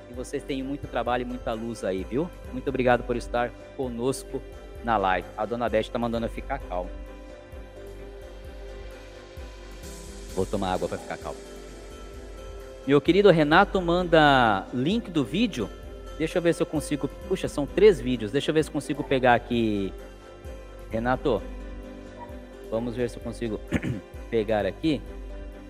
[0.10, 2.30] e vocês tenham muito trabalho e muita luz aí, viu?
[2.54, 4.42] Muito obrigado por estar conosco
[4.82, 5.28] na live.
[5.38, 6.90] A dona Beth está mandando eu ficar calmo.
[10.34, 11.55] Vou tomar água para ficar calmo.
[12.88, 15.68] Meu querido Renato manda link do vídeo.
[16.20, 17.08] Deixa eu ver se eu consigo.
[17.28, 18.32] Puxa, são três vídeos.
[18.32, 19.92] Deixa eu ver se consigo pegar aqui.
[20.92, 21.42] Renato,
[22.70, 23.60] vamos ver se eu consigo
[24.30, 25.02] pegar aqui.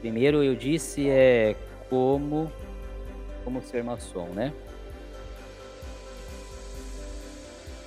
[0.02, 1.56] Primeiro eu disse é
[1.90, 2.52] como
[3.46, 4.52] como ser maçom, né?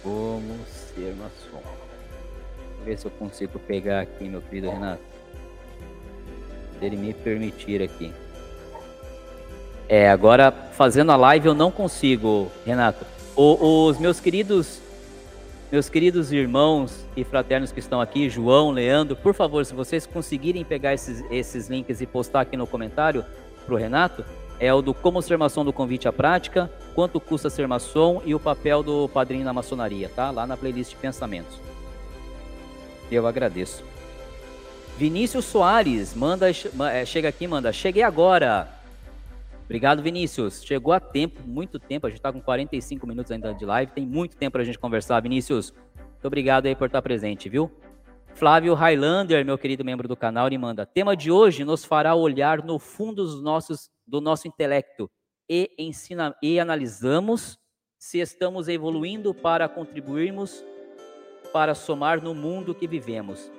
[0.03, 1.62] Como ser maçom.
[2.76, 5.03] Vou ver se eu consigo pegar aqui, meu querido Renato.
[6.81, 8.11] Ele me permitir aqui.
[9.89, 13.07] É, agora fazendo a live eu não consigo, Renato.
[13.34, 14.80] O, os meus queridos
[15.70, 20.64] meus queridos irmãos e fraternos que estão aqui, João, Leandro, por favor, se vocês conseguirem
[20.64, 23.22] pegar esses, esses links e postar aqui no comentário
[23.66, 24.24] para o Renato,
[24.59, 28.34] é o do Como Ser Maçom do Convite à Prática, Quanto Custa Ser Maçom e
[28.34, 30.30] o papel do padrinho na maçonaria, tá?
[30.30, 31.61] Lá na playlist de pensamentos.
[33.11, 33.84] Eu agradeço.
[34.97, 37.72] Vinícius Soares, manda, é, chega aqui, manda.
[37.72, 38.78] Cheguei agora.
[39.69, 40.64] Obrigado, Vinícius.
[40.64, 42.07] Chegou a tempo, muito tempo.
[42.07, 43.93] A gente está com 45 minutos ainda de live.
[43.93, 45.75] Tem muito tempo para a gente conversar, Vinícius.
[45.95, 47.71] Muito obrigado aí por estar presente, viu?
[48.33, 52.64] Flávio Highlander, meu querido membro do canal, ele manda: tema de hoje nos fará olhar
[52.64, 55.11] no fundo dos nossos, do nosso intelecto
[55.47, 57.59] e, ensina, e analisamos
[57.99, 60.64] se estamos evoluindo para contribuirmos
[61.53, 63.53] para somar no mundo que vivemos.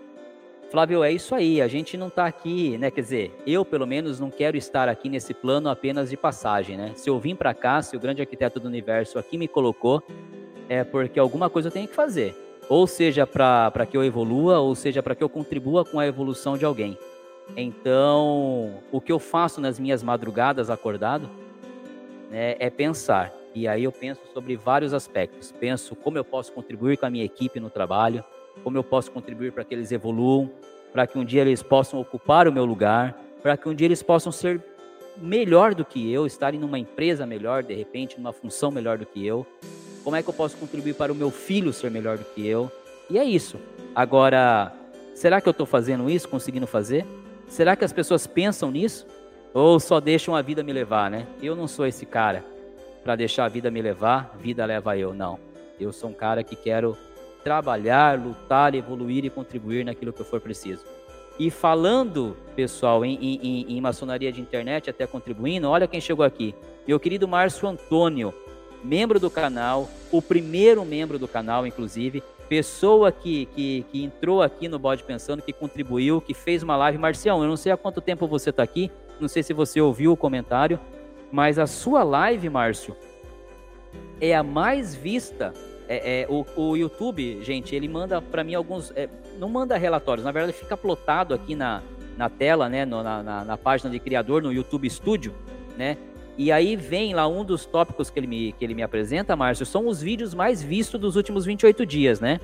[0.69, 1.61] Flávio, é isso aí.
[1.61, 2.91] A gente não está aqui, né?
[2.91, 6.91] Quer dizer, eu pelo menos não quero estar aqui nesse plano apenas de passagem, né?
[6.95, 10.03] Se eu vim para cá, se o grande arquiteto do universo aqui me colocou,
[10.69, 12.35] é porque alguma coisa eu tenho que fazer.
[12.69, 16.55] Ou seja, para que eu evolua, ou seja, para que eu contribua com a evolução
[16.55, 16.95] de alguém.
[17.57, 21.27] Então, o que eu faço nas minhas madrugadas acordado
[22.29, 23.33] né, é pensar.
[23.55, 25.51] E aí eu penso sobre vários aspectos.
[25.51, 28.23] Penso como eu posso contribuir com a minha equipe no trabalho,
[28.63, 30.49] como eu posso contribuir para que eles evoluam,
[30.91, 34.03] para que um dia eles possam ocupar o meu lugar, para que um dia eles
[34.03, 34.61] possam ser
[35.17, 39.25] melhor do que eu, estarem numa empresa melhor, de repente, numa função melhor do que
[39.25, 39.45] eu.
[40.03, 42.71] Como é que eu posso contribuir para o meu filho ser melhor do que eu?
[43.09, 43.57] E é isso.
[43.93, 44.73] Agora,
[45.13, 47.05] será que eu estou fazendo isso, conseguindo fazer?
[47.47, 49.05] Será que as pessoas pensam nisso?
[49.53, 51.27] Ou só deixam a vida me levar, né?
[51.41, 52.45] Eu não sou esse cara
[53.03, 55.39] para deixar a vida me levar, vida leva eu, não.
[55.79, 56.97] Eu sou um cara que quero
[57.43, 60.83] trabalhar, lutar, evoluir e contribuir naquilo que for preciso.
[61.39, 66.53] E falando, pessoal, em, em, em, maçonaria de internet, até contribuindo, olha quem chegou aqui.
[66.85, 68.33] Meu querido Márcio Antônio,
[68.83, 74.67] membro do canal, o primeiro membro do canal, inclusive, pessoa que, que, que entrou aqui
[74.67, 76.97] no Bode Pensando, que contribuiu, que fez uma live.
[76.97, 80.11] Marcião, eu não sei há quanto tempo você está aqui, não sei se você ouviu
[80.11, 80.77] o comentário,
[81.31, 82.97] mas a sua live, Márcio,
[84.19, 85.53] é a mais vista
[85.89, 88.91] é, é, o, o, YouTube, gente, ele manda para mim alguns.
[88.95, 89.09] É,
[89.39, 91.81] não manda relatórios, na verdade fica plotado aqui na,
[92.15, 92.85] na tela, né?
[92.85, 95.33] No, na, na, na, página de criador, no YouTube Studio,
[95.75, 95.97] né?
[96.37, 99.65] E aí vem lá um dos tópicos que ele me, que ele me apresenta, Márcio,
[99.65, 102.39] são os vídeos mais vistos dos últimos 28 dias, né?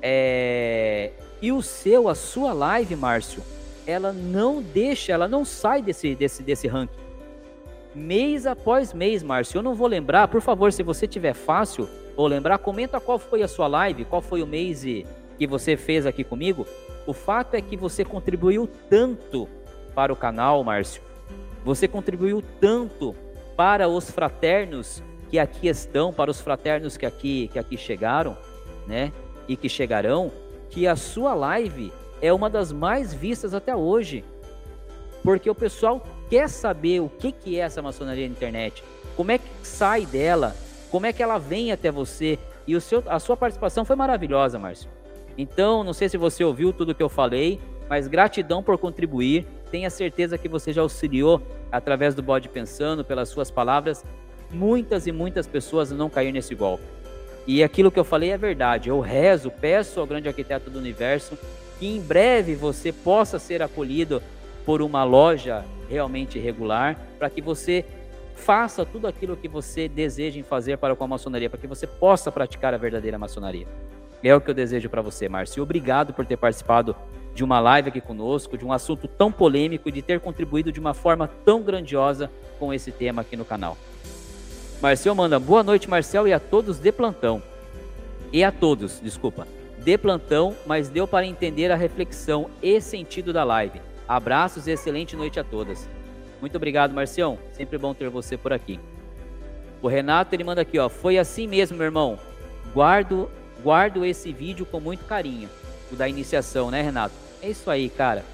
[0.00, 1.10] É...
[1.42, 3.42] E o seu, a sua live, Márcio,
[3.84, 6.94] ela não deixa, ela não sai desse, desse, desse ranking.
[7.92, 9.58] Mês após mês, Márcio.
[9.58, 13.42] Eu não vou lembrar, por favor, se você tiver fácil, ou lembrar, comenta qual foi
[13.42, 16.66] a sua live, qual foi o mês que você fez aqui comigo.
[17.06, 19.48] O fato é que você contribuiu tanto
[19.94, 21.02] para o canal, Márcio.
[21.64, 23.14] Você contribuiu tanto
[23.56, 28.36] para os fraternos que aqui estão, para os fraternos que aqui, que aqui chegaram,
[28.86, 29.12] né?
[29.48, 30.30] E que chegarão,
[30.70, 34.24] que a sua live é uma das mais vistas até hoje.
[35.22, 38.82] Porque o pessoal quer saber o que, que é essa maçonaria na internet,
[39.16, 40.56] como é que sai dela,
[40.92, 42.38] como é que ela vem até você.
[42.66, 44.90] E o seu, a sua participação foi maravilhosa, Márcio.
[45.38, 49.46] Então, não sei se você ouviu tudo que eu falei, mas gratidão por contribuir.
[49.70, 51.40] Tenha certeza que você já auxiliou
[51.72, 54.04] através do Bode Pensando, pelas suas palavras,
[54.50, 56.84] muitas e muitas pessoas não cair nesse golpe.
[57.46, 58.90] E aquilo que eu falei é verdade.
[58.90, 61.38] Eu rezo, peço ao grande arquiteto do universo
[61.80, 64.22] que em breve você possa ser acolhido
[64.66, 67.84] por uma loja realmente regular, para que você
[68.42, 71.86] faça tudo aquilo que você deseja em fazer para com a maçonaria, para que você
[71.86, 73.66] possa praticar a verdadeira maçonaria.
[74.22, 75.62] É o que eu desejo para você, Márcio.
[75.62, 76.94] Obrigado por ter participado
[77.34, 80.80] de uma live aqui conosco, de um assunto tão polêmico e de ter contribuído de
[80.80, 83.76] uma forma tão grandiosa com esse tema aqui no canal.
[84.80, 87.40] Marcel manda boa noite, Marcel, e a todos de plantão.
[88.32, 89.46] E a todos, desculpa,
[89.78, 93.80] de plantão, mas deu para entender a reflexão e sentido da live.
[94.08, 95.88] Abraços e excelente noite a todas.
[96.42, 97.38] Muito obrigado, Marcião.
[97.52, 98.80] Sempre bom ter você por aqui.
[99.80, 100.88] O Renato ele manda aqui, ó.
[100.88, 102.18] Foi assim mesmo, meu irmão.
[102.74, 103.30] Guardo,
[103.62, 105.48] guardo esse vídeo com muito carinho.
[105.92, 107.14] O da iniciação, né, Renato?
[107.40, 108.24] É isso aí, cara.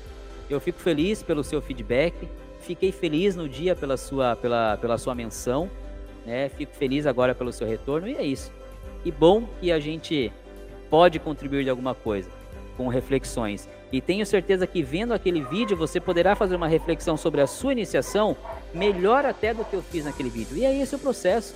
[0.49, 2.27] Eu fico feliz pelo seu feedback.
[2.61, 5.69] Fiquei feliz no dia pela sua, pela, pela sua menção.
[6.25, 6.49] Né?
[6.49, 8.09] Fico feliz agora pelo seu retorno.
[8.09, 8.51] E é isso.
[9.05, 10.33] E bom que a gente
[10.89, 12.31] pode contribuir de alguma coisa
[12.75, 13.69] com reflexões.
[13.91, 17.73] E tenho certeza que vendo aquele vídeo você poderá fazer uma reflexão sobre a sua
[17.73, 18.37] iniciação
[18.75, 20.57] melhor até do que eu fiz naquele vídeo.
[20.57, 21.55] E é esse o processo.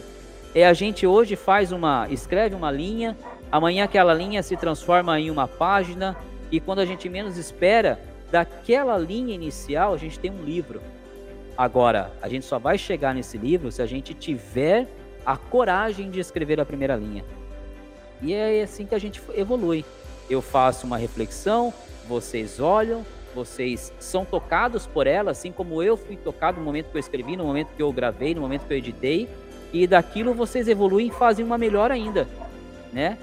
[0.54, 3.16] É a gente hoje faz uma, escreve uma linha,
[3.50, 6.16] amanhã aquela linha se transforma em uma página
[6.50, 7.98] e quando a gente menos espera,
[8.30, 10.80] daquela linha inicial a gente tem um livro.
[11.56, 14.88] Agora, a gente só vai chegar nesse livro se a gente tiver
[15.24, 17.24] a coragem de escrever a primeira linha.
[18.20, 19.84] E é assim que a gente evolui.
[20.30, 21.72] Eu faço uma reflexão,
[22.08, 26.96] vocês olham, vocês são tocados por ela, assim como eu fui tocado no momento que
[26.96, 29.28] eu escrevi, no momento que eu gravei, no momento que eu editei,
[29.72, 32.28] e daquilo vocês evoluem e fazem uma melhor ainda,
[32.92, 33.16] né?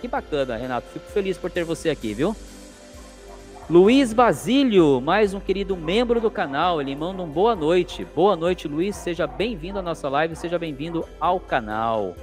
[0.00, 0.88] Que bacana, Renato.
[0.88, 2.34] Fico feliz por ter você aqui, viu?
[3.68, 8.04] Luiz Basílio, mais um querido membro do canal, ele manda um boa noite.
[8.16, 8.96] Boa noite, Luiz.
[8.96, 12.16] Seja bem-vindo à nossa live, seja bem-vindo ao canal.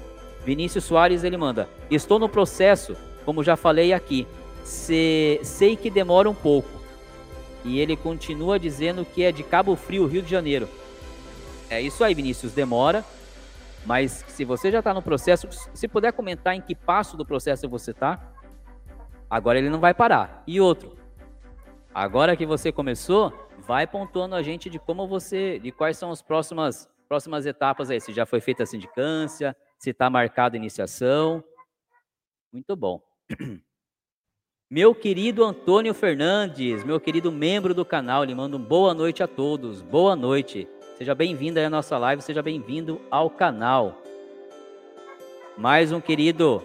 [0.44, 4.28] Vinícius Soares, ele manda: Estou no processo, como já falei aqui.
[4.68, 6.68] Se, sei que demora um pouco.
[7.64, 10.68] E ele continua dizendo que é de Cabo Frio, Rio de Janeiro.
[11.70, 13.04] É isso aí, Vinícius, demora.
[13.86, 17.70] Mas se você já está no processo, se puder comentar em que passo do processo
[17.70, 18.34] você está,
[19.30, 20.44] agora ele não vai parar.
[20.46, 20.98] E outro,
[21.94, 26.22] agora que você começou, vai pontuando a gente de como você, de quais são as
[26.22, 28.02] próximas, próximas etapas aí.
[28.02, 31.42] Se já foi feita a sindicância, se está marcada a iniciação.
[32.52, 33.02] Muito bom.
[34.70, 39.82] Meu querido Antônio Fernandes, meu querido membro do canal, lhe mando boa noite a todos.
[39.82, 40.68] Boa noite.
[40.98, 44.02] Seja bem-vindo à nossa live, seja bem-vindo ao canal.
[45.58, 46.62] Mais um querido,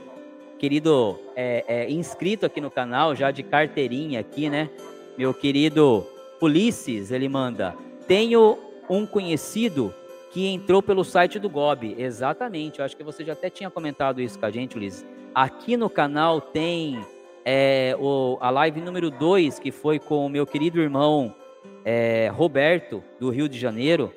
[0.59, 4.69] querido é, é, inscrito aqui no canal, já de carteirinha aqui, né?
[5.17, 6.05] Meu querido
[6.41, 7.73] Ulisses, ele manda.
[8.09, 8.59] Tenho
[8.91, 9.95] um conhecido
[10.33, 11.95] que entrou pelo site do GOB.
[11.97, 15.07] Exatamente, eu acho que você já até tinha comentado isso com a gente, Ulisses.
[15.33, 17.01] Aqui no canal tem
[17.45, 21.35] é, o, a live número 2, que foi com o meu querido irmão
[21.85, 24.13] é, Roberto, do Rio de Janeiro.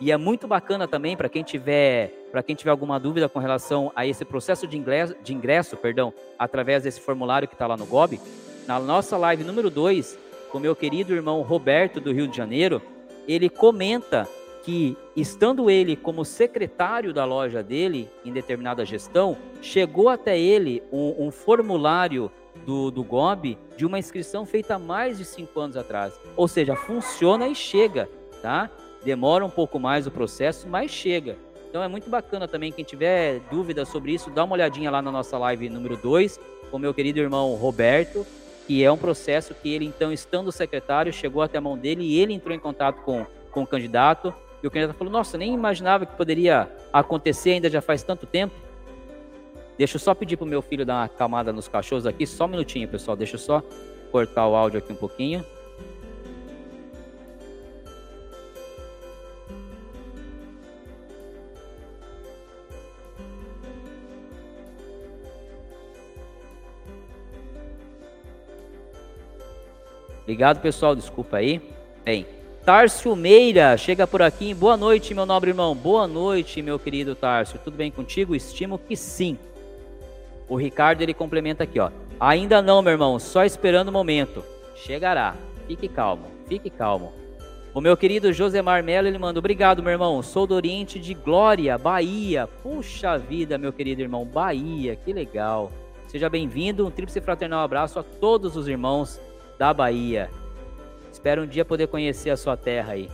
[0.00, 3.92] E é muito bacana também para quem tiver para quem tiver alguma dúvida com relação
[3.94, 7.84] a esse processo de ingresso, de ingresso perdão, através desse formulário que está lá no
[7.84, 8.18] GOB.
[8.66, 10.16] Na nossa live número 2,
[10.50, 12.80] com o meu querido irmão Roberto, do Rio de Janeiro,
[13.26, 14.28] ele comenta
[14.70, 21.26] que, estando ele como secretário da loja dele, em determinada gestão, chegou até ele um,
[21.26, 22.30] um formulário
[22.64, 26.14] do, do GOB de uma inscrição feita há mais de cinco anos atrás.
[26.36, 28.08] Ou seja, funciona e chega,
[28.40, 28.70] tá?
[29.04, 31.36] Demora um pouco mais o processo, mas chega.
[31.68, 35.10] Então é muito bacana também, quem tiver dúvidas sobre isso, dá uma olhadinha lá na
[35.10, 36.38] nossa live número 2,
[36.70, 38.24] com meu querido irmão Roberto,
[38.68, 42.20] que é um processo que ele, então, estando secretário, chegou até a mão dele e
[42.20, 44.32] ele entrou em contato com, com o candidato.
[44.62, 48.54] E o candidato falou: Nossa, nem imaginava que poderia acontecer, ainda já faz tanto tempo.
[49.78, 52.48] Deixa eu só pedir pro meu filho dar uma acalmada nos cachorros aqui, só um
[52.48, 53.16] minutinho, pessoal.
[53.16, 53.62] Deixa eu só
[54.12, 55.44] cortar o áudio aqui um pouquinho.
[70.22, 70.94] Obrigado, pessoal.
[70.94, 71.60] Desculpa aí.
[72.04, 72.24] Bem,
[72.64, 74.52] Tárcio Meira chega por aqui.
[74.52, 75.74] Boa noite, meu nobre irmão.
[75.74, 77.58] Boa noite, meu querido Tárcio.
[77.64, 78.34] Tudo bem contigo?
[78.34, 79.38] Estimo que sim.
[80.46, 81.90] O Ricardo ele complementa aqui, ó.
[82.18, 84.44] Ainda não, meu irmão, só esperando o momento.
[84.76, 85.34] Chegará.
[85.66, 87.12] Fique calmo, fique calmo.
[87.72, 90.22] O meu querido Josemar Mello, ele manda, obrigado, meu irmão.
[90.22, 92.46] Sou do Oriente de Glória, Bahia.
[92.62, 95.72] Puxa vida, meu querido irmão, Bahia, que legal.
[96.08, 99.18] Seja bem-vindo, um tríplice fraternal abraço a todos os irmãos
[99.58, 100.28] da Bahia.
[101.12, 103.08] Espero um dia poder conhecer a sua terra aí.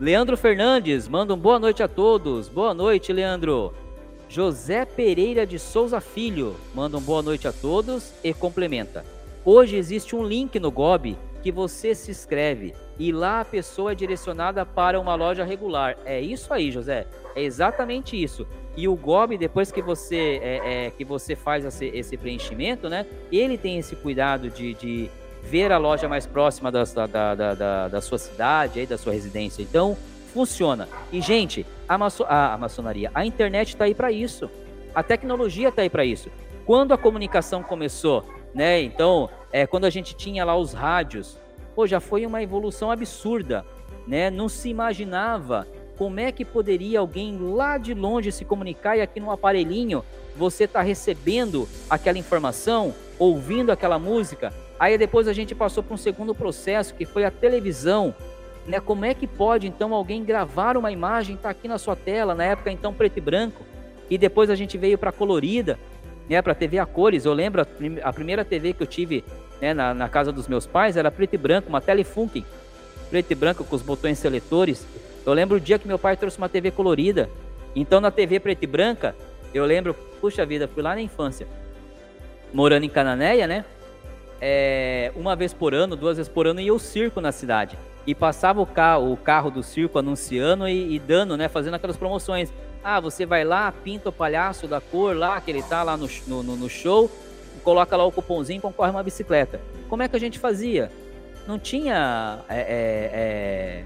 [0.00, 2.48] Leandro Fernandes, manda um boa noite a todos.
[2.48, 3.74] Boa noite, Leandro.
[4.28, 9.04] José Pereira de Souza Filho manda um boa noite a todos e complementa.
[9.44, 13.94] Hoje existe um link no GOB que você se inscreve e lá a pessoa é
[13.94, 15.96] direcionada para uma loja regular.
[16.04, 17.06] É isso aí, José.
[17.34, 18.46] É exatamente isso.
[18.76, 23.06] E o GOB, depois que você é, é, que você faz esse, esse, preenchimento, né?
[23.32, 25.10] Ele tem esse cuidado de, de
[25.42, 29.62] ver a loja mais próxima da, da, da, da, sua cidade, aí, da sua residência.
[29.62, 29.96] Então,
[30.32, 30.88] funciona.
[31.12, 34.50] E, gente, a, maço a, a maçonaria, a internet está aí para isso.
[34.94, 36.30] A tecnologia está aí para isso.
[36.64, 38.24] Quando a comunicação começou,
[38.54, 38.80] né?
[38.80, 41.38] Então, é, quando a gente tinha lá os rádios,
[41.74, 43.64] pô, já foi uma evolução absurda,
[44.06, 44.30] né?
[44.30, 45.66] Não se imaginava
[46.00, 50.02] como é que poderia alguém lá de longe se comunicar e aqui no aparelhinho
[50.34, 54.50] você está recebendo aquela informação, ouvindo aquela música?
[54.80, 58.14] Aí depois a gente passou para um segundo processo que foi a televisão.
[58.66, 58.80] Né?
[58.80, 62.44] Como é que pode então alguém gravar uma imagem, está aqui na sua tela, na
[62.44, 63.62] época então preto e branco,
[64.08, 65.78] e depois a gente veio para colorida,
[66.26, 66.40] né?
[66.40, 67.26] para TV a cores.
[67.26, 67.60] Eu lembro
[68.02, 69.22] a, primeira TV que eu tive
[69.60, 72.46] né, na, na, casa dos meus pais era preto e branco, uma Telefunken,
[73.10, 74.86] preto e branco com os botões seletores.
[75.26, 77.28] Eu lembro o dia que meu pai trouxe uma TV colorida.
[77.76, 79.14] Então na TV preta e branca,
[79.52, 81.46] eu lembro, puxa vida, fui lá na infância,
[82.50, 83.66] morando em Cananéia, né?
[84.40, 87.78] É, uma vez por ano, duas vezes por ano, ia o circo na cidade.
[88.06, 91.48] E passava o carro, o carro do circo anunciando e, e dando, né?
[91.48, 92.50] Fazendo aquelas promoções.
[92.82, 96.08] Ah, você vai lá, pinta o palhaço da cor lá, que ele tá lá no,
[96.26, 97.10] no, no show,
[97.62, 99.60] coloca lá o cupomzinho e concorre uma bicicleta.
[99.88, 100.90] Como é que a gente fazia?
[101.46, 103.84] Não tinha é, é, é,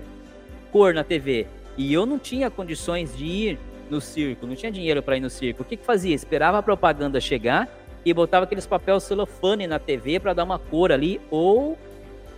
[0.70, 1.48] cor na TV.
[1.76, 3.59] E eu não tinha condições de ir
[3.90, 5.62] no circo, não tinha dinheiro para ir no circo.
[5.62, 6.14] O que, que fazia?
[6.14, 7.68] Esperava a propaganda chegar
[8.05, 11.78] e botava aqueles papel celofane na TV para dar uma cor ali, ou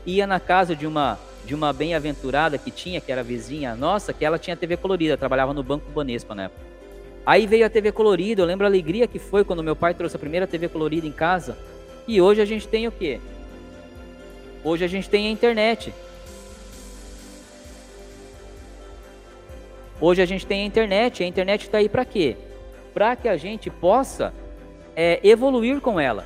[0.05, 4.25] ia na casa de uma de uma bem-aventurada que tinha, que era vizinha nossa, que
[4.25, 6.61] ela tinha TV colorida, trabalhava no Banco Banespa época.
[7.25, 10.17] Aí veio a TV colorida, eu lembro a alegria que foi quando meu pai trouxe
[10.17, 11.57] a primeira TV colorida em casa.
[12.07, 13.21] E hoje a gente tem o quê?
[14.63, 15.95] Hoje a gente tem a internet.
[20.01, 21.23] Hoje a gente tem a internet.
[21.23, 22.37] A internet está aí para quê?
[22.93, 24.33] Para que a gente possa
[24.97, 26.25] é, evoluir com ela.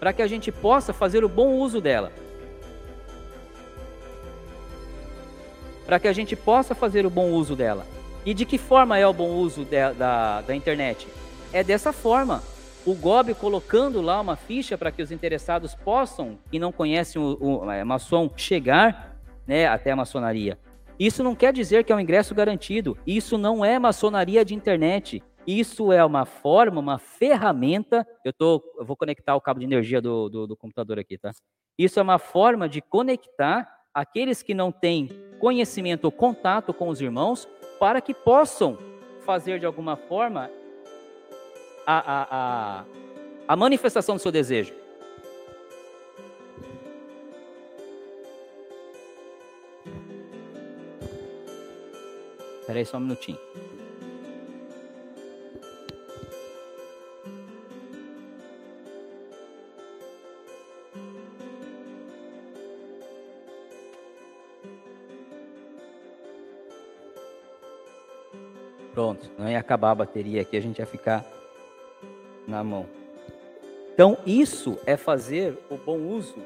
[0.00, 2.10] Para que a gente possa fazer o bom uso dela.
[5.86, 7.86] para que a gente possa fazer o bom uso dela.
[8.24, 11.06] E de que forma é o bom uso de, da, da internet?
[11.52, 12.42] É dessa forma.
[12.84, 17.34] O GOB colocando lá uma ficha para que os interessados possam, e não conhecem o,
[17.34, 20.58] o maçom, chegar né, até a maçonaria.
[20.98, 22.98] Isso não quer dizer que é um ingresso garantido.
[23.06, 25.22] Isso não é maçonaria de internet.
[25.46, 28.06] Isso é uma forma, uma ferramenta.
[28.24, 31.30] Eu, tô, eu vou conectar o cabo de energia do, do, do computador aqui, tá?
[31.78, 37.00] Isso é uma forma de conectar aqueles que não têm conhecimento ou contato com os
[37.00, 38.78] irmãos, para que possam
[39.24, 40.50] fazer de alguma forma
[41.86, 42.84] a, a, a,
[43.48, 44.74] a manifestação do seu desejo.
[52.60, 53.38] Espera aí só um minutinho.
[68.96, 71.22] Pronto, não ia acabar a bateria aqui, a gente ia ficar
[72.48, 72.86] na mão.
[73.92, 76.38] Então, isso é fazer o bom uso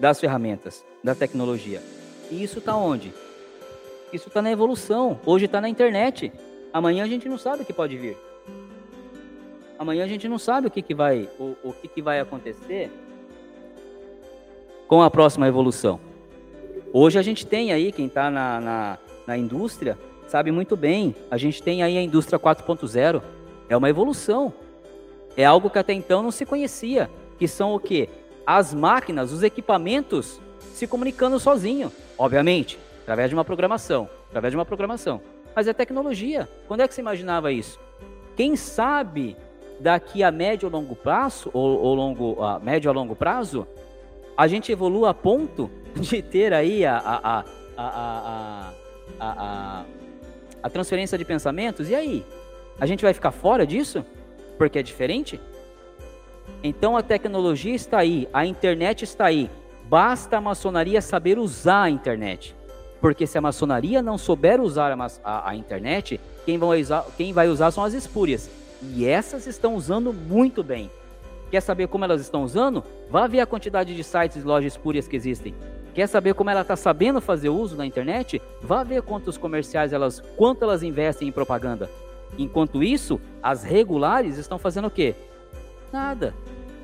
[0.00, 1.82] das ferramentas, da tecnologia.
[2.30, 3.12] E isso está onde?
[4.10, 5.20] Isso está na evolução.
[5.26, 6.32] Hoje está na internet.
[6.72, 8.16] Amanhã a gente não sabe o que pode vir.
[9.78, 12.90] Amanhã a gente não sabe o que, que vai, o, o que, que vai acontecer
[14.88, 16.00] com a próxima evolução.
[16.90, 21.36] Hoje a gente tem aí, quem está na, na, na indústria, sabe muito bem, a
[21.36, 23.22] gente tem aí a indústria 4.0,
[23.68, 24.52] é uma evolução.
[25.36, 28.08] É algo que até então não se conhecia, que são o quê?
[28.46, 34.64] As máquinas, os equipamentos se comunicando sozinho, obviamente, através de uma programação, através de uma
[34.64, 35.20] programação.
[35.54, 36.48] Mas é tecnologia.
[36.66, 37.78] Quando é que você imaginava isso?
[38.36, 39.36] Quem sabe
[39.80, 43.66] daqui a médio ou longo prazo, ou, ou longo, a médio a longo prazo,
[44.36, 47.44] a gente evolua a ponto de ter aí a, a, a,
[47.76, 48.74] a, a, a
[49.20, 49.84] a
[50.70, 52.24] transferência de pensamentos, e aí?
[52.80, 54.04] A gente vai ficar fora disso?
[54.58, 55.40] Porque é diferente?
[56.62, 59.50] Então a tecnologia está aí, a internet está aí.
[59.84, 62.54] Basta a maçonaria saber usar a internet.
[63.00, 67.32] Porque se a maçonaria não souber usar a, a, a internet, quem vai, usar, quem
[67.32, 68.50] vai usar são as espúrias.
[68.82, 70.90] E essas estão usando muito bem.
[71.50, 72.82] Quer saber como elas estão usando?
[73.10, 75.54] Vá ver a quantidade de sites e lojas espúrias que existem.
[75.94, 78.42] Quer saber como ela está sabendo fazer uso da internet?
[78.60, 81.88] Vá ver quantos comerciais elas, quanto elas investem em propaganda.
[82.36, 85.14] Enquanto isso, as regulares estão fazendo o quê?
[85.92, 86.34] Nada.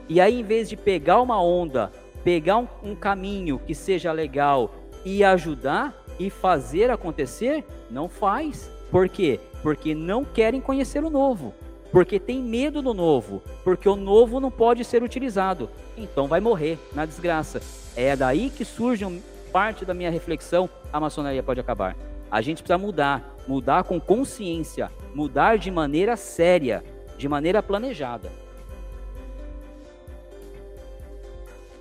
[0.08, 1.90] E aí, em vez de pegar uma onda,
[2.22, 4.72] pegar um, um caminho que seja legal
[5.04, 8.70] e ajudar e fazer acontecer, não faz.
[8.92, 9.40] Por quê?
[9.60, 11.52] Porque não querem conhecer o novo.
[11.90, 13.42] Porque tem medo do novo.
[13.64, 15.68] Porque o novo não pode ser utilizado.
[15.96, 17.60] Então vai morrer na desgraça.
[17.96, 19.04] É daí que surge
[19.50, 21.96] parte da minha reflexão, a maçonaria pode acabar.
[22.30, 26.84] A gente precisa mudar, mudar com consciência, mudar de maneira séria,
[27.18, 28.30] de maneira planejada.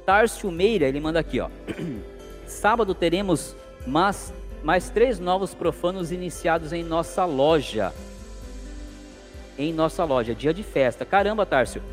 [0.05, 1.49] Tárcio Meira, ele manda aqui, ó.
[2.47, 3.55] Sábado teremos,
[3.85, 4.33] mas
[4.63, 7.93] mais três novos profanos iniciados em nossa loja.
[9.59, 11.03] Em nossa loja, dia de festa.
[11.03, 11.83] Caramba, Tárcio.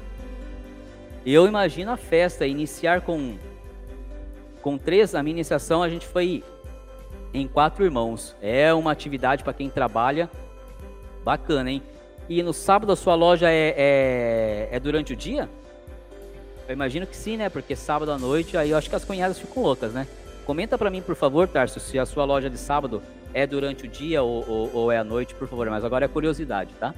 [1.27, 3.37] Eu imagino a festa iniciar com
[4.62, 6.45] com três, a minha iniciação a gente foi
[7.35, 8.37] em quatro irmãos.
[8.41, 10.31] É uma atividade para quem trabalha
[11.25, 11.83] bacana, hein?
[12.29, 15.49] E no sábado a sua loja é, é, é, durante o dia?
[16.69, 17.49] Eu imagino que sim, né?
[17.49, 20.07] Porque sábado à noite, aí eu acho que as cunhadas ficam loucas, né?
[20.45, 23.03] Comenta para mim, por favor, Tarso, se a sua loja de sábado
[23.35, 25.69] é durante o dia ou, ou, ou é à noite, por favor.
[25.69, 26.95] Mas agora é curiosidade, tá?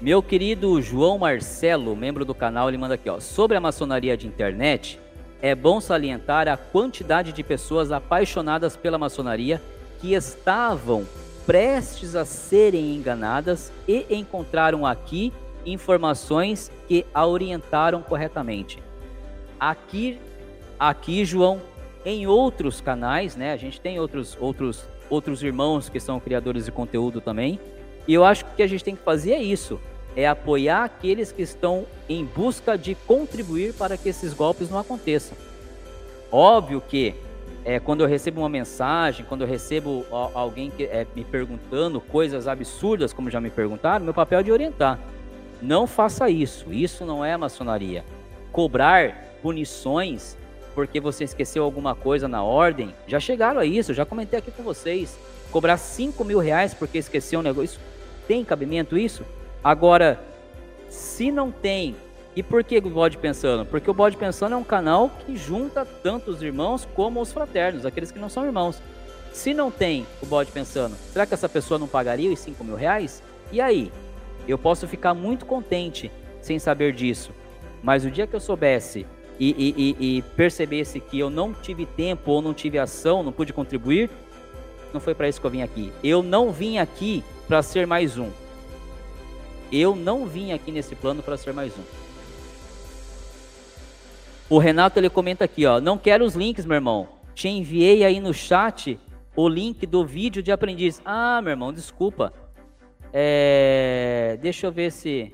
[0.00, 3.18] Meu querido João Marcelo, membro do canal, ele manda aqui, ó.
[3.18, 5.00] Sobre a maçonaria de internet,
[5.42, 9.60] é bom salientar a quantidade de pessoas apaixonadas pela maçonaria
[10.00, 11.04] que estavam
[11.44, 15.32] prestes a serem enganadas e encontraram aqui
[15.66, 18.80] informações que a orientaram corretamente.
[19.58, 20.20] Aqui,
[20.78, 21.60] aqui, João,
[22.04, 23.52] em outros canais, né?
[23.52, 27.58] A gente tem outros, outros, outros irmãos que são criadores de conteúdo também.
[28.08, 29.78] E eu acho que o que a gente tem que fazer é isso:
[30.16, 35.36] é apoiar aqueles que estão em busca de contribuir para que esses golpes não aconteçam.
[36.32, 37.14] Óbvio que
[37.64, 42.48] é, quando eu recebo uma mensagem, quando eu recebo alguém que, é, me perguntando coisas
[42.48, 44.98] absurdas, como já me perguntaram, meu papel é de orientar.
[45.60, 48.04] Não faça isso, isso não é maçonaria.
[48.52, 50.36] Cobrar punições
[50.74, 54.62] porque você esqueceu alguma coisa na ordem, já chegaram a isso, já comentei aqui com
[54.62, 55.18] vocês.
[55.50, 57.80] Cobrar 5 mil reais porque esqueceu um negócio, isso
[58.28, 59.24] tem cabimento isso?
[59.64, 60.20] Agora,
[60.88, 61.96] se não tem
[62.36, 63.64] e por que o Bode Pensando?
[63.64, 67.86] Porque o Bode Pensando é um canal que junta tanto os irmãos como os fraternos,
[67.86, 68.80] aqueles que não são irmãos.
[69.32, 72.76] Se não tem o Bode Pensando, será que essa pessoa não pagaria os 5 mil
[72.76, 73.22] reais?
[73.50, 73.90] E aí?
[74.46, 77.32] Eu posso ficar muito contente sem saber disso.
[77.82, 79.06] Mas o dia que eu soubesse
[79.38, 83.32] e, e, e, e percebesse que eu não tive tempo ou não tive ação, não
[83.32, 84.10] pude contribuir,
[84.92, 85.92] não foi para isso que eu vim aqui.
[86.02, 88.30] Eu não vim aqui para ser mais um.
[89.72, 91.82] Eu não vim aqui nesse plano para ser mais um.
[94.50, 97.08] O Renato ele comenta aqui, ó, não quero os links, meu irmão.
[97.34, 99.00] Te enviei aí no chat
[99.34, 101.00] o link do vídeo de aprendiz.
[101.04, 102.32] Ah, meu irmão, desculpa.
[103.12, 104.38] É...
[104.42, 105.32] Deixa eu ver se.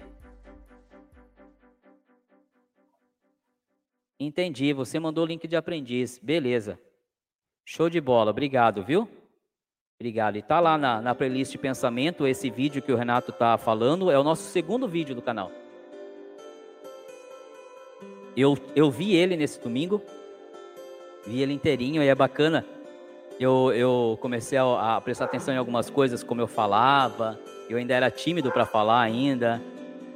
[4.20, 6.18] Entendi, você mandou o link de aprendiz.
[6.22, 6.78] Beleza.
[7.64, 9.08] Show de bola, obrigado, viu?
[9.98, 10.36] Obrigado.
[10.36, 14.10] E tá lá na, na playlist de pensamento esse vídeo que o Renato tá falando.
[14.10, 15.50] É o nosso segundo vídeo do canal.
[18.36, 20.02] Eu, eu vi ele nesse domingo,
[21.24, 22.66] vi ele inteirinho e é bacana.
[23.38, 27.38] Eu, eu comecei a, a prestar atenção em algumas coisas, como eu falava,
[27.68, 29.62] eu ainda era tímido para falar ainda.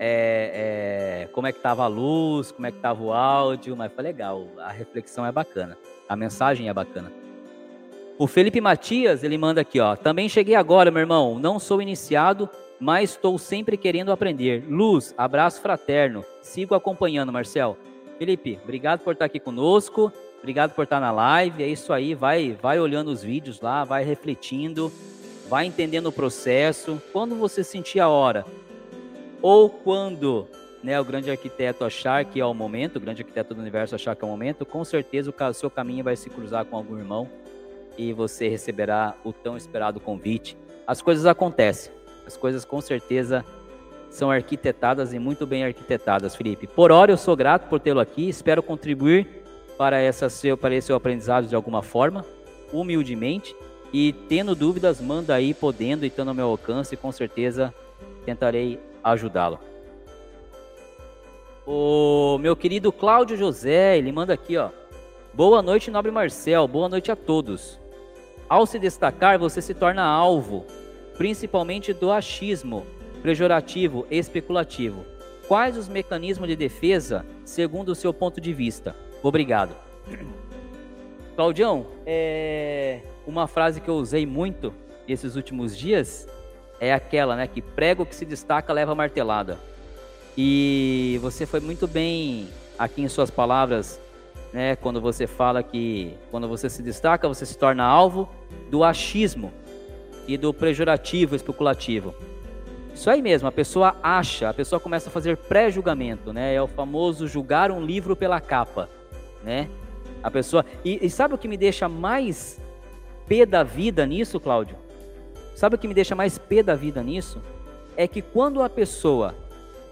[0.00, 3.92] É, é, como é que tava a luz, como é que tava o áudio, mas
[3.92, 4.46] foi legal.
[4.58, 5.76] A reflexão é bacana,
[6.08, 7.12] a mensagem é bacana.
[8.18, 9.94] O Felipe Matias, ele manda aqui, ó.
[9.94, 11.38] Também cheguei agora, meu irmão.
[11.38, 12.50] Não sou iniciado,
[12.80, 14.64] mas estou sempre querendo aprender.
[14.68, 16.24] Luz, abraço fraterno.
[16.42, 17.78] Sigo acompanhando, Marcel.
[18.18, 20.12] Felipe, obrigado por estar aqui conosco.
[20.40, 21.62] Obrigado por estar na live.
[21.62, 24.92] É isso aí, vai, vai olhando os vídeos lá, vai refletindo,
[25.48, 27.00] vai entendendo o processo.
[27.12, 28.44] Quando você sentir a hora,
[29.40, 30.48] ou quando
[30.82, 34.16] né, o grande arquiteto achar que é o momento, o grande arquiteto do universo achar
[34.16, 37.30] que é o momento, com certeza o seu caminho vai se cruzar com algum irmão
[37.98, 40.56] e você receberá o tão esperado convite.
[40.86, 41.92] As coisas acontecem,
[42.24, 43.44] as coisas com certeza
[44.08, 46.66] são arquitetadas e muito bem arquitetadas, Felipe.
[46.66, 49.44] Por hora eu sou grato por tê-lo aqui, espero contribuir
[49.76, 52.24] para, essa seu, para esse seu aprendizado de alguma forma,
[52.72, 53.54] humildemente.
[53.92, 57.72] E tendo dúvidas, manda aí, podendo e estando ao meu alcance, com certeza
[58.24, 59.58] tentarei ajudá-lo.
[61.66, 64.70] O meu querido Cláudio José, ele manda aqui, ó.
[65.32, 66.66] Boa noite, nobre Marcel.
[66.66, 67.78] Boa noite a todos.
[68.48, 70.64] Ao se destacar, você se torna alvo,
[71.18, 72.86] principalmente do achismo,
[73.22, 75.04] pejorativo e especulativo.
[75.46, 78.96] Quais os mecanismos de defesa, segundo o seu ponto de vista?
[79.22, 79.76] Obrigado.
[81.36, 83.00] Claudião, é...
[83.26, 84.72] uma frase que eu usei muito
[85.06, 86.26] esses últimos dias
[86.80, 89.58] é aquela, né, que prego que se destaca leva martelada.
[90.36, 94.00] E você foi muito bem aqui em suas palavras,
[94.52, 98.28] né, quando você fala que quando você se destaca, você se torna alvo
[98.70, 99.52] do achismo
[100.26, 102.14] e do pejorativo especulativo.
[102.94, 106.54] Isso aí mesmo, a pessoa acha, a pessoa começa a fazer pré-julgamento, né?
[106.54, 108.88] É o famoso julgar um livro pela capa,
[109.42, 109.68] né?
[110.22, 110.66] A pessoa.
[110.84, 112.60] E, e, sabe o que me deixa mais
[113.26, 114.76] pé da vida nisso, Cláudio?
[115.54, 117.40] Sabe o que me deixa mais pé da vida nisso?
[117.96, 119.34] É que quando a pessoa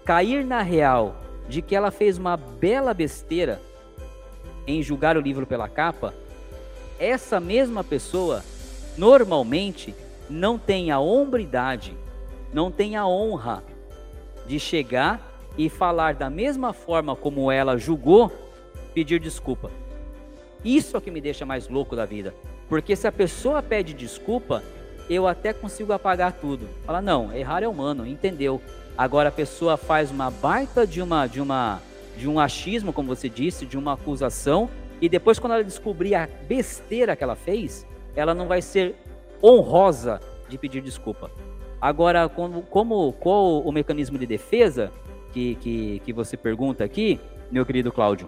[0.03, 1.15] cair na real
[1.47, 3.61] de que ela fez uma bela besteira
[4.65, 6.13] em julgar o livro pela capa,
[6.99, 8.43] essa mesma pessoa
[8.97, 9.93] normalmente
[10.29, 11.95] não tem a hombridade,
[12.53, 13.63] não tem a honra
[14.45, 15.21] de chegar
[15.57, 18.31] e falar da mesma forma como ela julgou,
[18.93, 19.71] pedir desculpa.
[20.63, 22.33] Isso é o que me deixa mais louco da vida.
[22.67, 24.63] Porque se a pessoa pede desculpa,
[25.09, 26.67] eu até consigo apagar tudo.
[26.85, 28.61] Fala, não, errar é humano, entendeu?
[28.97, 31.81] Agora a pessoa faz uma baita de uma de uma
[32.17, 34.67] de um achismo, como você disse, de uma acusação,
[35.01, 37.85] e depois quando ela descobrir a besteira que ela fez,
[38.15, 38.95] ela não vai ser
[39.43, 40.19] honrosa
[40.49, 41.29] de pedir desculpa.
[41.79, 44.91] Agora, como, como qual o mecanismo de defesa
[45.31, 47.19] que, que, que você pergunta aqui,
[47.51, 48.27] meu querido Cláudio?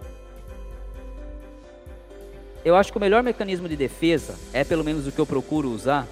[2.64, 5.70] Eu acho que o melhor mecanismo de defesa, é pelo menos o que eu procuro
[5.70, 6.06] usar,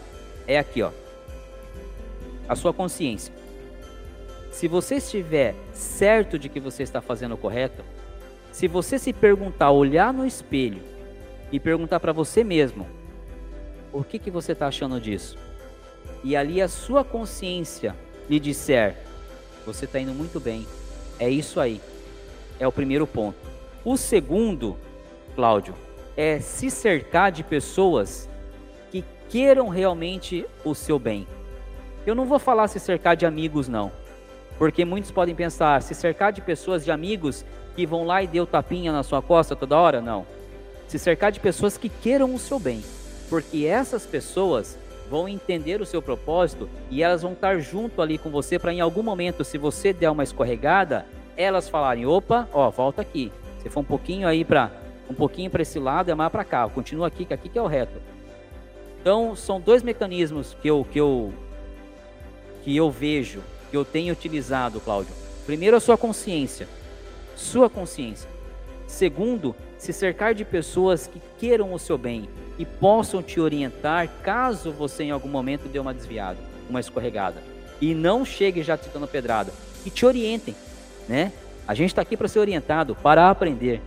[0.46, 0.90] é aqui, ó.
[2.48, 3.32] A sua consciência.
[4.50, 7.84] Se você estiver certo de que você está fazendo o correto,
[8.58, 10.82] se você se perguntar, olhar no espelho
[11.52, 12.88] e perguntar para você mesmo,
[13.92, 15.38] o que, que você está achando disso?
[16.24, 17.94] E ali a sua consciência
[18.28, 18.96] lhe disser,
[19.64, 20.66] você está indo muito bem,
[21.20, 21.80] é isso aí.
[22.58, 23.38] É o primeiro ponto.
[23.84, 24.76] O segundo,
[25.36, 25.76] Cláudio,
[26.16, 28.28] é se cercar de pessoas
[28.90, 31.28] que queiram realmente o seu bem.
[32.04, 33.92] Eu não vou falar se cercar de amigos, não.
[34.58, 37.46] Porque muitos podem pensar, se cercar de pessoas, de amigos
[37.78, 40.26] que vão lá e o tapinha na sua costa toda hora, não.
[40.88, 42.82] Se cercar de pessoas que queiram o seu bem.
[43.30, 44.76] Porque essas pessoas
[45.08, 48.80] vão entender o seu propósito e elas vão estar junto ali com você para em
[48.80, 51.06] algum momento, se você der uma escorregada,
[51.36, 53.30] elas falarem: opa, ó, volta aqui.
[53.60, 54.72] Você for um pouquinho aí para
[55.08, 56.68] um pouquinho para esse lado, é mais para cá.
[56.68, 58.02] Continua aqui, que aqui que é o reto.
[59.00, 61.32] Então, são dois mecanismos que eu que eu
[62.64, 65.14] que eu vejo, que eu tenho utilizado, Cláudio.
[65.46, 66.66] Primeiro, a sua consciência.
[67.38, 68.28] Sua consciência.
[68.84, 72.28] Segundo, se cercar de pessoas que queiram o seu bem
[72.58, 77.40] e possam te orientar caso você em algum momento dê uma desviada, uma escorregada.
[77.80, 79.52] E não chegue já te dando pedrada.
[79.86, 80.56] E te orientem,
[81.08, 81.30] né?
[81.66, 83.80] A gente está aqui para ser orientado, para aprender.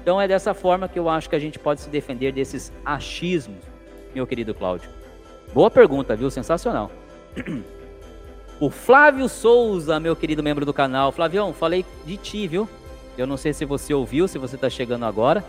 [0.00, 3.62] Então é dessa forma que eu acho que a gente pode se defender desses achismos,
[4.14, 4.88] meu querido Cláudio.
[5.52, 6.30] Boa pergunta, viu?
[6.30, 6.90] Sensacional.
[8.58, 11.12] O Flávio Souza, meu querido membro do canal.
[11.12, 12.66] Flavião, falei de ti, viu?
[13.16, 15.42] Eu não sei se você ouviu, se você está chegando agora,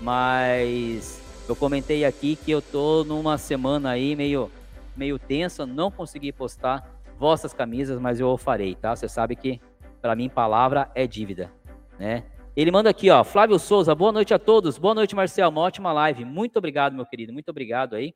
[0.00, 4.48] mas eu comentei aqui que eu tô numa semana aí meio,
[4.96, 6.88] meio tensa, não consegui postar
[7.18, 8.94] vossas camisas, mas eu farei, tá?
[8.94, 9.60] Você sabe que
[10.00, 11.52] para mim palavra é dívida,
[11.98, 12.22] né?
[12.54, 14.78] Ele manda aqui, ó, Flávio Souza, boa noite a todos.
[14.78, 16.24] Boa noite, Marcel, uma ótima live.
[16.24, 18.14] Muito obrigado, meu querido, muito obrigado aí.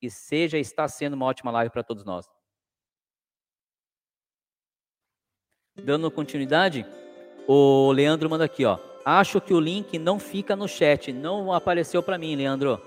[0.00, 2.28] Que seja, está sendo uma ótima live para todos nós.
[5.76, 6.86] Dando continuidade,
[7.46, 8.78] o Leandro manda aqui, ó.
[9.04, 11.12] Acho que o link não fica no chat.
[11.12, 12.80] Não apareceu para mim, Leandro.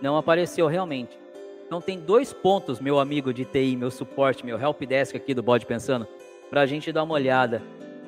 [0.00, 1.16] Não apareceu realmente.
[1.66, 5.64] Então tem dois pontos, meu amigo de TI, meu suporte, meu helpdesk aqui do Bode
[5.64, 6.06] Pensando,
[6.50, 7.62] para a gente dar uma olhada.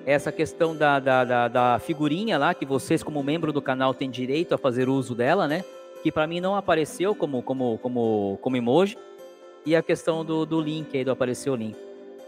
[0.05, 4.11] Essa questão da, da, da, da, figurinha lá, que vocês, como membro do canal, têm
[4.11, 5.65] direito a fazer uso dela, né?
[6.03, 8.99] Que para mim não apareceu como, como, como, como emoji.
[9.65, 11.79] E a questão do, do link aí, do aparecer o link,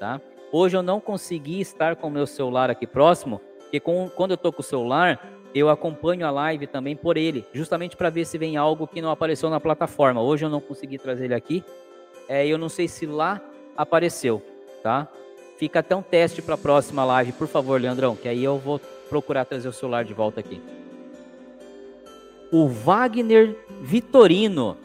[0.01, 0.19] tá?
[0.51, 4.37] Hoje eu não consegui estar com o meu celular aqui próximo, porque com, quando eu
[4.37, 5.21] estou com o celular,
[5.55, 9.11] eu acompanho a live também por ele, justamente para ver se vem algo que não
[9.11, 10.21] apareceu na plataforma.
[10.21, 11.65] Hoje eu não consegui trazer ele aqui.
[12.29, 13.41] É, eu não sei se lá
[13.77, 14.43] apareceu,
[14.83, 15.09] tá?
[15.59, 18.81] Fica até um teste para a próxima live, por favor, Leandrão, que aí eu vou
[19.09, 20.61] procurar trazer o celular de volta aqui.
[22.53, 24.77] O Wagner Vitorino,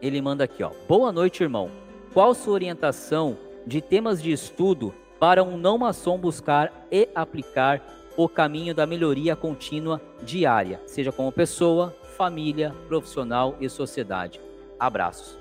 [0.00, 0.70] ele manda aqui, ó.
[0.88, 1.70] Boa noite, irmão.
[2.12, 4.94] Qual sua orientação de temas de estudo
[5.24, 7.80] para um não maçom buscar e aplicar
[8.14, 14.38] o caminho da melhoria contínua diária, seja como pessoa, família, profissional e sociedade.
[14.78, 15.38] Abraços.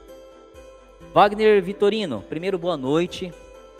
[1.14, 3.34] Wagner Vitorino, primeiro boa noite.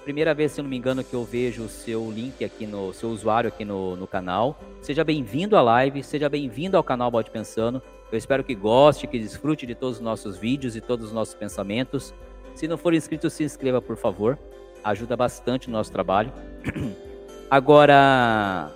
[0.04, 3.08] Primeira vez, se não me engano, que eu vejo o seu link aqui no seu
[3.08, 4.60] usuário aqui no, no canal.
[4.82, 7.82] Seja bem-vindo à live, seja bem-vindo ao canal Bode Pensando.
[8.12, 11.34] Eu espero que goste, que desfrute de todos os nossos vídeos e todos os nossos
[11.34, 12.14] pensamentos.
[12.56, 14.38] Se não for inscrito, se inscreva, por favor
[14.84, 16.32] ajuda bastante o nosso trabalho.
[17.50, 18.72] Agora,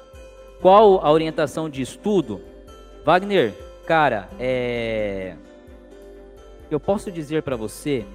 [0.62, 2.42] qual a orientação de estudo?
[3.04, 3.54] Wagner,
[3.86, 5.36] cara, é...
[6.70, 8.06] eu posso dizer para você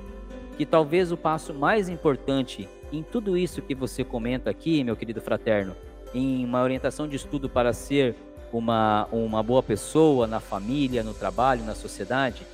[0.56, 5.20] que talvez o passo mais importante em tudo isso que você comenta aqui, meu querido
[5.20, 5.74] fraterno,
[6.14, 8.14] em uma orientação de estudo para ser
[8.52, 12.46] uma, uma boa pessoa na família, no trabalho, na sociedade,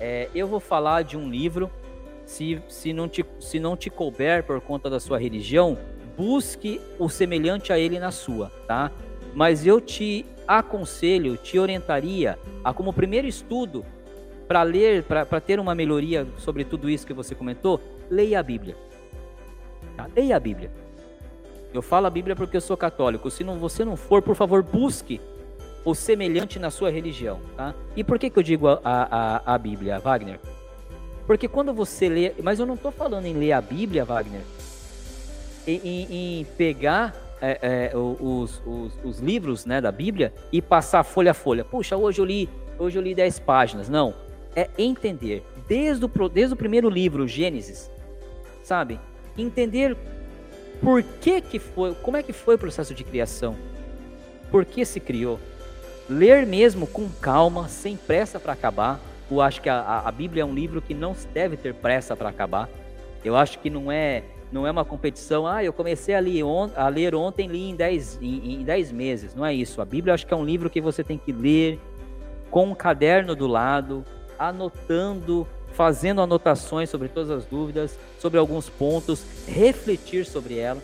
[0.00, 1.70] é, eu vou falar de um livro
[2.28, 5.78] se, se, não te, se não te couber por conta da sua religião,
[6.14, 8.92] busque o semelhante a ele na sua, tá?
[9.34, 13.82] Mas eu te aconselho, te orientaria a, como primeiro estudo,
[14.46, 17.80] para ler, para ter uma melhoria sobre tudo isso que você comentou,
[18.10, 18.76] leia a Bíblia.
[19.96, 20.06] Tá?
[20.14, 20.70] Leia a Bíblia.
[21.72, 23.30] Eu falo a Bíblia porque eu sou católico.
[23.30, 25.18] Se não, você não for, por favor, busque
[25.82, 27.40] o semelhante na sua religião.
[27.56, 27.74] Tá?
[27.96, 30.38] E por que, que eu digo a, a, a Bíblia, Wagner?
[31.28, 32.32] Porque quando você lê.
[32.42, 34.40] Mas eu não estou falando em ler a Bíblia, Wagner,
[35.66, 41.32] em, em, pegar é, é, os, os, os, livros né, da Bíblia e passar folha
[41.32, 41.66] a folha.
[41.66, 42.48] Puxa, hoje eu li,
[42.78, 43.90] hoje eu li 10 páginas.
[43.90, 44.14] Não.
[44.56, 45.44] É entender.
[45.68, 47.90] Desde o, desde o primeiro livro, Gênesis,
[48.64, 48.98] sabe?
[49.36, 49.94] Entender
[50.80, 53.54] por que, que foi, como é que foi o processo de criação?
[54.50, 55.38] Por que se criou?
[56.08, 58.98] Ler mesmo com calma, sem pressa para acabar.
[59.30, 62.28] Eu acho que a, a Bíblia é um livro que não deve ter pressa para
[62.28, 62.68] acabar.
[63.24, 65.46] Eu acho que não é não é uma competição.
[65.46, 69.34] Ah, eu comecei a ler, on, a ler ontem, li em 10 em, em meses.
[69.34, 69.82] Não é isso.
[69.82, 71.78] A Bíblia eu acho que é um livro que você tem que ler
[72.50, 74.04] com um caderno do lado,
[74.38, 75.46] anotando
[75.78, 80.82] fazendo anotações sobre todas as dúvidas, sobre alguns pontos, refletir sobre ela,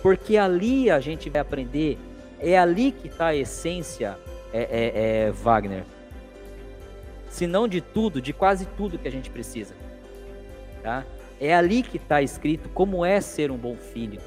[0.00, 1.98] porque ali a gente vai aprender,
[2.40, 4.16] é ali que está a essência,
[4.50, 5.84] é, é, é, Wagner.
[7.32, 9.74] Se não de tudo, de quase tudo que a gente precisa.
[10.82, 11.02] Tá?
[11.40, 14.20] É ali que está escrito como é ser um bom filho,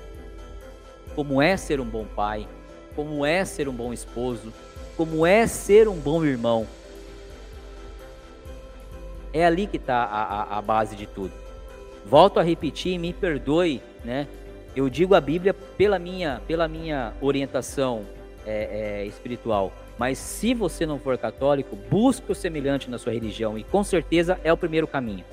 [1.13, 2.47] como é ser um bom pai,
[2.95, 4.51] como é ser um bom esposo,
[4.97, 6.65] como é ser um bom irmão.
[9.31, 11.33] É ali que está a, a, a, base de tudo.
[12.07, 14.27] Volto a repetir, me perdoe, né?
[14.75, 18.03] Eu digo a Bíblia pela minha, pela minha orientação
[18.47, 19.71] é, é, espiritual.
[19.97, 24.39] Mas se você não for católico, busque o semelhante na sua religião e com certeza
[24.43, 25.23] é o primeiro caminho.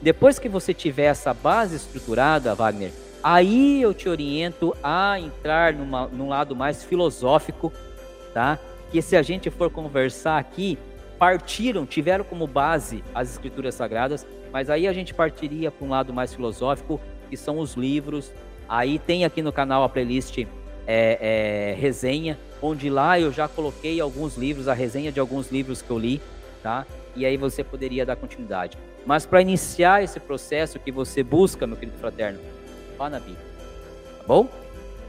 [0.00, 6.06] Depois que você tiver essa base estruturada, Wagner, aí eu te oriento a entrar numa,
[6.06, 7.72] num lado mais filosófico,
[8.32, 8.58] tá?
[8.90, 10.78] Que se a gente for conversar aqui,
[11.18, 16.14] partiram, tiveram como base as escrituras sagradas, mas aí a gente partiria para um lado
[16.14, 18.32] mais filosófico, que são os livros.
[18.68, 20.38] Aí tem aqui no canal a playlist
[20.90, 25.82] é, é, resenha, onde lá eu já coloquei alguns livros, a resenha de alguns livros
[25.82, 26.18] que eu li,
[26.62, 26.86] tá?
[27.14, 28.78] E aí você poderia dar continuidade.
[29.04, 32.40] Mas para iniciar esse processo que você busca, meu querido fraterno,
[32.96, 33.44] vá na Bíblia.
[34.18, 34.48] Tá bom?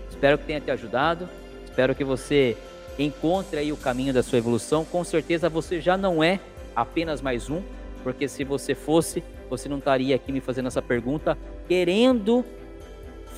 [0.10, 1.30] Espero que tenha te ajudado.
[1.64, 2.58] Espero que você
[2.98, 4.84] encontre aí o caminho da sua evolução.
[4.84, 6.42] Com certeza você já não é
[6.76, 7.62] apenas mais um,
[8.04, 11.38] porque se você fosse, você não estaria aqui me fazendo essa pergunta,
[11.70, 12.44] querendo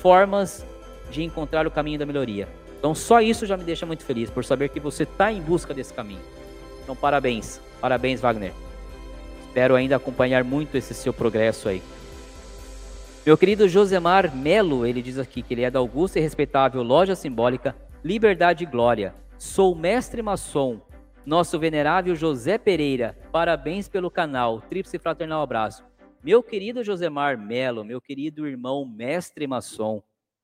[0.00, 0.66] formas
[1.12, 2.48] de encontrar o caminho da melhoria.
[2.78, 5.72] Então só isso já me deixa muito feliz por saber que você está em busca
[5.72, 6.22] desse caminho.
[6.82, 8.52] Então parabéns, parabéns Wagner.
[9.46, 11.80] Espero ainda acompanhar muito esse seu progresso aí.
[13.24, 17.14] Meu querido Josemar Melo, ele diz aqui que ele é da Augusta e respeitável Loja
[17.14, 19.14] Simbólica Liberdade e Glória.
[19.38, 20.80] Sou mestre maçom.
[21.24, 24.60] Nosso venerável José Pereira, parabéns pelo canal.
[24.62, 25.84] Tríplice fraternal abraço.
[26.20, 30.02] Meu querido Josemar Melo, meu querido irmão mestre maçom,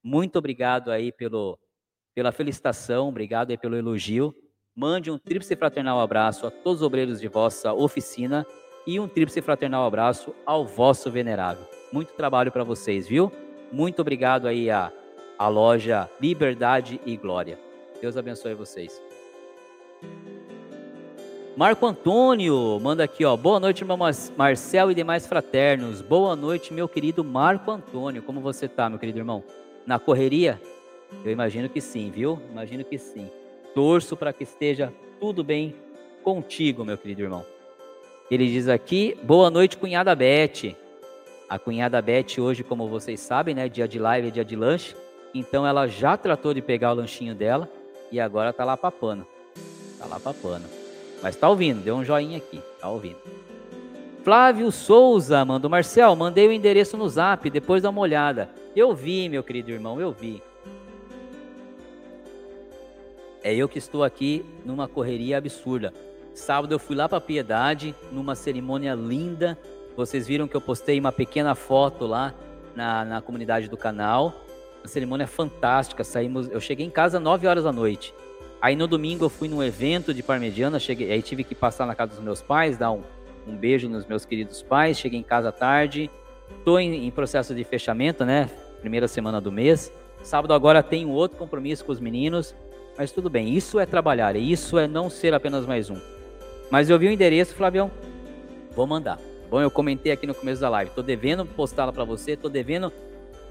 [0.08, 1.58] muito obrigado aí pelo,
[2.14, 4.34] pela felicitação, obrigado aí pelo elogio.
[4.74, 8.46] Mande um tríplice fraternal abraço a todos os obreiros de vossa oficina
[8.86, 11.62] e um tríplice fraternal abraço ao vosso venerável.
[11.92, 13.30] Muito trabalho para vocês, viu?
[13.70, 14.90] Muito obrigado aí a,
[15.38, 17.58] a loja Liberdade e Glória.
[18.00, 19.02] Deus abençoe vocês.
[21.54, 23.36] Marco Antônio manda aqui, ó.
[23.36, 23.98] Boa noite, irmão
[24.36, 26.00] Marcel e demais fraternos.
[26.00, 28.22] Boa noite, meu querido Marco Antônio.
[28.22, 29.44] Como você tá, meu querido irmão?
[29.88, 30.60] Na correria?
[31.24, 32.38] Eu imagino que sim, viu?
[32.50, 33.30] Imagino que sim.
[33.74, 35.74] Torço para que esteja tudo bem
[36.22, 37.42] contigo, meu querido irmão.
[38.30, 40.76] Ele diz aqui: Boa noite, cunhada Beth.
[41.48, 44.94] A cunhada Beth hoje, como vocês sabem, né, dia de live, dia de lanche.
[45.34, 47.66] Então ela já tratou de pegar o lanchinho dela
[48.12, 49.26] e agora tá lá papando.
[49.98, 50.66] Tá lá papando.
[51.22, 53.16] Mas tá ouvindo, deu um joinha aqui, tá ouvindo.
[54.28, 58.50] Flávio Souza mandou, Marcel, mandei o endereço no zap, depois dá uma olhada.
[58.76, 60.42] Eu vi, meu querido irmão, eu vi.
[63.42, 65.94] É eu que estou aqui numa correria absurda.
[66.34, 69.58] Sábado eu fui lá para Piedade, numa cerimônia linda.
[69.96, 72.34] Vocês viram que eu postei uma pequena foto lá
[72.76, 74.34] na, na comunidade do canal.
[74.82, 76.04] Uma cerimônia fantástica.
[76.04, 78.12] Saímos, eu cheguei em casa 9 horas da noite.
[78.60, 81.94] Aí no domingo eu fui num evento de parmegiana, cheguei, aí tive que passar na
[81.94, 83.02] casa dos meus pais, dar um,
[83.48, 84.98] um beijo nos meus queridos pais.
[84.98, 86.10] Cheguei em casa tarde.
[86.58, 88.48] Estou em, em processo de fechamento, né?
[88.80, 89.92] Primeira semana do mês.
[90.22, 92.54] Sábado agora tenho outro compromisso com os meninos,
[92.96, 93.54] mas tudo bem.
[93.54, 96.00] Isso é trabalhar, isso é não ser apenas mais um.
[96.70, 97.90] Mas eu vi o endereço, Flavião,
[98.72, 99.18] vou mandar.
[99.48, 100.90] Bom, eu comentei aqui no começo da live.
[100.90, 102.92] Tô devendo postá-la para você, tô devendo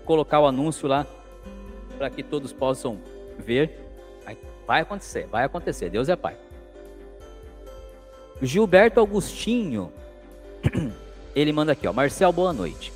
[0.05, 1.07] colocar o anúncio lá
[1.97, 2.99] para que todos possam
[3.37, 3.87] ver.
[4.67, 5.89] Vai acontecer, vai acontecer.
[5.89, 6.37] Deus é Pai.
[8.41, 9.91] Gilberto Augustinho,
[11.35, 11.93] Ele manda aqui, ó.
[11.93, 12.91] Marcel, boa noite.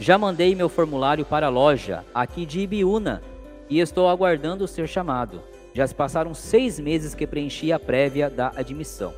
[0.00, 3.22] Já mandei meu formulário para a loja aqui de Ibiúna
[3.68, 5.42] e estou aguardando ser chamado.
[5.74, 9.14] Já se passaram seis meses que preenchi a prévia da admissão.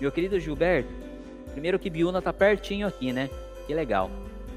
[0.00, 0.90] Meu querido Gilberto,
[1.52, 3.30] primeiro que Ibiúna tá pertinho aqui, né?
[3.66, 4.10] Que legal.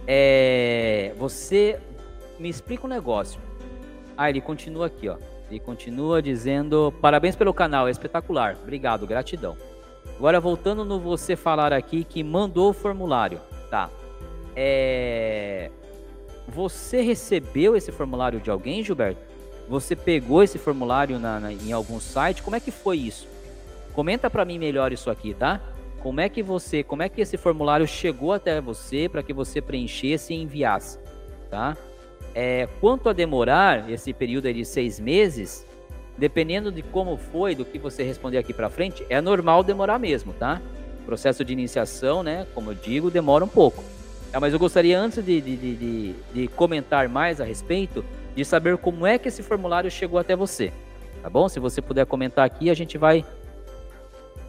[0.08, 1.80] É, você
[2.40, 3.40] me explica um negócio.
[4.18, 5.18] Ah, ele continua aqui, ó.
[5.50, 8.58] Ele continua dizendo: parabéns pelo canal, é espetacular.
[8.62, 9.56] Obrigado, gratidão.
[10.18, 13.40] Agora voltando no você falar aqui que mandou o formulário,
[13.70, 13.90] tá?
[14.56, 15.70] É...
[16.48, 19.22] Você recebeu esse formulário de alguém, Gilberto?
[19.68, 22.44] Você pegou esse formulário na, na, em algum site?
[22.44, 23.28] Como é que foi isso?
[23.94, 25.62] Comenta para mim melhor isso aqui, tá?
[26.02, 29.62] Como é que você, como é que esse formulário chegou até você para que você
[29.62, 31.00] preenchesse e enviasse,
[31.50, 31.78] tá?
[32.36, 35.66] É, quanto a demorar esse período de seis meses,
[36.18, 40.34] dependendo de como foi, do que você responder aqui para frente, é normal demorar mesmo,
[40.34, 40.62] tá?
[41.02, 43.84] O processo de iniciação, né, como eu digo, demora um pouco.
[44.32, 48.04] É, mas eu gostaria, antes de, de, de, de, comentar mais a respeito,
[48.36, 50.74] de saber como é que esse formulário chegou até você.
[51.22, 51.48] Tá bom?
[51.48, 53.24] Se você puder comentar aqui, a gente vai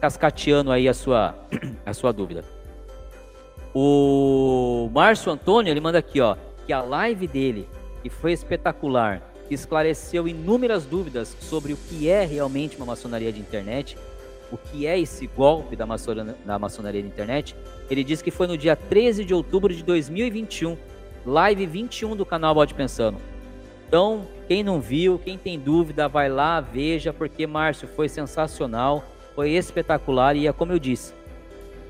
[0.01, 1.35] cascateando aí a sua,
[1.85, 2.43] a sua dúvida.
[3.73, 6.35] O Márcio Antônio, ele manda aqui, ó,
[6.65, 7.69] que a live dele,
[8.01, 13.97] que foi espetacular, esclareceu inúmeras dúvidas sobre o que é realmente uma maçonaria de internet,
[14.51, 17.55] o que é esse golpe da, maçonaria, da maçonaria de internet.
[17.89, 20.77] Ele disse que foi no dia 13 de outubro de 2021,
[21.25, 23.17] live 21 do canal Bode Pensando.
[23.87, 29.03] Então, quem não viu, quem tem dúvida, vai lá, veja, porque Márcio foi sensacional,
[29.35, 31.13] foi espetacular e é como eu disse,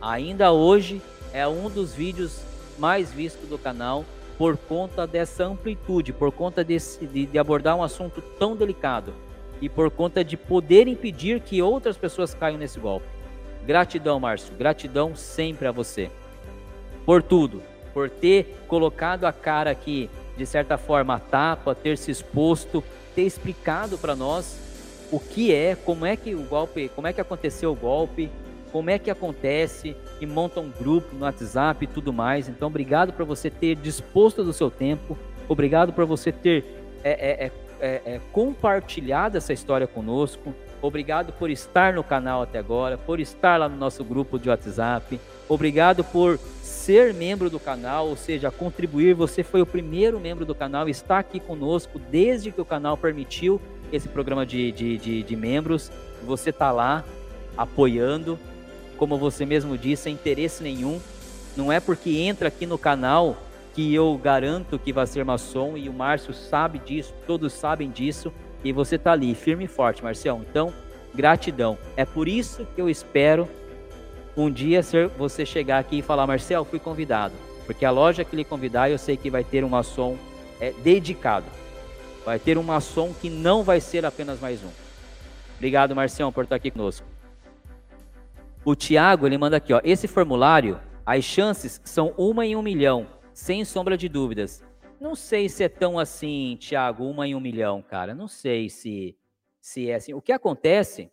[0.01, 1.01] ainda hoje
[1.33, 2.41] é um dos vídeos
[2.77, 4.05] mais vistos do canal
[4.37, 9.13] por conta dessa amplitude, por conta desse, de, de abordar um assunto tão delicado
[9.61, 13.07] e por conta de poder impedir que outras pessoas caiam nesse golpe.
[13.65, 14.53] Gratidão, Márcio.
[14.55, 16.11] Gratidão sempre a você.
[17.05, 17.63] Por tudo.
[17.93, 22.83] Por ter colocado a cara aqui, de certa forma, a tapa, ter se exposto,
[23.15, 24.59] ter explicado para nós
[25.11, 28.29] o que é, como é que o golpe, como é que aconteceu o golpe,
[28.75, 32.49] como é que acontece, e monta um grupo no WhatsApp e tudo mais.
[32.49, 36.65] Então, obrigado por você ter disposto do seu tempo, obrigado por você ter
[37.01, 42.59] é, é, é, é, é compartilhado essa história conosco, obrigado por estar no canal até
[42.59, 48.09] agora, por estar lá no nosso grupo de WhatsApp, obrigado por ser membro do canal,
[48.09, 49.13] ou seja, contribuir.
[49.13, 53.61] Você foi o primeiro membro do canal, está aqui conosco desde que o canal permitiu
[53.89, 55.89] esse programa de, de, de, de membros.
[56.25, 57.05] Você está lá
[57.57, 58.37] apoiando,
[58.97, 60.99] como você mesmo disse, sem interesse nenhum.
[61.55, 63.37] Não é porque entra aqui no canal
[63.73, 68.31] que eu garanto que vai ser maçom e o Márcio sabe disso, todos sabem disso
[68.63, 70.43] e você tá ali firme e forte, Marcião.
[70.49, 70.73] Então,
[71.13, 71.77] gratidão.
[71.95, 73.47] É por isso que eu espero
[74.35, 77.33] um dia ser, você chegar aqui e falar, Marcel, fui convidado.
[77.65, 80.17] Porque a loja que lhe convidar, eu sei que vai ter um maçom
[80.59, 81.45] é, dedicado.
[82.25, 84.69] Vai ter um maçom que não vai ser apenas mais um.
[85.57, 87.14] Obrigado, Marcião, por estar aqui conosco.
[88.65, 89.79] O Tiago, ele manda aqui, ó.
[89.83, 94.65] Esse formulário, as chances são uma em um milhão, sem sombra de dúvidas.
[94.99, 98.15] Não sei se é tão assim, Tiago, uma em um milhão, cara.
[98.15, 99.15] Não sei se,
[99.61, 100.15] se é assim.
[100.15, 101.11] O que acontece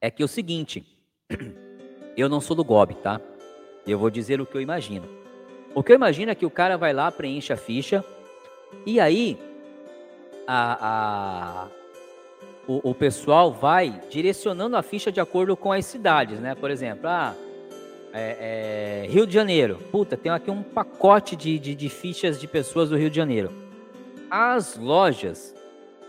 [0.00, 0.98] é que é o seguinte,
[2.16, 3.20] eu não sou do GOB, tá?
[3.86, 5.06] Eu vou dizer o que eu imagino.
[5.74, 8.02] O que eu imagino é que o cara vai lá, preenche a ficha,
[8.86, 9.38] e aí
[10.46, 11.79] a, a,
[12.66, 16.54] o, o pessoal vai direcionando a ficha de acordo com as cidades, né?
[16.54, 17.34] Por exemplo, ah,
[18.12, 19.78] é, é, Rio de Janeiro.
[19.90, 23.50] Puta, tem aqui um pacote de, de, de, fichas de pessoas do Rio de Janeiro.
[24.30, 25.54] As lojas,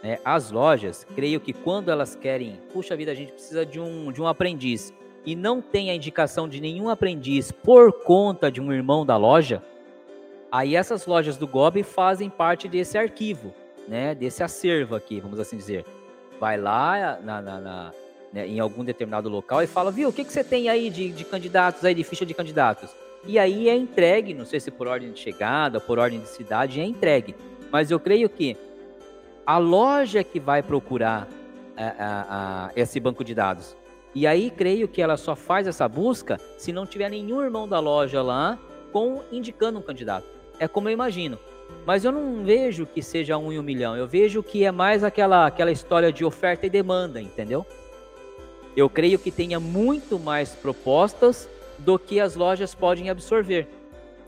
[0.04, 4.12] né, as lojas, creio que quando elas querem, puxa vida, a gente precisa de um,
[4.12, 4.94] de um aprendiz
[5.26, 9.64] e não tem a indicação de nenhum aprendiz por conta de um irmão da loja,
[10.52, 13.54] aí essas lojas do GOB fazem parte desse arquivo,
[13.88, 15.86] né, desse acervo aqui, vamos assim dizer
[16.42, 17.92] vai lá na, na, na
[18.34, 21.12] né, em algum determinado local e fala, viu, o que, que você tem aí de,
[21.12, 22.90] de candidatos aí, de ficha de candidatos?
[23.28, 26.82] E aí é entregue, não sei se por ordem de chegada, por ordem de cidade,
[26.82, 27.36] é entregue.
[27.72, 28.58] Mas eu creio que
[29.46, 31.28] a loja que vai procurar
[31.78, 33.78] a, a, a, esse banco de dados.
[34.16, 37.80] E aí creio que ela só faz essa busca se não tiver nenhum irmão da
[37.80, 38.58] loja lá
[38.92, 40.26] com indicando um candidato.
[40.58, 41.38] É como eu imagino.
[41.86, 43.98] Mas eu não vejo que seja um em um milhão.
[43.98, 47.66] Eu vejo que é mais aquela, aquela história de oferta e demanda, entendeu?
[48.76, 53.68] Eu creio que tenha muito mais propostas do que as lojas podem absorver.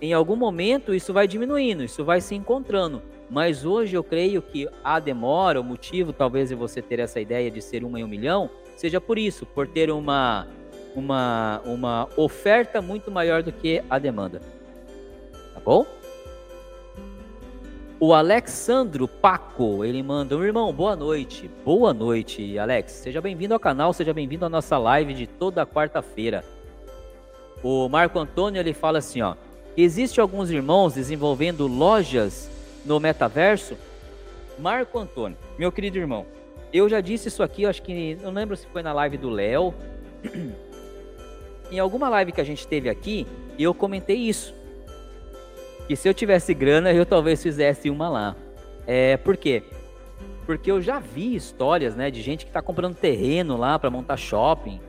[0.02, 3.02] Em algum momento isso vai diminuindo, isso vai se encontrando.
[3.30, 7.50] Mas hoje eu creio que a demora, o motivo talvez de você ter essa ideia
[7.50, 10.48] de ser uma em um milhão, seja por isso, por ter uma
[10.96, 14.42] uma, uma oferta muito maior do que a demanda.
[15.54, 15.86] Tá bom?
[18.06, 21.50] O Alexandro Paco, ele manda, um irmão, boa noite.
[21.64, 22.92] Boa noite, Alex.
[22.92, 26.44] Seja bem-vindo ao canal, seja bem-vindo à nossa live de toda quarta-feira.
[27.64, 29.36] O Marco Antônio, ele fala assim, ó.
[29.78, 32.50] Existe alguns irmãos desenvolvendo lojas
[32.86, 33.78] no metaverso?
[34.60, 36.26] Marco Antônio, meu querido irmão,
[36.74, 39.74] eu já disse isso aqui, acho que não lembro se foi na live do Léo.
[41.72, 43.26] em alguma live que a gente teve aqui,
[43.58, 44.54] eu comentei isso
[45.88, 48.36] que se eu tivesse grana, eu talvez fizesse uma lá.
[48.88, 49.64] É, por quê?
[50.46, 54.18] Porque eu já vi histórias, né, de gente que está comprando terreno lá para montar
[54.18, 54.80] shopping,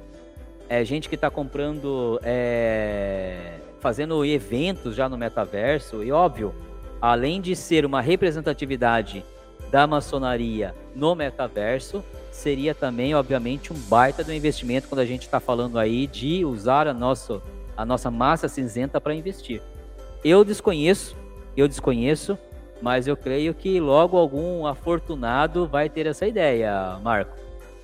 [0.68, 6.54] é gente que está comprando, é, fazendo eventos já no metaverso e óbvio,
[7.00, 9.24] além de ser uma representatividade
[9.70, 15.38] da maçonaria no metaverso, seria também, obviamente, um baita do investimento quando a gente está
[15.38, 17.42] falando aí de usar a nossa,
[17.76, 19.60] a nossa massa cinzenta para investir.
[20.24, 21.14] Eu desconheço,
[21.54, 22.38] eu desconheço,
[22.80, 27.36] mas eu creio que logo algum afortunado vai ter essa ideia, Marco,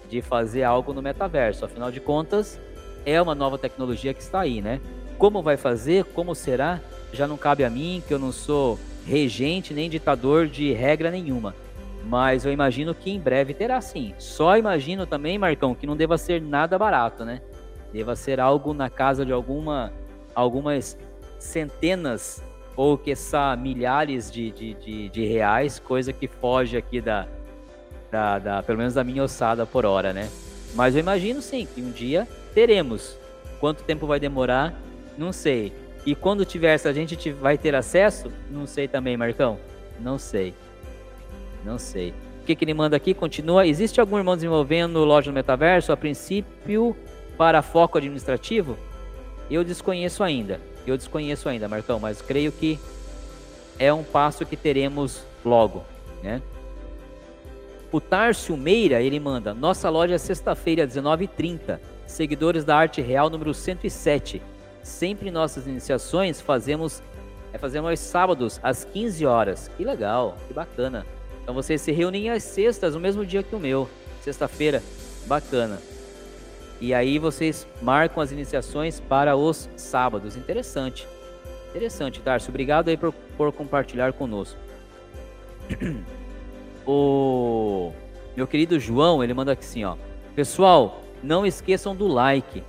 [0.09, 1.67] de fazer algo no metaverso.
[1.67, 2.59] Afinal de contas,
[3.05, 4.81] é uma nova tecnologia que está aí, né?
[5.19, 6.81] Como vai fazer, como será,
[7.13, 11.55] já não cabe a mim, que eu não sou regente nem ditador de regra nenhuma.
[12.07, 14.15] Mas eu imagino que em breve terá sim.
[14.19, 17.43] Só imagino também, Marcão, que não deva ser nada barato, né?
[17.93, 19.93] Deva ser algo na casa de alguma
[20.35, 20.97] algumas
[21.41, 22.43] centenas
[22.77, 23.13] ou que
[23.59, 27.27] milhares de, de, de, de, reais, coisa que foge aqui da,
[28.11, 30.31] da, da, pelo menos da minha ossada por hora, né?
[30.75, 33.17] Mas eu imagino sim que um dia teremos.
[33.59, 34.75] Quanto tempo vai demorar?
[35.19, 35.73] Não sei.
[36.07, 38.33] E quando tiver, se a gente vai ter acesso?
[38.51, 39.59] Não sei também, Marcão.
[39.99, 40.55] Não sei.
[41.65, 42.15] Não sei.
[42.41, 43.13] O que, que ele manda aqui?
[43.13, 43.67] Continua.
[43.67, 45.93] Existe algum irmão desenvolvendo loja no metaverso?
[45.93, 46.97] A princípio,
[47.37, 48.79] para foco administrativo?
[49.51, 50.61] Eu desconheço ainda.
[50.91, 52.79] Eu desconheço ainda, Marcão, mas creio que
[53.79, 55.85] é um passo que teremos logo,
[56.23, 56.43] né?
[57.93, 61.81] O Tárcio Meira, ele manda: Nossa loja é sexta-feira, 19h30.
[62.07, 64.43] Seguidores da Arte Real número 107.
[64.83, 67.03] Sempre nossas iniciações fazemos
[67.53, 69.71] é fazemos aos sábados às 15 horas.
[69.77, 71.05] Que legal, que bacana.
[71.43, 73.89] Então vocês se reúnem às sextas, no mesmo dia que o meu.
[74.23, 74.83] Sexta-feira,
[75.27, 75.79] bacana.
[76.81, 80.37] E aí vocês marcam as iniciações para os sábados.
[80.37, 81.07] Interessante.
[81.71, 82.49] Interessante, Tarso.
[82.49, 84.59] Obrigado aí por, por compartilhar conosco.
[86.87, 87.93] o
[88.35, 89.97] meu querido João, ele manda aqui assim, ó.
[90.35, 92.63] Pessoal, não esqueçam do like.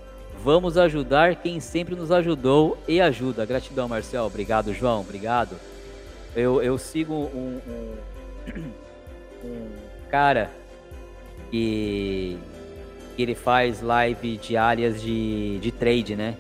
[0.44, 3.46] Vamos ajudar quem sempre nos ajudou e ajuda.
[3.46, 4.26] Gratidão, Marcel.
[4.26, 5.02] Obrigado, João.
[5.02, 5.56] Obrigado.
[6.36, 8.72] Eu, eu sigo um, um,
[9.46, 9.70] um
[10.10, 10.52] cara
[11.50, 12.38] que
[13.18, 16.36] ele faz live diárias de, de trade, né?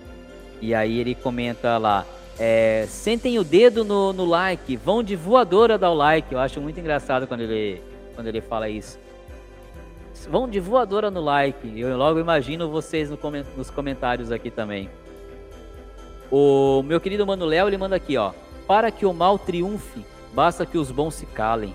[0.61, 2.05] E aí ele comenta lá,
[2.39, 6.31] é, sentem o dedo no, no like, vão de voadora dar o like.
[6.33, 7.81] Eu acho muito engraçado quando ele,
[8.15, 8.99] quando ele fala isso.
[10.29, 11.79] Vão de voadora no like.
[11.79, 13.17] Eu logo imagino vocês no,
[13.57, 14.89] nos comentários aqui também.
[16.31, 18.31] O meu querido Mano Léo, ele manda aqui, ó.
[18.65, 21.73] Para que o mal triunfe, basta que os bons se calem.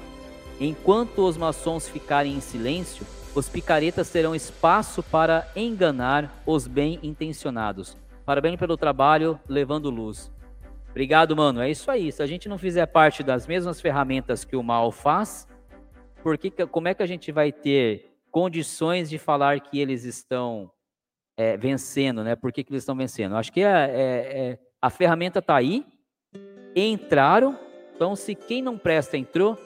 [0.58, 3.04] Enquanto os maçons ficarem em silêncio,
[3.36, 7.94] os picaretas terão espaço para enganar os bem intencionados.
[8.24, 10.32] Parabéns pelo trabalho, levando luz.
[10.88, 11.60] Obrigado, mano.
[11.60, 12.10] É isso aí.
[12.10, 15.46] Se a gente não fizer parte das mesmas ferramentas que o mal faz,
[16.22, 20.70] porque, como é que a gente vai ter condições de falar que eles estão
[21.36, 22.34] é, vencendo, né?
[22.34, 23.36] Por que, que eles estão vencendo?
[23.36, 25.84] Acho que é, é, é a ferramenta está aí,
[26.74, 27.58] entraram.
[27.94, 29.58] Então, se quem não presta entrou,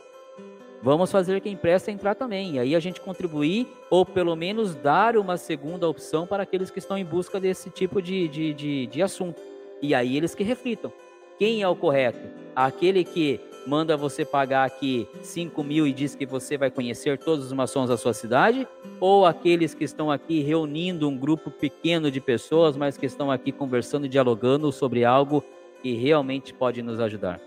[0.82, 2.54] vamos fazer quem presta entrar também.
[2.54, 6.78] E aí a gente contribuir, ou pelo menos dar uma segunda opção para aqueles que
[6.78, 9.40] estão em busca desse tipo de, de, de, de assunto.
[9.82, 10.92] E aí eles que reflitam.
[11.38, 12.20] Quem é o correto?
[12.54, 17.46] Aquele que manda você pagar aqui 5 mil e diz que você vai conhecer todos
[17.46, 18.66] os maçons da sua cidade?
[18.98, 23.52] Ou aqueles que estão aqui reunindo um grupo pequeno de pessoas, mas que estão aqui
[23.52, 25.42] conversando e dialogando sobre algo
[25.82, 27.40] que realmente pode nos ajudar?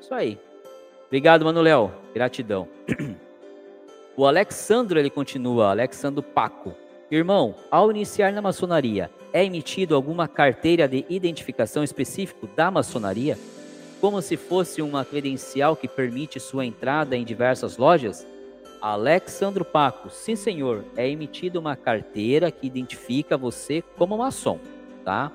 [0.00, 0.38] Isso aí.
[1.10, 1.90] Obrigado, Manuel.
[2.14, 2.68] Gratidão.
[4.16, 6.74] O Alexandro, ele continua, Alexandro Paco.
[7.10, 13.38] Irmão, ao iniciar na maçonaria, é emitido alguma carteira de identificação específico da maçonaria?
[13.98, 18.26] Como se fosse uma credencial que permite sua entrada em diversas lojas?
[18.82, 24.58] Alexandro Paco, sim senhor, é emitida uma carteira que identifica você como maçom,
[25.02, 25.32] tá?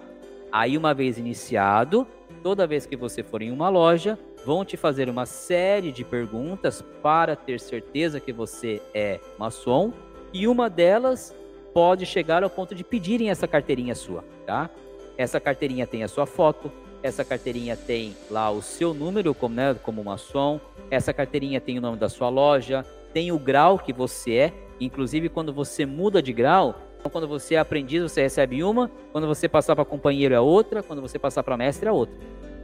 [0.51, 2.05] Aí uma vez iniciado,
[2.43, 6.83] toda vez que você for em uma loja, vão te fazer uma série de perguntas
[7.01, 9.91] para ter certeza que você é maçom,
[10.31, 11.35] e uma delas
[11.73, 14.69] pode chegar ao ponto de pedirem essa carteirinha sua, tá?
[15.17, 19.75] Essa carteirinha tem a sua foto, essa carteirinha tem lá o seu número como, né,
[19.81, 20.59] como maçom,
[20.91, 25.27] essa carteirinha tem o nome da sua loja, tem o grau que você é, inclusive
[25.29, 26.75] quando você muda de grau,
[27.11, 31.01] quando você é aprendiz você recebe uma, quando você passar para companheiro é outra, quando
[31.01, 32.15] você passar para mestre é outra.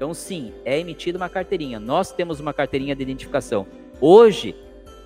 [0.02, 1.80] Então sim, é emitida uma carteirinha.
[1.80, 3.68] Nós temos uma carteirinha de identificação.
[4.00, 4.56] Hoje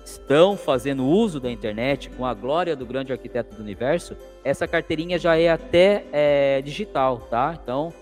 [0.02, 5.18] estão fazendo uso da internet com a glória do grande arquiteto do universo, essa carteirinha
[5.18, 7.58] já é até é, digital, tá?
[7.62, 7.92] Então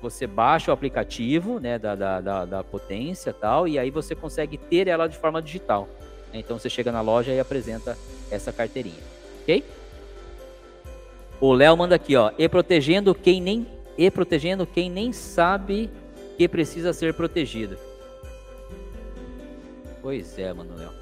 [0.00, 4.56] você baixa o aplicativo né, da, da, da, da potência tal, e aí você consegue
[4.56, 5.88] ter ela de forma digital.
[6.32, 7.98] Então você chega na loja e apresenta
[8.30, 9.02] essa carteirinha,
[9.42, 9.64] ok?
[11.40, 13.66] O Léo manda aqui, ó, e protegendo quem nem
[13.96, 15.90] e protegendo quem nem sabe
[16.38, 17.76] que precisa ser protegido.
[20.00, 20.92] Pois é, Manuel.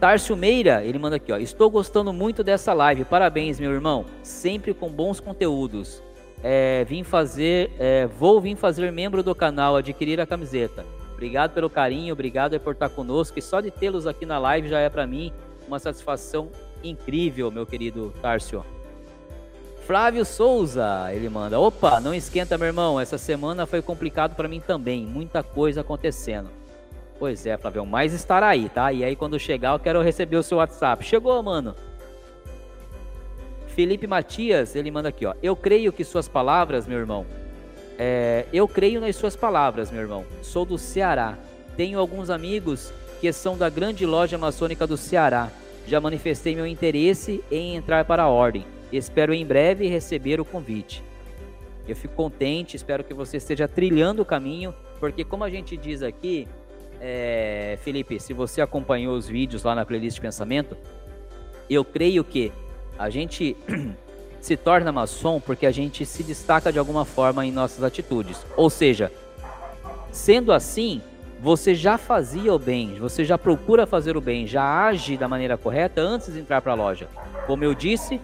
[0.00, 1.36] Tárcio Meira, ele manda aqui, ó.
[1.36, 3.04] Estou gostando muito dessa live.
[3.04, 4.06] Parabéns, meu irmão.
[4.22, 6.02] Sempre com bons conteúdos.
[6.42, 10.86] É, vim fazer, é, vou vir fazer membro do canal, adquirir a camiseta.
[11.12, 13.38] Obrigado pelo carinho, obrigado por estar conosco.
[13.38, 15.32] E só de tê-los aqui na live já é para mim
[15.66, 16.48] uma satisfação
[16.82, 18.64] incrível, meu querido Tárcio.
[19.88, 23.00] Flávio Souza, ele manda: Opa, não esquenta, meu irmão.
[23.00, 25.06] Essa semana foi complicado para mim também.
[25.06, 26.50] Muita coisa acontecendo.
[27.18, 28.92] Pois é, Flávio, mas estará aí, tá?
[28.92, 31.02] E aí quando chegar eu quero receber o seu WhatsApp.
[31.02, 31.74] Chegou, mano.
[33.68, 35.32] Felipe Matias, ele manda aqui, ó.
[35.42, 37.24] Eu creio que suas palavras, meu irmão.
[37.98, 40.22] É, eu creio nas suas palavras, meu irmão.
[40.42, 41.38] Sou do Ceará.
[41.78, 42.92] Tenho alguns amigos
[43.22, 45.48] que são da grande loja maçônica do Ceará.
[45.86, 48.66] Já manifestei meu interesse em entrar para a ordem.
[48.92, 51.02] Espero em breve receber o convite.
[51.86, 56.02] Eu fico contente, espero que você esteja trilhando o caminho, porque como a gente diz
[56.02, 56.46] aqui,
[57.00, 60.76] é, Felipe, se você acompanhou os vídeos lá na playlist de pensamento,
[61.68, 62.52] eu creio que
[62.98, 63.56] a gente
[64.40, 68.44] se torna maçom porque a gente se destaca de alguma forma em nossas atitudes.
[68.56, 69.12] Ou seja,
[70.10, 71.00] sendo assim,
[71.40, 75.56] você já fazia o bem, você já procura fazer o bem, já age da maneira
[75.56, 77.08] correta antes de entrar para a loja.
[77.46, 78.20] Como eu disse,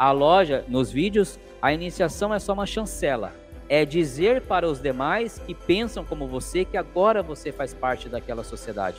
[0.00, 3.34] a loja, nos vídeos, a iniciação é só uma chancela
[3.68, 8.42] é dizer para os demais que pensam como você que agora você faz parte daquela
[8.42, 8.96] sociedade.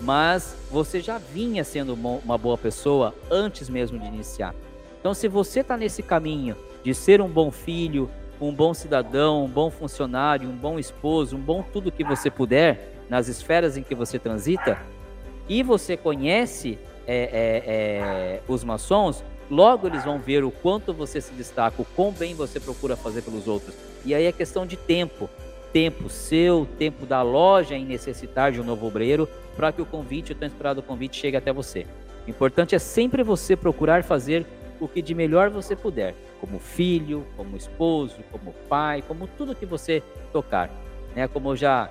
[0.00, 4.54] Mas você já vinha sendo uma boa pessoa antes mesmo de iniciar.
[4.98, 8.10] Então, se você está nesse caminho de ser um bom filho,
[8.40, 12.94] um bom cidadão, um bom funcionário, um bom esposo, um bom tudo que você puder
[13.08, 14.78] nas esferas em que você transita,
[15.48, 21.20] e você conhece é, é, é, os maçons, logo eles vão ver o quanto você
[21.20, 23.74] se destaca, o quão bem você procura fazer pelos outros.
[24.04, 25.28] E aí é questão de tempo.
[25.72, 30.32] Tempo seu, tempo da loja em necessitar de um novo obreiro, para que o convite,
[30.32, 31.86] o tão esperado convite, chegue até você.
[32.26, 34.46] O importante é sempre você procurar fazer
[34.80, 39.66] o que de melhor você puder, como filho, como esposo, como pai, como tudo que
[39.66, 40.02] você
[40.32, 40.70] tocar.
[41.14, 41.28] Né?
[41.28, 41.90] Como já,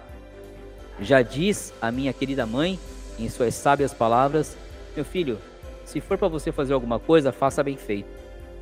[0.99, 2.79] já diz a minha querida mãe,
[3.19, 4.57] em suas sábias palavras,
[4.95, 5.39] meu filho,
[5.87, 8.09] se for para você fazer alguma coisa, faça bem feito.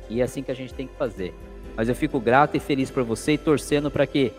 [0.08, 1.34] E é assim que a gente tem que fazer.
[1.76, 4.32] Mas eu fico grato e feliz por você e torcendo para que,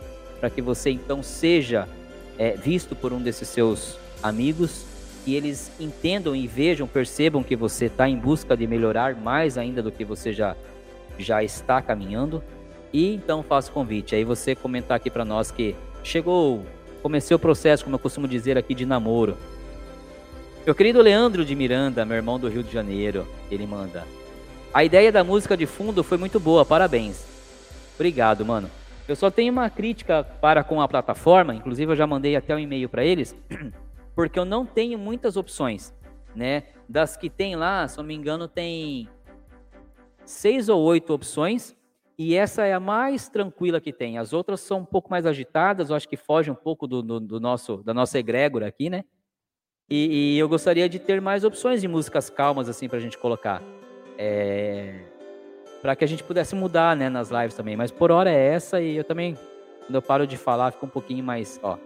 [0.56, 1.86] que você então seja
[2.40, 4.86] é, visto por um desses seus amigos
[5.26, 9.84] e eles entendam e vejam, percebam que você está em busca de melhorar mais ainda
[9.84, 10.56] do que você já,
[11.20, 12.42] já está caminhando.
[12.94, 14.16] E então faço o convite.
[14.16, 16.64] Aí você comentar aqui para nós que chegou,
[17.04, 19.36] comecei o processo, como eu costumo dizer aqui, de namoro.
[20.68, 24.06] Meu querido Leandro de Miranda, meu irmão do Rio de Janeiro, ele manda.
[24.74, 27.26] A ideia da música de fundo foi muito boa, parabéns.
[27.96, 28.70] Obrigado, mano.
[29.08, 32.60] Eu só tenho uma crítica para com a plataforma, inclusive eu já mandei até um
[32.60, 33.34] e-mail para eles,
[34.14, 35.96] porque eu não tenho muitas opções,
[36.36, 36.64] né?
[36.90, 39.08] Das que tem lá, se não me engano, tem
[40.26, 41.78] seis ou oito opções,
[42.18, 44.18] e essa é a mais tranquila que tem.
[44.18, 47.22] As outras são um pouco mais agitadas, eu acho que foge um pouco do, do,
[47.22, 49.06] do nosso da nossa egrégora aqui, né?
[49.90, 53.18] E, e, eu gostaria de ter mais opções de músicas calmas assim para a gente
[53.18, 53.64] colocar.
[54.18, 54.96] É,
[55.82, 57.78] para que a gente pudesse mudar, né, nas lives também.
[57.78, 59.38] Mas por hora é essa e eu também,
[59.86, 61.78] quando eu paro de falar, fica um pouquinho mais, ó,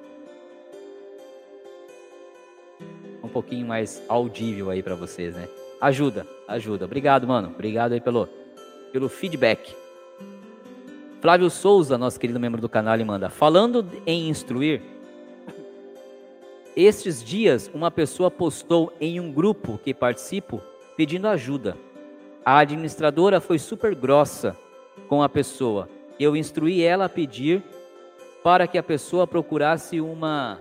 [3.23, 5.47] um pouquinho mais audível aí para vocês, né?
[5.79, 6.85] Ajuda, ajuda.
[6.85, 7.49] Obrigado, mano.
[7.49, 8.27] Obrigado aí pelo,
[8.91, 9.75] pelo feedback.
[11.21, 14.81] Flávio Souza, nosso querido membro do canal, ele manda: Falando em instruir,
[16.75, 20.61] estes dias uma pessoa postou em um grupo que participo
[20.95, 21.77] pedindo ajuda.
[22.45, 24.55] A administradora foi super grossa
[25.07, 25.89] com a pessoa.
[26.19, 27.63] Eu instruí ela a pedir
[28.43, 30.59] para que a pessoa procurasse uma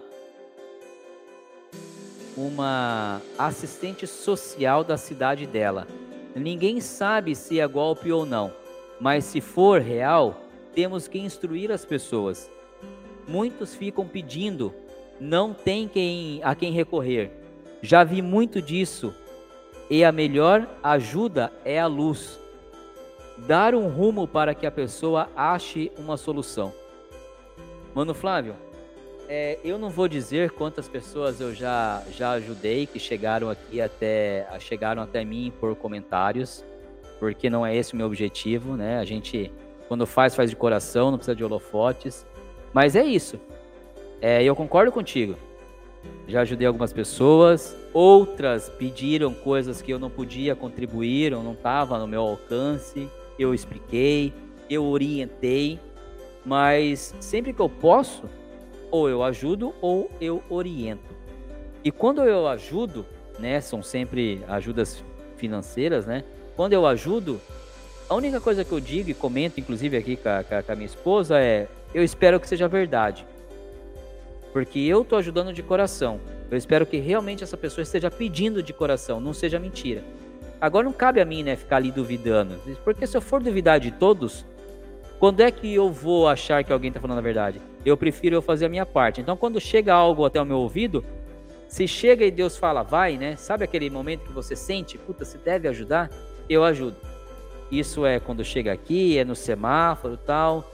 [2.37, 5.87] uma assistente social da cidade dela.
[6.35, 8.53] Ninguém sabe se é golpe ou não,
[9.01, 10.41] mas se for real,
[10.75, 12.51] temos que instruir as pessoas.
[13.27, 14.73] Muitos ficam pedindo,
[15.21, 17.31] não tem quem a quem recorrer.
[17.83, 19.15] Já vi muito disso.
[19.89, 22.39] E a melhor ajuda é a luz.
[23.39, 26.73] Dar um rumo para que a pessoa ache uma solução.
[27.95, 28.55] Mano Flávio,
[29.29, 34.47] é, eu não vou dizer quantas pessoas eu já, já ajudei que chegaram aqui até
[34.61, 36.65] chegaram até mim por comentários,
[37.19, 38.99] porque não é esse o meu objetivo, né?
[38.99, 39.53] A gente
[39.91, 42.25] quando faz faz de coração, não precisa de holofotes.
[42.73, 43.41] Mas é isso.
[44.21, 45.37] É, eu concordo contigo.
[46.27, 51.99] Já ajudei algumas pessoas, outras pediram coisas que eu não podia contribuir, ou não estava
[51.99, 53.09] no meu alcance.
[53.39, 54.33] Eu expliquei,
[54.69, 55.79] eu orientei,
[56.45, 58.25] mas sempre que eu posso,
[58.91, 61.15] ou eu ajudo ou eu oriento.
[61.83, 63.07] E quando eu ajudo,
[63.39, 65.03] né, são sempre ajudas
[65.37, 66.25] financeiras, né?
[66.55, 67.41] Quando eu ajudo,
[68.09, 70.87] a única coisa que eu digo e comento, inclusive aqui com a, com a minha
[70.87, 73.25] esposa, é: eu espero que seja verdade.
[74.53, 76.21] Porque eu estou ajudando de coração.
[76.51, 80.03] Eu espero que realmente essa pessoa esteja pedindo de coração, não seja mentira.
[80.61, 82.61] Agora não cabe a mim, né, ficar ali duvidando.
[82.85, 84.45] Porque se eu for duvidar de todos,
[85.19, 87.61] quando é que eu vou achar que alguém está falando a verdade?
[87.85, 89.21] Eu prefiro eu fazer a minha parte.
[89.21, 91.05] Então, quando chega algo até o meu ouvido,
[91.69, 93.37] se chega e Deus fala, vai, né?
[93.37, 96.11] Sabe aquele momento que você sente, puta, se deve ajudar?
[96.49, 96.97] Eu ajudo.
[97.71, 100.69] Isso é quando chega aqui, é no semáforo tal.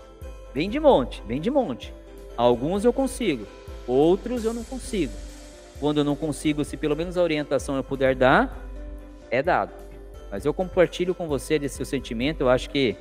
[0.54, 1.92] Vem de monte, vem de monte.
[2.36, 3.46] Alguns eu consigo,
[3.86, 5.12] outros eu não consigo.
[5.78, 8.66] Quando eu não consigo, se pelo menos a orientação eu puder dar,
[9.30, 9.72] é dado.
[10.30, 12.96] Mas eu compartilho com você desse seu sentimento, eu acho que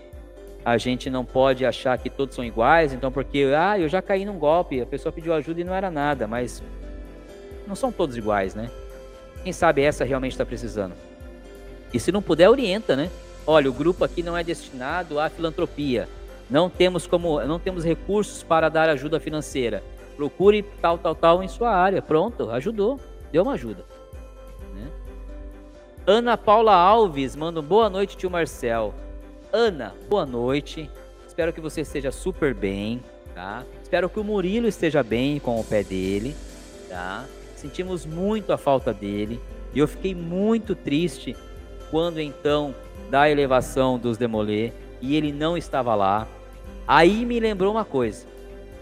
[0.64, 4.26] a gente não pode achar que todos são iguais, então porque ah, eu já caí
[4.26, 6.62] num golpe, a pessoa pediu ajuda e não era nada, mas
[7.68, 8.70] não são todos iguais, né?
[9.44, 10.94] Quem sabe essa realmente está precisando.
[11.94, 13.10] E se não puder, orienta, né?
[13.45, 16.10] Olha, o grupo aqui não é destinado à filantropia.
[16.49, 19.84] Não temos como, não temos recursos para dar ajuda financeira.
[20.16, 22.02] Procure tal, tal, tal em sua área.
[22.02, 23.00] Pronto, ajudou,
[23.32, 23.86] deu uma ajuda.
[24.74, 24.90] Né?
[26.08, 28.94] Ana Paula Alves manda um boa noite, tio Marcel.
[29.52, 30.90] Ana, boa noite.
[31.28, 33.64] Espero que você esteja super bem, tá?
[33.84, 36.36] Espero que o Murilo esteja bem com o pé dele,
[36.90, 37.26] tá?
[37.56, 39.40] Sentimos muito a falta dele
[39.74, 41.36] e eu fiquei muito triste
[41.92, 42.74] quando então
[43.10, 44.72] da elevação dos Demolê
[45.02, 46.28] e ele não estava lá.
[46.88, 48.26] Aí me lembrou uma coisa.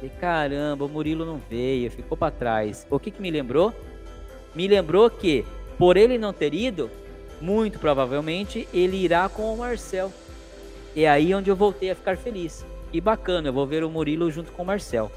[0.03, 2.85] Falei, caramba, o Murilo não veio, ficou para trás.
[2.89, 3.73] O que que me lembrou?
[4.53, 5.45] Me lembrou que
[5.77, 6.91] por ele não ter ido,
[7.39, 10.11] muito provavelmente ele irá com o Marcel.
[10.93, 12.65] É aí onde eu voltei a ficar feliz.
[12.91, 15.09] E bacana, eu vou ver o Murilo junto com o Marcel.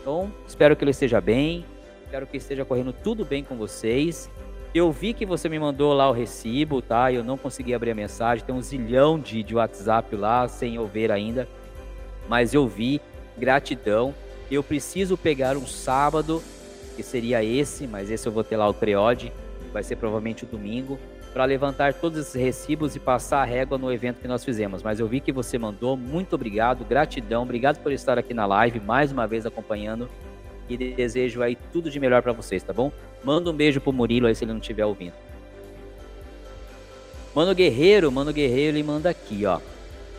[0.00, 1.64] Então, espero que ele esteja bem.
[2.04, 4.28] Espero que esteja correndo tudo bem com vocês.
[4.74, 7.12] Eu vi que você me mandou lá o recibo, tá?
[7.12, 8.44] Eu não consegui abrir a mensagem.
[8.44, 11.46] Tem um zilhão de, de WhatsApp lá sem eu ver ainda.
[12.28, 13.00] Mas eu vi.
[13.38, 14.12] Gratidão.
[14.52, 16.42] Eu preciso pegar um sábado,
[16.94, 19.32] que seria esse, mas esse eu vou ter lá o Creode.
[19.72, 20.98] Vai ser provavelmente o domingo
[21.32, 24.82] para levantar todos esses recibos e passar a régua no evento que nós fizemos.
[24.82, 28.78] Mas eu vi que você mandou, muito obrigado, gratidão, obrigado por estar aqui na live,
[28.78, 30.06] mais uma vez acompanhando
[30.68, 32.92] e desejo aí tudo de melhor para vocês, tá bom?
[33.24, 35.14] Manda um beijo pro Murilo aí se ele não estiver ouvindo.
[37.34, 39.60] Mano Guerreiro, Mano Guerreiro, ele manda aqui, ó.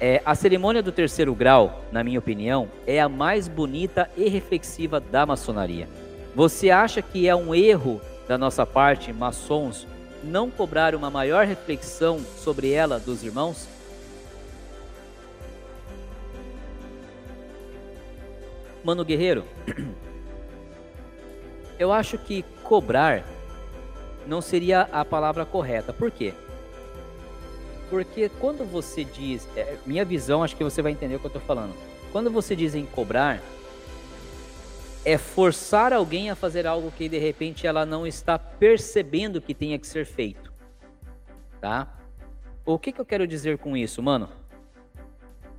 [0.06, 5.00] É, a cerimônia do terceiro grau, na minha opinião, é a mais bonita e reflexiva
[5.00, 5.88] da maçonaria.
[6.36, 9.88] Você acha que é um erro da nossa parte, maçons,
[10.22, 13.66] não cobrar uma maior reflexão sobre ela dos irmãos?
[18.84, 19.46] Mano Guerreiro,
[21.80, 23.24] eu acho que cobrar
[24.28, 25.94] não seria a palavra correta.
[25.94, 26.34] Por quê?
[27.94, 31.28] Porque quando você diz, é, minha visão, acho que você vai entender o que eu
[31.28, 31.76] estou falando.
[32.11, 33.40] Quando você diz em cobrar,
[35.06, 39.78] é forçar alguém a fazer algo que de repente ela não está percebendo que tenha
[39.78, 40.52] que ser feito.
[41.61, 41.95] Tá?
[42.65, 44.28] O que, que eu quero dizer com isso, mano?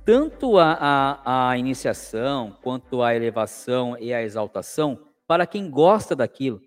[0.03, 6.59] Tanto a, a, a iniciação quanto a elevação e a exaltação, para quem gosta daquilo,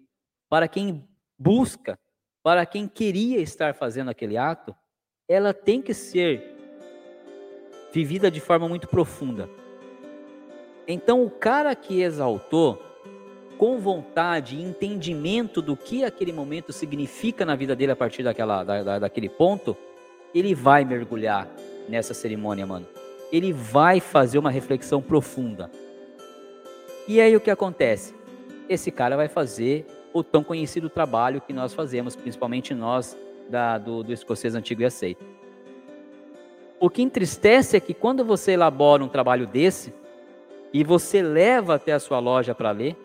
[0.49, 1.07] para quem
[1.39, 1.99] busca,
[2.43, 4.75] para quem queria estar fazendo aquele ato,
[5.29, 6.57] ela tem que ser
[7.93, 9.49] vivida de forma muito profunda.
[10.87, 12.83] Então, o cara que exaltou,
[13.59, 18.65] com vontade e entendimento do que aquele momento significa na vida dele a partir daquela,
[18.65, 19.77] da, da, daquele ponto,
[20.35, 21.49] ele vai mergulhar
[21.89, 22.87] nessa cerimônia, mano.
[23.31, 25.71] Ele vai fazer uma reflexão profunda.
[27.07, 28.15] E aí o que acontece?
[28.69, 33.17] Esse cara vai fazer o tão conhecido trabalho que nós fazemos, principalmente nós
[33.49, 35.25] da, do, do escocês antigo e aceito.
[36.81, 39.93] O que entristece é que quando você elabora um trabalho desse
[40.73, 42.97] e você leva até a sua loja para ler,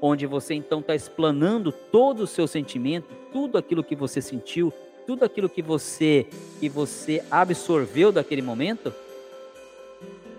[0.00, 4.72] onde você então está explanando todo o seu sentimento, tudo aquilo que você sentiu,
[5.06, 6.26] tudo aquilo que você
[6.58, 8.92] que você absorveu daquele momento.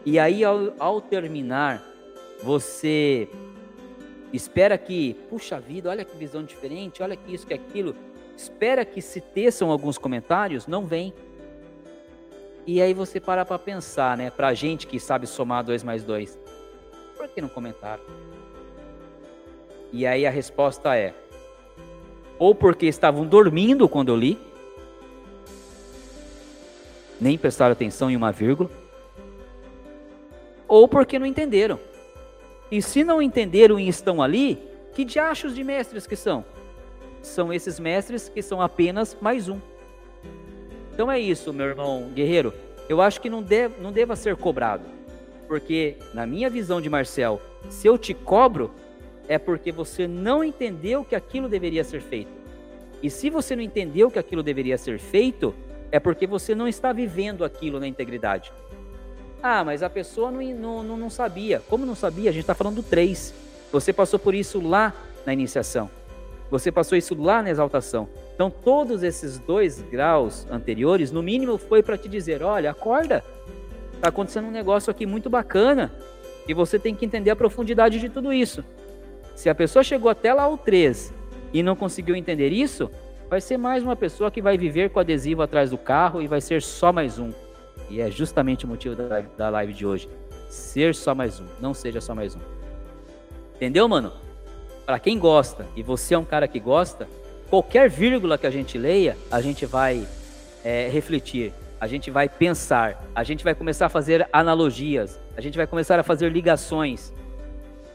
[0.05, 1.83] E aí ao, ao terminar,
[2.43, 3.27] você
[4.33, 7.95] espera que, puxa vida, olha que visão diferente, olha que isso, que aquilo.
[8.35, 11.13] Espera que se teçam alguns comentários, não vem.
[12.67, 14.29] E aí você para para pensar, né?
[14.29, 16.37] Para gente que sabe somar 2 mais 2.
[17.15, 18.03] Por que não comentaram?
[19.93, 21.13] E aí a resposta é:
[22.37, 24.37] ou porque estavam dormindo quando eu li,
[27.19, 28.69] nem prestaram atenção em uma vírgula,
[30.67, 31.79] ou porque não entenderam.
[32.69, 34.61] E se não entenderam e estão ali,
[34.93, 36.43] que diachos de mestres que são?
[37.25, 39.59] São esses mestres que são apenas mais um.
[40.93, 42.53] Então é isso, meu irmão guerreiro.
[42.87, 44.83] Eu acho que não, deve, não deva ser cobrado.
[45.47, 48.71] Porque, na minha visão de Marcel, se eu te cobro,
[49.27, 52.31] é porque você não entendeu que aquilo deveria ser feito.
[53.01, 55.53] E se você não entendeu que aquilo deveria ser feito,
[55.91, 58.53] é porque você não está vivendo aquilo na integridade.
[59.41, 61.61] Ah, mas a pessoa não, não, não sabia.
[61.69, 62.29] Como não sabia?
[62.29, 63.33] A gente está falando do 3.
[63.71, 64.93] Você passou por isso lá
[65.25, 65.89] na iniciação.
[66.51, 68.07] Você passou isso lá na exaltação.
[68.33, 73.23] Então, todos esses dois graus anteriores, no mínimo, foi para te dizer: olha, acorda.
[73.93, 75.91] Está acontecendo um negócio aqui muito bacana.
[76.47, 78.63] E você tem que entender a profundidade de tudo isso.
[79.35, 81.13] Se a pessoa chegou até lá o 3
[81.51, 82.89] e não conseguiu entender isso,
[83.29, 86.39] vai ser mais uma pessoa que vai viver com adesivo atrás do carro e vai
[86.39, 87.31] ser só mais um.
[87.89, 90.09] E é justamente o motivo da, da live de hoje.
[90.49, 92.39] Ser só mais um, não seja só mais um.
[93.55, 94.24] Entendeu, mano?
[94.85, 97.07] Para quem gosta, e você é um cara que gosta,
[97.49, 100.07] qualquer vírgula que a gente leia, a gente vai
[100.63, 105.57] é, refletir, a gente vai pensar, a gente vai começar a fazer analogias, a gente
[105.57, 107.11] vai começar a fazer ligações.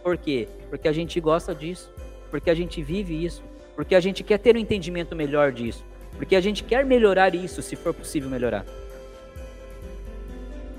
[0.02, 0.48] Por quê?
[0.68, 1.92] Porque a gente gosta disso,
[2.28, 3.42] porque a gente vive isso,
[3.76, 5.84] porque a gente quer ter um entendimento melhor disso,
[6.16, 8.64] porque a gente quer melhorar isso, se for possível melhorar.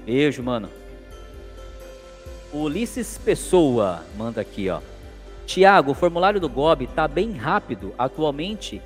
[0.05, 0.69] Beijo, mano.
[2.51, 4.81] Ulisses Pessoa manda aqui, ó.
[5.52, 8.82] Tiago, o formulário do GOB tá bem rápido atualmente.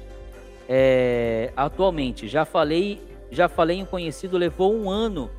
[0.67, 5.29] É, atualmente, já falei, já falei em conhecido, levou um ano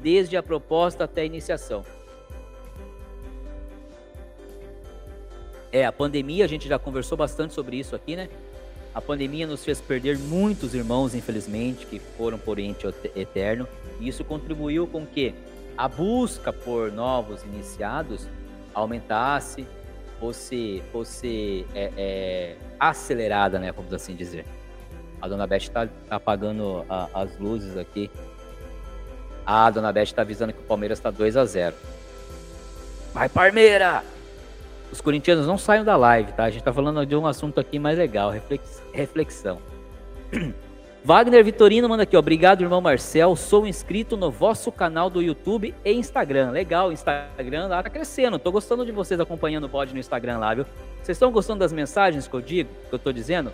[0.00, 1.84] desde a proposta até a iniciação.
[5.72, 8.28] É, a pandemia, a gente já conversou bastante sobre isso aqui, né?
[8.94, 12.86] A pandemia nos fez perder muitos irmãos, infelizmente, que foram por Oriente
[13.16, 13.66] Eterno.
[13.98, 15.34] E isso contribuiu com que
[15.76, 18.28] a busca por novos iniciados
[18.72, 19.66] aumentasse,
[20.18, 23.72] fosse, fosse é, é, acelerada, né?
[23.72, 24.44] Vamos assim dizer.
[25.20, 28.10] A dona Beth está apagando a, as luzes aqui.
[29.44, 31.74] Ah, a dona Beth está avisando que o Palmeiras está 2 a 0
[33.12, 34.04] Vai, Palmeira!
[34.90, 36.44] os corintianos não saiam da live, tá?
[36.44, 38.32] A gente tá falando de um assunto aqui mais legal,
[38.92, 39.58] reflexão.
[41.04, 42.18] Wagner Vitorino manda aqui, ó.
[42.18, 43.34] Obrigado, irmão Marcel.
[43.36, 46.50] Sou inscrito no vosso canal do YouTube e Instagram.
[46.50, 48.38] Legal, Instagram lá tá crescendo.
[48.38, 50.66] Tô gostando de vocês acompanhando o pod no Instagram lá, viu?
[51.02, 53.52] Vocês estão gostando das mensagens que eu digo, que eu tô dizendo?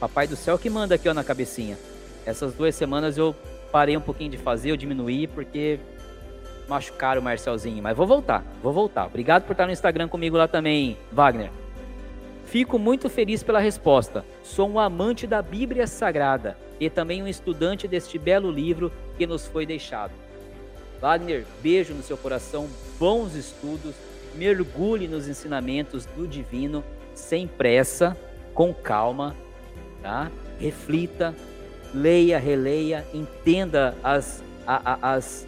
[0.00, 1.78] Papai do céu que manda aqui, ó, na cabecinha.
[2.26, 3.34] Essas duas semanas eu
[3.70, 5.78] parei um pouquinho de fazer, eu diminuí, porque
[6.68, 9.06] machucar o Marcelzinho, mas vou voltar, vou voltar.
[9.06, 11.50] Obrigado por estar no Instagram comigo lá também, Wagner.
[12.44, 14.24] Fico muito feliz pela resposta.
[14.42, 19.46] Sou um amante da Bíblia Sagrada e também um estudante deste belo livro que nos
[19.46, 20.12] foi deixado.
[21.00, 22.68] Wagner, beijo no seu coração,
[22.98, 23.94] bons estudos,
[24.34, 26.84] mergulhe nos ensinamentos do divino,
[27.14, 28.16] sem pressa,
[28.54, 29.34] com calma,
[30.02, 30.30] tá?
[30.58, 31.34] Reflita,
[31.92, 35.46] leia, releia, entenda as, a, a, as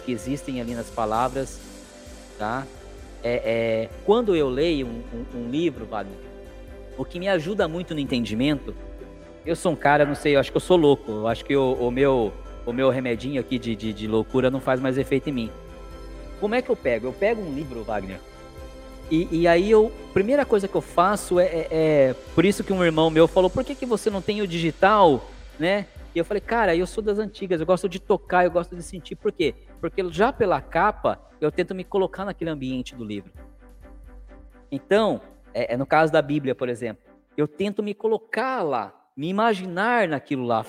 [0.00, 1.60] que existem ali nas palavras,
[2.38, 2.66] tá?
[3.22, 6.16] É, é quando eu leio um, um, um, livro, Wagner,
[6.96, 8.74] o que me ajuda muito no entendimento,
[9.44, 11.56] eu sou um cara, não sei, eu acho que eu sou louco, eu acho que
[11.56, 12.32] o, o meu
[12.66, 15.50] o meu remedinho aqui de, de, de loucura não faz mais efeito em mim.
[16.38, 17.06] Como é que eu pego?
[17.06, 18.20] Eu pego um livro, Wagner,
[19.10, 22.72] e, e, aí eu, primeira coisa que eu faço é, é, é, por isso que
[22.72, 25.24] um irmão meu falou, por que, que você não tem o digital,
[25.58, 25.86] né?
[26.14, 28.82] E eu falei, cara, eu sou das antigas, eu gosto de tocar, eu gosto de
[28.82, 29.16] sentir.
[29.16, 29.54] Por quê?
[29.80, 33.32] Porque já pela capa, eu tento me colocar naquele ambiente do livro.
[34.70, 35.20] Então,
[35.54, 37.02] é, é no caso da Bíblia, por exemplo,
[37.36, 40.64] eu tento me colocar lá, me imaginar naquilo lá,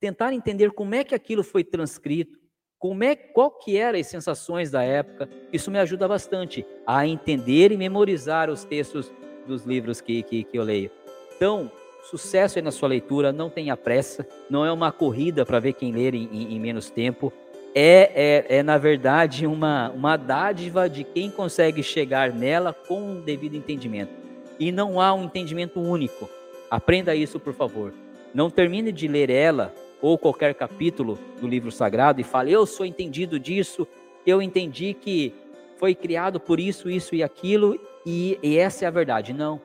[0.00, 2.38] tentar entender como é que aquilo foi transcrito,
[2.78, 5.28] como é, qual que eram as sensações da época.
[5.52, 9.12] Isso me ajuda bastante a entender e memorizar os textos
[9.46, 10.90] dos livros que, que, que eu leio.
[11.36, 11.70] Então,
[12.02, 15.92] Sucesso aí na sua leitura, não tenha pressa, não é uma corrida para ver quem
[15.92, 17.32] ler em, em, em menos tempo.
[17.74, 23.20] É, é, é, na verdade, uma, uma dádiva de quem consegue chegar nela com um
[23.20, 24.12] devido entendimento.
[24.60, 26.28] E não há um entendimento único.
[26.70, 27.94] Aprenda isso, por favor.
[28.34, 32.84] Não termine de ler ela ou qualquer capítulo do livro sagrado e fale: Eu sou
[32.84, 33.86] entendido disso,
[34.26, 35.34] eu entendi que
[35.78, 39.32] foi criado por isso, isso e aquilo, e, e essa é a verdade.
[39.32, 39.60] Não.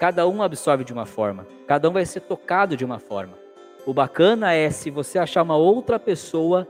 [0.00, 3.34] Cada um absorve de uma forma, cada um vai ser tocado de uma forma.
[3.86, 6.68] O bacana é se você achar uma outra pessoa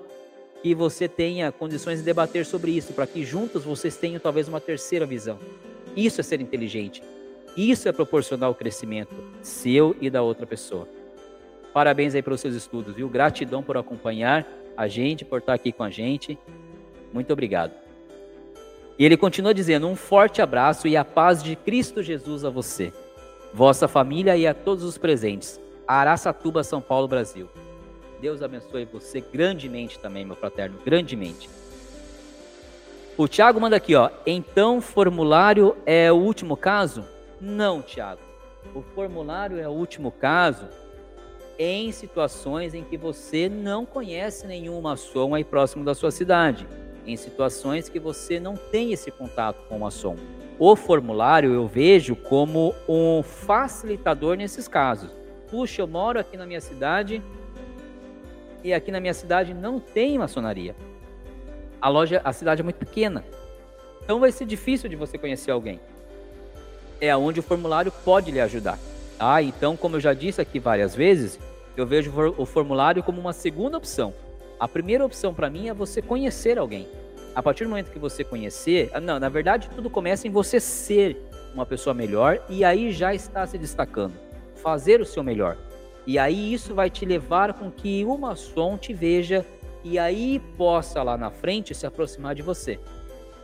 [0.62, 4.60] que você tenha condições de debater sobre isso, para que juntos vocês tenham talvez uma
[4.60, 5.39] terceira visão.
[5.97, 7.02] Isso é ser inteligente.
[7.56, 10.89] Isso é proporcionar o crescimento seu e da outra pessoa.
[11.72, 13.09] Parabéns aí pelos seus estudos, viu?
[13.09, 16.39] Gratidão por acompanhar a gente, por estar aqui com a gente.
[17.12, 17.72] Muito obrigado.
[18.98, 22.93] E ele continua dizendo: um forte abraço e a paz de Cristo Jesus a você,
[23.52, 25.60] vossa família e a todos os presentes.
[25.86, 27.48] Araçatuba, São Paulo, Brasil.
[28.20, 31.49] Deus abençoe você grandemente também, meu fraterno, grandemente.
[33.16, 34.11] O Tiago manda aqui, ó.
[34.27, 37.05] Então, formulário é o último caso?
[37.40, 38.20] Não, Tiago.
[38.74, 40.66] O formulário é o último caso
[41.59, 46.66] em situações em que você não conhece nenhum maçom aí próximo da sua cidade,
[47.05, 50.16] em situações que você não tem esse contato com o maçom.
[50.59, 55.11] O formulário eu vejo como um facilitador nesses casos.
[55.51, 57.23] Puxa, eu moro aqui na minha cidade
[58.69, 60.77] e aqui na minha cidade não tem maçonaria.
[61.81, 63.24] A loja, a cidade é muito pequena.
[64.03, 65.81] Então vai ser difícil de você conhecer alguém.
[67.01, 68.78] É aonde o formulário pode lhe ajudar.
[69.19, 71.39] Ah, então, como eu já disse aqui várias vezes,
[71.77, 74.12] eu vejo o formulário como uma segunda opção.
[74.61, 76.86] A primeira opção para mim é você conhecer alguém.
[77.35, 80.61] A partir do momento que você conhecer, ah, não, na verdade tudo começa em você
[80.61, 81.16] ser
[81.55, 84.15] uma pessoa melhor e aí já está se destacando.
[84.57, 85.57] Fazer o seu melhor.
[86.09, 89.44] E aí isso vai te levar com que o maçom te veja
[89.85, 92.80] e aí possa lá na frente se aproximar de você,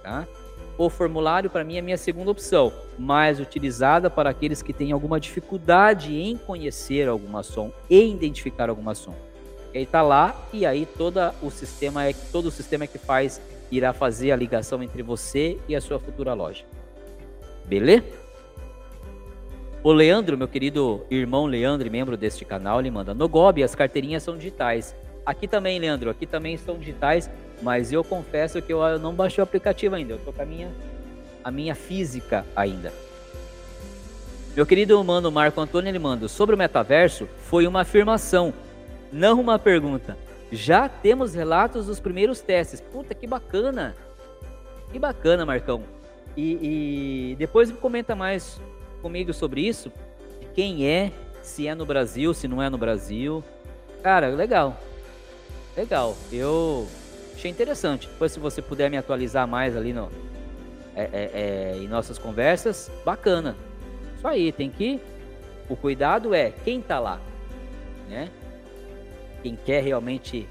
[0.02, 0.26] tá?
[0.78, 4.92] o formulário para mim é a minha segunda opção, mais utilizada para aqueles que têm
[4.92, 9.14] alguma dificuldade em conhecer alguma som e identificar alguma som.
[9.74, 13.42] Ele está lá e aí todo o sistema é todo o sistema é que faz
[13.70, 16.64] irá fazer a ligação entre você e a sua futura loja.
[17.66, 18.23] Beleza?
[19.84, 24.22] O Leandro, meu querido irmão Leandro, membro deste canal, ele manda: No Gobi as carteirinhas
[24.22, 24.96] são digitais.
[25.26, 27.30] Aqui também, Leandro, aqui também são digitais,
[27.60, 30.14] mas eu confesso que eu não baixei o aplicativo ainda.
[30.14, 30.72] Eu tô com a minha,
[31.44, 32.94] a minha física ainda.
[34.56, 38.54] Meu querido mano Marco Antônio, ele manda: sobre o metaverso, foi uma afirmação,
[39.12, 40.16] não uma pergunta.
[40.50, 42.80] Já temos relatos dos primeiros testes.
[42.80, 43.94] Puta, que bacana!
[44.90, 45.82] Que bacana, Marcão.
[46.34, 48.58] E, e depois comenta mais
[49.04, 49.92] comigo sobre isso.
[50.40, 51.12] De quem é,
[51.42, 53.44] se é no Brasil, se não é no Brasil.
[54.02, 54.80] Cara, legal.
[55.76, 56.16] Legal.
[56.32, 56.88] Eu
[57.34, 58.08] achei interessante.
[58.08, 60.10] Depois, se você puder me atualizar mais ali no,
[60.96, 63.54] é, é, é, em nossas conversas, bacana.
[64.16, 64.98] Isso aí, tem que.
[65.68, 67.20] O cuidado é quem está lá,
[68.08, 68.30] né?
[69.42, 70.48] Quem quer realmente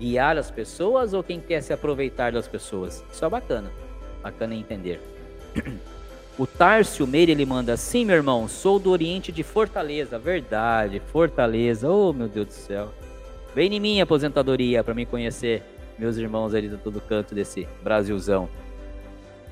[0.00, 3.04] guiar as pessoas ou quem quer se aproveitar das pessoas.
[3.12, 3.70] Isso é bacana.
[4.20, 5.00] Bacana entender.
[6.36, 11.88] O Tárcio Meire ele manda assim, meu irmão, sou do Oriente de Fortaleza, verdade, Fortaleza,
[11.88, 12.88] oh meu Deus do céu.
[13.54, 15.62] Vem em mim aposentadoria para me conhecer
[15.96, 18.48] meus irmãos ali de todo canto desse Brasilzão.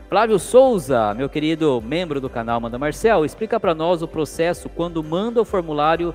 [0.09, 5.05] Flávio Souza, meu querido membro do canal Manda Marcel, explica para nós o processo quando
[5.05, 6.13] manda o formulário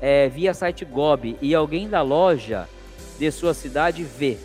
[0.00, 2.66] é, via site GOB e alguém da loja
[3.18, 4.38] de sua cidade vê.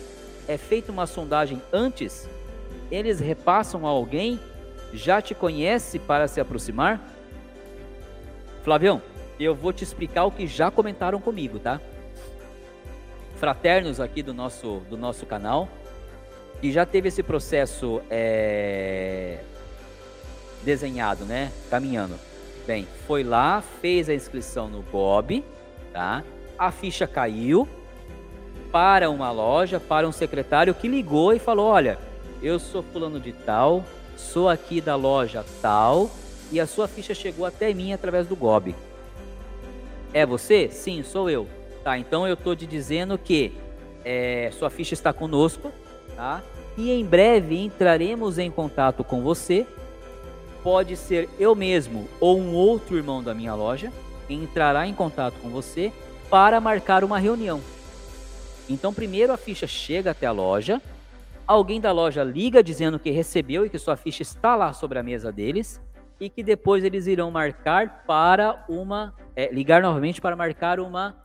[0.46, 2.28] É feita uma sondagem antes?
[2.90, 4.38] Eles repassam a alguém?
[4.92, 7.00] Já te conhece para se aproximar?
[8.62, 9.02] Flavião,
[9.40, 11.80] eu vou te explicar o que já comentaram comigo, tá?
[13.42, 15.68] fraternos aqui do nosso, do nosso canal,
[16.60, 19.40] que já teve esse processo é,
[20.62, 21.50] desenhado, né?
[21.68, 22.14] Caminhando.
[22.64, 25.44] Bem, foi lá, fez a inscrição no GOB,
[25.92, 26.22] tá?
[26.56, 27.68] A ficha caiu
[28.70, 31.98] para uma loja, para um secretário que ligou e falou: Olha,
[32.40, 33.84] eu sou fulano de tal,
[34.16, 36.10] sou aqui da loja tal,
[36.50, 38.74] e a sua ficha chegou até mim através do GOB.
[40.12, 40.68] É você?
[40.70, 41.46] Sim, sou eu.
[41.82, 43.52] Tá, então eu estou te dizendo que
[44.04, 45.72] é, sua ficha está conosco,
[46.14, 46.42] tá?
[46.76, 49.66] E em breve entraremos em contato com você.
[50.62, 53.92] Pode ser eu mesmo ou um outro irmão da minha loja
[54.28, 55.92] entrará em contato com você
[56.30, 57.60] para marcar uma reunião.
[58.68, 60.80] Então, primeiro a ficha chega até a loja,
[61.46, 65.02] alguém da loja liga dizendo que recebeu e que sua ficha está lá sobre a
[65.02, 65.80] mesa deles,
[66.22, 71.16] e que depois eles irão marcar para uma é, ligar novamente para marcar uma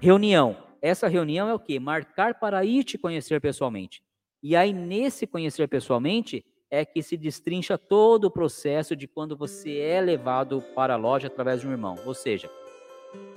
[0.00, 0.56] reunião.
[0.80, 1.80] Essa reunião é o que?
[1.80, 4.02] Marcar para ir te conhecer pessoalmente.
[4.40, 9.78] E aí nesse conhecer pessoalmente é que se destrincha todo o processo de quando você
[9.78, 11.96] é levado para a loja através de um irmão.
[12.04, 12.48] Ou seja,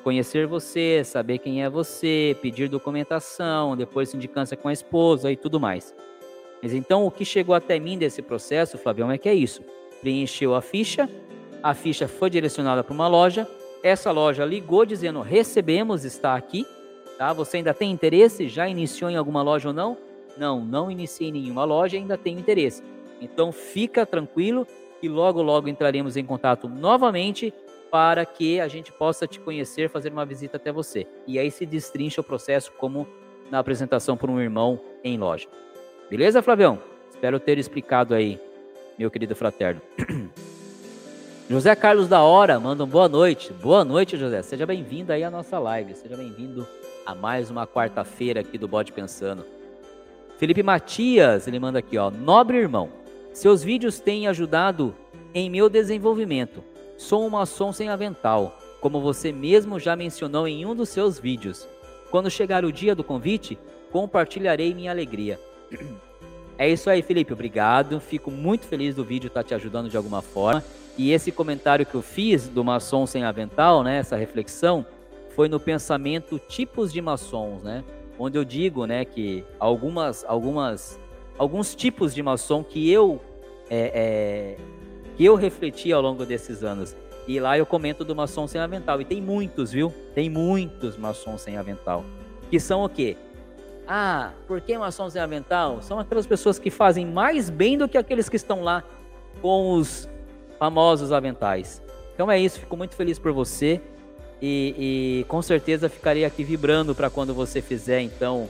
[0.04, 5.60] conhecer você, saber quem é você, pedir documentação, depois sindicância com a esposa e tudo
[5.60, 5.96] mais.
[6.62, 9.62] Mas então o que chegou até mim desse processo, Flavião, é que é isso.
[10.02, 11.10] Preencheu a ficha,
[11.64, 13.48] a ficha foi direcionada para uma loja,
[13.84, 16.66] essa loja ligou dizendo: recebemos, está aqui.
[17.18, 17.34] Tá?
[17.34, 18.48] Você ainda tem interesse?
[18.48, 19.98] Já iniciou em alguma loja ou não?
[20.38, 22.82] Não, não iniciei em nenhuma loja, ainda tenho interesse.
[23.20, 24.66] Então fica tranquilo
[25.02, 27.54] que logo logo entraremos em contato novamente
[27.92, 31.08] para que a gente possa te conhecer, fazer uma visita até você.
[31.28, 33.08] E aí se destrincha o processo como
[33.50, 35.48] na apresentação por um irmão em loja.
[36.10, 36.80] Beleza, Flavião?
[37.12, 38.42] Espero ter explicado aí,
[38.98, 39.80] meu querido fraterno.
[41.48, 43.54] José Carlos da Hora manda um boa noite.
[43.54, 44.42] Boa noite, José.
[44.42, 45.94] Seja bem-vindo aí à nossa live.
[45.94, 46.68] Seja bem-vindo
[47.06, 49.46] a mais uma quarta-feira aqui do Bode Pensando.
[50.40, 52.10] Felipe Matias, ele manda aqui, ó.
[52.10, 52.90] Nobre irmão,
[53.32, 54.96] seus vídeos têm ajudado
[55.32, 56.64] em meu desenvolvimento.
[56.98, 61.68] Sou um maçom sem avental, como você mesmo já mencionou em um dos seus vídeos.
[62.10, 63.60] Quando chegar o dia do convite,
[63.92, 65.40] compartilharei minha alegria.
[66.58, 67.32] É isso aí, Felipe.
[67.32, 68.00] Obrigado.
[68.00, 70.64] Fico muito feliz do vídeo estar tá te ajudando de alguma forma.
[70.98, 74.86] E esse comentário que eu fiz do maçom sem avental, né, essa reflexão,
[75.34, 77.84] foi no pensamento tipos de maçons, né?
[78.18, 81.00] Onde eu digo, né, que algumas, algumas,
[81.38, 83.22] alguns tipos de maçom que eu
[83.70, 84.58] é, é,
[85.16, 86.96] que eu refleti ao longo desses anos.
[87.28, 89.00] E lá eu comento do maçom sem avental.
[89.00, 89.94] E tem muitos, viu?
[90.16, 92.04] Tem muitos maçons sem avental.
[92.50, 93.16] Que são o quê?
[93.92, 95.82] Ah, por que maçom sem avental?
[95.82, 98.84] São aquelas pessoas que fazem mais bem do que aqueles que estão lá
[99.42, 100.08] com os
[100.60, 101.82] famosos aventais.
[102.14, 103.82] Então é isso, fico muito feliz por você.
[104.40, 108.48] E, e com certeza ficarei aqui vibrando para quando você fizer então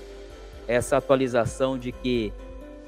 [0.67, 2.33] essa atualização de que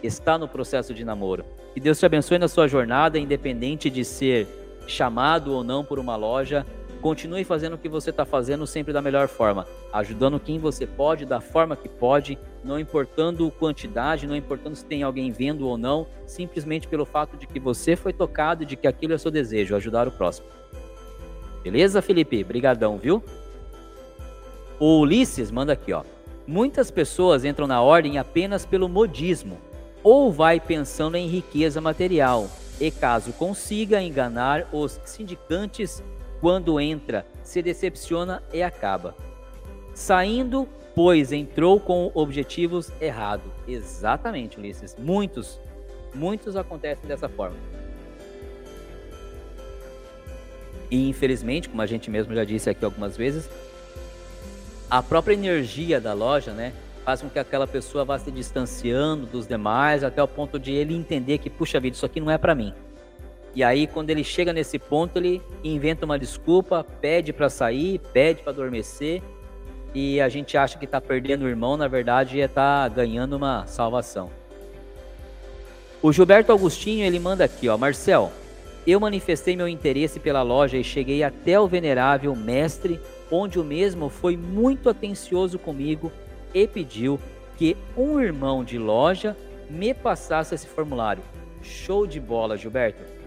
[0.03, 1.45] está no processo de namoro.
[1.73, 4.45] Que Deus te abençoe na sua jornada, independente de ser
[4.86, 6.65] chamado ou não por uma loja.
[7.02, 11.26] Continue fazendo o que você está fazendo sempre da melhor forma, ajudando quem você pode,
[11.26, 16.06] da forma que pode, não importando quantidade, não importando se tem alguém vendo ou não,
[16.28, 19.76] simplesmente pelo fato de que você foi tocado e de que aquilo é seu desejo,
[19.76, 20.48] ajudar o próximo.
[21.64, 22.44] Beleza, Felipe?
[22.44, 23.23] Brigadão, viu?
[24.80, 26.03] O Ulisses manda aqui, ó.
[26.45, 29.57] Muitas pessoas entram na ordem apenas pelo modismo,
[30.03, 32.48] ou vai pensando em riqueza material,
[32.80, 36.03] e caso consiga enganar os sindicantes
[36.41, 39.15] quando entra, se decepciona e acaba.
[39.93, 43.51] Saindo, pois entrou com objetivos errados.
[43.68, 44.97] Exatamente, Ulisses.
[44.97, 45.59] Muitos,
[46.13, 47.55] muitos acontecem dessa forma.
[50.89, 53.47] E infelizmente, como a gente mesmo já disse aqui algumas vezes,
[54.89, 56.73] a própria energia da loja, né,
[57.05, 60.95] faz com que aquela pessoa vá se distanciando dos demais até o ponto de ele
[60.95, 62.73] entender que, puxa vida, isso aqui não é para mim.
[63.53, 68.41] E aí, quando ele chega nesse ponto, ele inventa uma desculpa, pede para sair, pede
[68.41, 69.22] para adormecer,
[69.94, 73.68] e a gente acha que está perdendo o irmão, na verdade, é tá ganhando uma
[73.68, 74.30] salvação.
[76.02, 78.32] O Gilberto Agostinho, ele manda aqui, ó, Marcel,
[78.88, 82.99] eu manifestei meu interesse pela loja e cheguei até o venerável mestre,
[83.30, 86.11] onde o mesmo foi muito atencioso comigo
[86.53, 87.19] e pediu
[87.57, 89.36] que um irmão de loja
[89.69, 91.22] me passasse esse formulário.
[91.61, 93.20] Show de bola, Gilberto.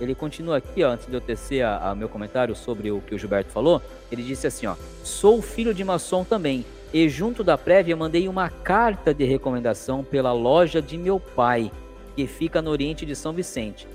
[0.00, 3.18] Ele continua aqui, ó, antes de eu tecer a meu comentário sobre o que o
[3.18, 3.82] Gilberto falou.
[4.10, 6.64] Ele disse assim: ó, sou filho de maçom também.
[6.92, 11.70] E junto da prévia mandei uma carta de recomendação pela loja de meu pai,
[12.16, 13.86] que fica no Oriente de São Vicente.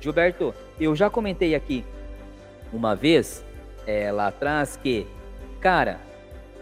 [0.00, 1.84] Gilberto, eu já comentei aqui
[2.72, 3.44] uma vez,
[3.86, 5.06] é, lá atrás, que,
[5.60, 6.00] cara,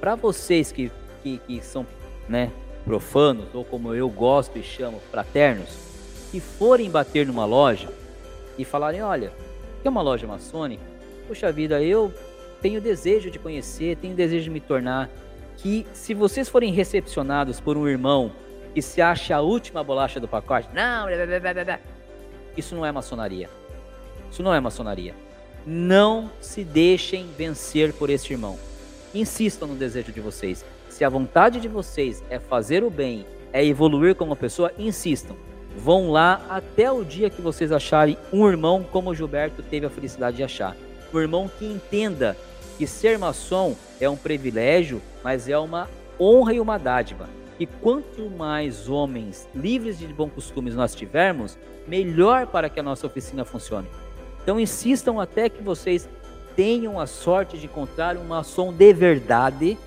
[0.01, 0.91] para vocês que
[1.23, 1.87] que, que são
[2.29, 2.51] né,
[2.85, 5.69] profanos, ou como eu gosto e chamo, fraternos,
[6.31, 7.89] que forem bater numa loja
[8.63, 9.33] e falarem, olha,
[9.81, 10.83] que é uma loja maçônica,
[11.27, 12.13] puxa vida, eu
[12.61, 15.11] tenho desejo de conhecer, tenho desejo de me tornar,
[15.57, 18.33] que se vocês forem recepcionados por um irmão
[18.73, 21.81] que se acha a última bolacha do pacote, não, blá, blá, blá,
[22.57, 23.51] isso não é maçonaria.
[24.31, 25.15] Isso não é maçonaria.
[25.67, 28.59] Não se deixem vencer por este irmão.
[29.15, 30.65] Insistam no desejo de vocês.
[30.89, 35.37] Se a vontade de vocês é fazer o bem, é evoluir como pessoa, insistam.
[35.77, 39.91] Vão lá até o dia que vocês acharem um irmão como o Gilberto teve a
[39.91, 40.77] felicidade de achar.
[41.13, 42.37] Um irmão que entenda
[42.79, 45.89] que ser maçom é um privilégio, mas é uma
[46.19, 47.29] honra e uma dádiva.
[47.59, 53.07] E quanto mais homens livres de bons costumes nós tivermos, melhor para que a nossa
[53.07, 53.89] oficina funcione.
[54.43, 56.09] Então insistam até que vocês
[56.57, 59.79] tenham a sorte de encontrar uma maçom de verdade,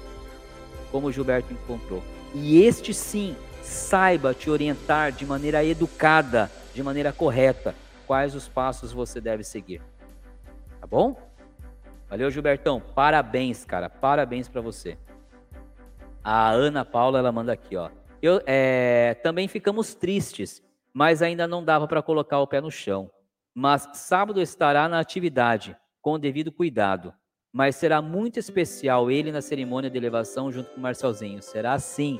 [0.91, 2.01] como o Gilberto encontrou.
[2.33, 3.35] E este sim
[3.65, 7.75] saiba te orientar de maneira educada, de maneira correta,
[8.05, 9.81] quais os passos você deve seguir.
[10.79, 11.17] Tá bom?
[12.07, 12.79] Valeu, Gilbertão.
[12.79, 13.89] Parabéns, cara.
[13.89, 14.97] Parabéns para você.
[16.23, 17.89] A Ana Paula, ela manda aqui, ó.
[18.21, 20.63] Eu, é, também ficamos tristes,
[20.93, 23.09] mas ainda não dava para colocar o pé no chão.
[23.53, 27.13] Mas sábado estará na atividade, com o devido cuidado.
[27.51, 31.41] Mas será muito especial ele na cerimônia de elevação junto com o Marcelzinho.
[31.41, 32.19] Será assim.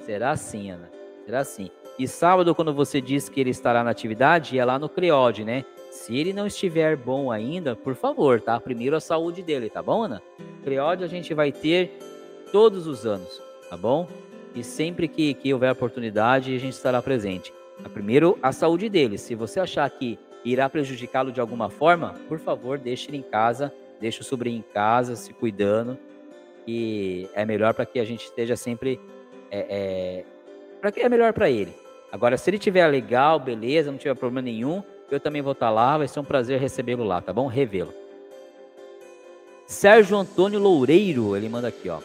[0.00, 0.90] Será assim, Ana.
[1.24, 1.70] Será assim.
[1.98, 5.64] E sábado, quando você diz que ele estará na atividade, é lá no Creode, né?
[5.90, 8.58] Se ele não estiver bom ainda, por favor, tá?
[8.58, 10.22] Primeiro a saúde dele, tá bom, Ana?
[10.64, 11.98] Creode a gente vai ter
[12.50, 14.08] todos os anos, tá bom?
[14.54, 17.52] E sempre que, que houver oportunidade, a gente estará presente.
[17.92, 19.18] Primeiro, a saúde dele.
[19.18, 23.72] Se você achar que irá prejudicá-lo de alguma forma, por favor, deixe ele em casa,
[24.00, 25.98] deixe o sobrinho em casa, se cuidando,
[26.66, 29.00] e é melhor para que a gente esteja sempre
[29.50, 30.24] é, é,
[30.80, 31.74] para que é melhor para ele.
[32.12, 35.72] Agora, se ele tiver legal, beleza, não tiver problema nenhum, eu também vou estar tá
[35.72, 37.46] lá, vai ser um prazer recebê-lo lá, tá bom?
[37.46, 37.92] Revê-lo.
[39.66, 42.00] Sérgio Antônio Loureiro, ele manda aqui, ó.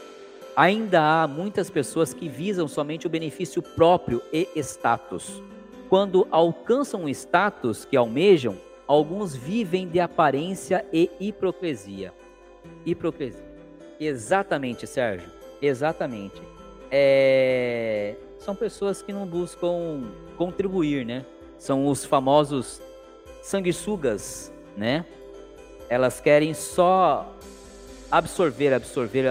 [0.56, 5.42] Ainda há muitas pessoas que visam somente o benefício próprio e status.
[5.90, 8.56] Quando alcançam o status que almejam,
[8.88, 12.14] alguns vivem de aparência e hipocrisia.
[12.86, 13.44] Hipocrisia.
[14.00, 15.30] Exatamente, Sérgio.
[15.62, 16.55] Exatamente
[16.98, 20.02] é, são pessoas que não buscam
[20.38, 21.26] contribuir, né?
[21.60, 22.82] São os famosos
[23.44, 25.04] sanguessugas, né?
[25.90, 27.30] Elas querem só
[28.10, 29.26] absorver, absorver,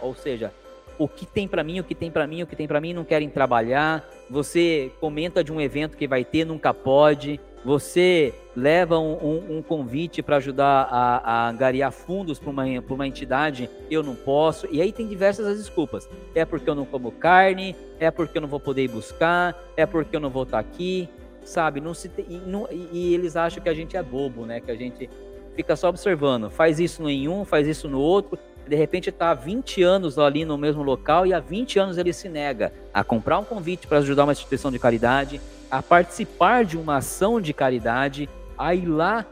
[0.00, 0.54] ou seja,
[0.96, 2.92] o que tem para mim, o que tem para mim, o que tem para mim,
[2.92, 4.08] não querem trabalhar.
[4.30, 7.40] Você comenta de um evento que vai ter, nunca pode.
[7.64, 13.06] Você leva um, um, um convite para ajudar a, a angariar fundos para uma, uma
[13.06, 14.66] entidade, eu não posso.
[14.70, 16.08] E aí tem diversas desculpas.
[16.34, 19.86] É porque eu não como carne, é porque eu não vou poder ir buscar, é
[19.86, 21.08] porque eu não vou estar tá aqui,
[21.44, 21.80] sabe?
[21.80, 24.60] Não se e, não, e, eles acham que a gente é bobo, né?
[24.60, 25.08] Que a gente
[25.54, 29.34] fica só observando, faz isso em um, faz isso no outro, de repente está há
[29.34, 33.38] 20 anos ali no mesmo local e há 20 anos ele se nega a comprar
[33.38, 35.40] um convite para ajudar uma instituição de caridade,
[35.70, 38.28] a participar de uma ação de caridade,
[38.58, 39.24] a ir lá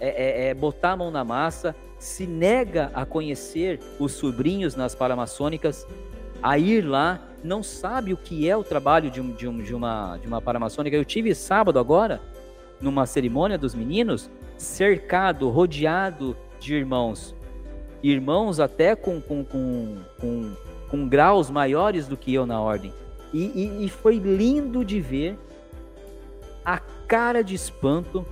[0.00, 4.96] é, é, é, botar a mão na massa, se nega a conhecer os sobrinhos nas
[4.96, 5.86] paramaçônicas,
[6.42, 9.72] a ir lá, não sabe o que é o trabalho de, um, de, um, de,
[9.72, 10.96] uma, de uma paramaçônica.
[10.96, 12.20] Eu tive sábado agora,
[12.80, 17.32] numa cerimônia dos meninos, cercado, rodeado de irmãos.
[18.02, 20.56] Irmãos até com, com, com, com,
[20.90, 22.92] com graus maiores do que eu na ordem.
[23.32, 25.38] E, e, e foi lindo de ver
[26.64, 28.26] a cara de espanto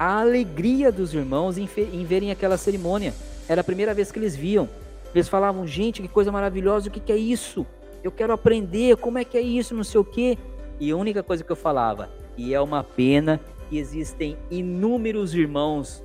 [0.00, 3.12] a alegria dos irmãos em, em, verem aquela cerimônia.
[3.46, 4.66] Era a primeira vez que eles viam.
[5.14, 7.66] Eles falavam, gente, que coisa maravilhosa, o que, que é isso?
[8.02, 10.38] Eu quero aprender, como é que é isso, não sei o quê.
[10.80, 16.02] E a única coisa que eu falava, e é uma pena que existem inúmeros irmãos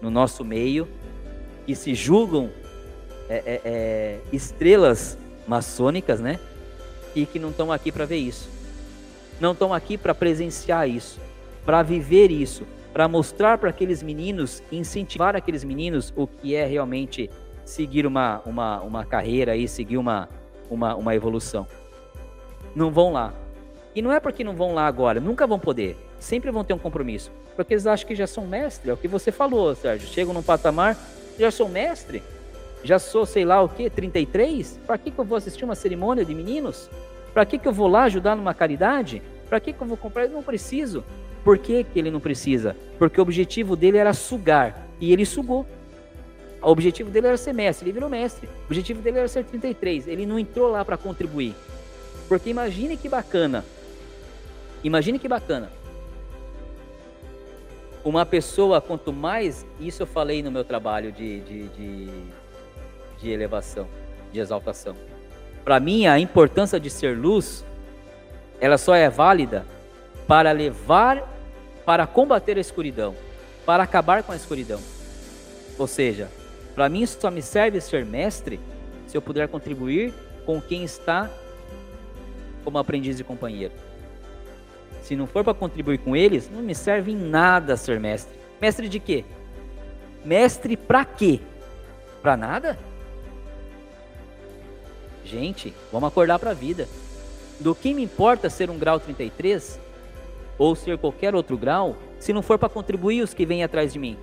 [0.00, 0.88] no nosso meio
[1.66, 2.48] que se julgam
[3.28, 6.40] é, é, é, estrelas maçônicas, né?
[7.14, 8.48] E que não estão aqui para ver isso.
[9.38, 11.20] Não estão aqui para presenciar isso,
[11.66, 12.64] para viver isso,
[12.98, 17.30] para mostrar para aqueles meninos, incentivar aqueles meninos o que é realmente
[17.64, 20.28] seguir uma, uma, uma carreira e seguir uma,
[20.68, 21.64] uma, uma evolução.
[22.74, 23.32] Não vão lá.
[23.94, 25.96] E não é porque não vão lá agora, nunca vão poder.
[26.18, 27.30] Sempre vão ter um compromisso.
[27.54, 30.08] Porque eles acham que já são mestre, é o que você falou, Sérgio.
[30.08, 30.96] Chegam num patamar,
[31.38, 32.20] já sou mestre?
[32.82, 34.80] Já sou, sei lá o que, 33?
[34.84, 36.90] Para que, que eu vou assistir uma cerimônia de meninos?
[37.32, 39.22] Para que, que eu vou lá ajudar numa caridade?
[39.48, 40.24] Para que, que eu vou comprar?
[40.24, 41.04] Eu não preciso.
[41.48, 42.76] Por que, que ele não precisa?
[42.98, 44.86] Porque o objetivo dele era sugar.
[45.00, 45.66] E ele sugou.
[46.60, 48.46] O objetivo dele era ser mestre, ele virou mestre.
[48.46, 50.08] O objetivo dele era ser 33.
[50.08, 51.54] Ele não entrou lá para contribuir.
[52.28, 53.64] Porque imagine que bacana.
[54.84, 55.70] Imagine que bacana.
[58.04, 59.64] Uma pessoa, quanto mais.
[59.80, 62.08] Isso eu falei no meu trabalho de, de, de,
[63.22, 63.88] de elevação,
[64.30, 64.94] de exaltação.
[65.64, 67.64] Para mim, a importância de ser luz,
[68.60, 69.64] ela só é válida
[70.26, 71.37] para levar
[71.88, 73.16] para combater a escuridão,
[73.64, 74.78] para acabar com a escuridão.
[75.78, 76.28] Ou seja,
[76.74, 78.60] para mim só me serve ser mestre
[79.06, 80.12] se eu puder contribuir
[80.44, 81.30] com quem está
[82.62, 83.72] como aprendiz e companheiro.
[85.00, 88.38] Se não for para contribuir com eles, não me serve em nada ser mestre.
[88.60, 89.24] Mestre de quê?
[90.22, 91.40] Mestre para quê?
[92.20, 92.78] Para nada?
[95.24, 96.86] Gente, vamos acordar para a vida.
[97.58, 99.87] Do que me importa ser um grau 33
[100.58, 103.98] ou ser qualquer outro grau, Se não for para contribuir os que vêm atrás de
[103.98, 104.18] mim,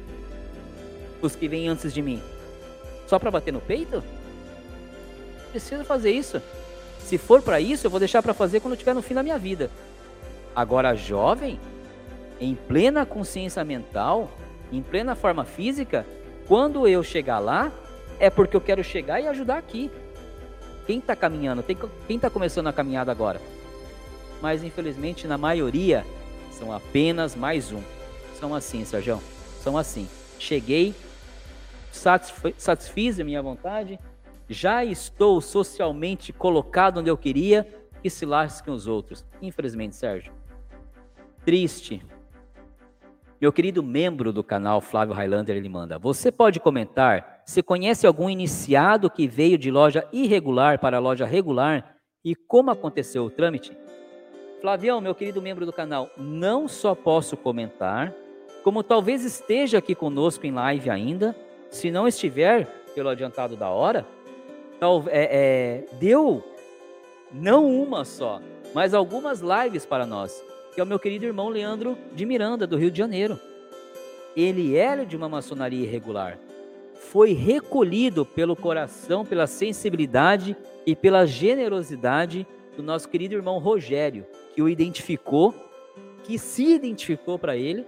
[1.22, 2.22] os que vêm antes de mim,
[3.08, 4.04] só para bater no peito?
[5.50, 6.42] Preciso fazer isso.
[7.00, 9.38] Se for para isso, eu vou deixar para fazer quando estiver no fim da minha
[9.38, 9.72] vida.
[10.54, 11.58] Agora, jovem,
[12.42, 14.30] em plena consciência mental,
[14.72, 16.06] em plena forma física,
[16.48, 17.72] quando eu chegar lá,
[18.20, 19.92] é porque eu quero chegar e ajudar aqui.
[20.86, 21.64] Quem está caminhando?
[21.64, 23.40] quem está começando a caminhada agora?
[24.42, 26.06] Mas infelizmente, na maioria,
[26.58, 27.82] são apenas mais um.
[28.40, 29.22] São assim, Sérgio.
[29.62, 30.08] São assim.
[30.40, 30.94] Cheguei,
[32.58, 34.00] satisfiz a minha vontade,
[34.48, 37.68] já estou socialmente colocado onde eu queria,
[38.02, 39.26] que se lasquem os outros.
[39.42, 40.32] Infelizmente, Sérgio.
[41.44, 42.02] Triste.
[43.40, 48.30] Meu querido membro do canal Flávio Highlander, ele manda: Você pode comentar se conhece algum
[48.30, 53.72] iniciado que veio de loja irregular para loja regular e como aconteceu o trâmite?
[54.66, 58.12] Flavião, meu querido membro do canal, não só posso comentar,
[58.64, 61.36] como talvez esteja aqui conosco em live ainda,
[61.70, 62.66] se não estiver
[62.96, 64.08] pelo adiantado da hora,
[64.80, 66.44] tal, é, é, deu
[67.32, 68.42] não uma só,
[68.74, 70.44] mas algumas lives para nós,
[70.74, 73.40] que é o meu querido irmão Leandro de Miranda, do Rio de Janeiro.
[74.36, 76.40] Ele era de uma maçonaria irregular,
[76.96, 84.62] foi recolhido pelo coração, pela sensibilidade e pela generosidade do nosso querido irmão Rogério, que
[84.62, 85.54] o identificou,
[86.24, 87.86] que se identificou para ele,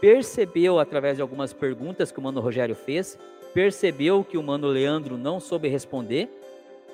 [0.00, 3.18] percebeu através de algumas perguntas que o mano Rogério fez,
[3.52, 6.28] percebeu que o mano Leandro não soube responder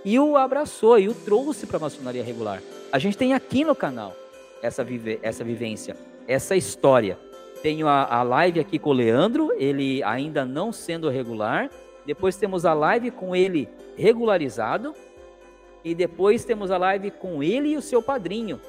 [0.05, 2.63] e o abraçou e o trouxe para a maçonaria regular.
[2.91, 4.15] A gente tem aqui no canal
[4.63, 5.97] essa, vive, essa vivência,
[6.27, 7.19] essa história.
[7.63, 11.71] Tenho a, a live aqui com o Leandro, ele ainda não sendo regular.
[12.05, 14.95] Depois temos a live com ele regularizado.
[15.85, 18.61] E depois temos a live com ele e o seu padrinho.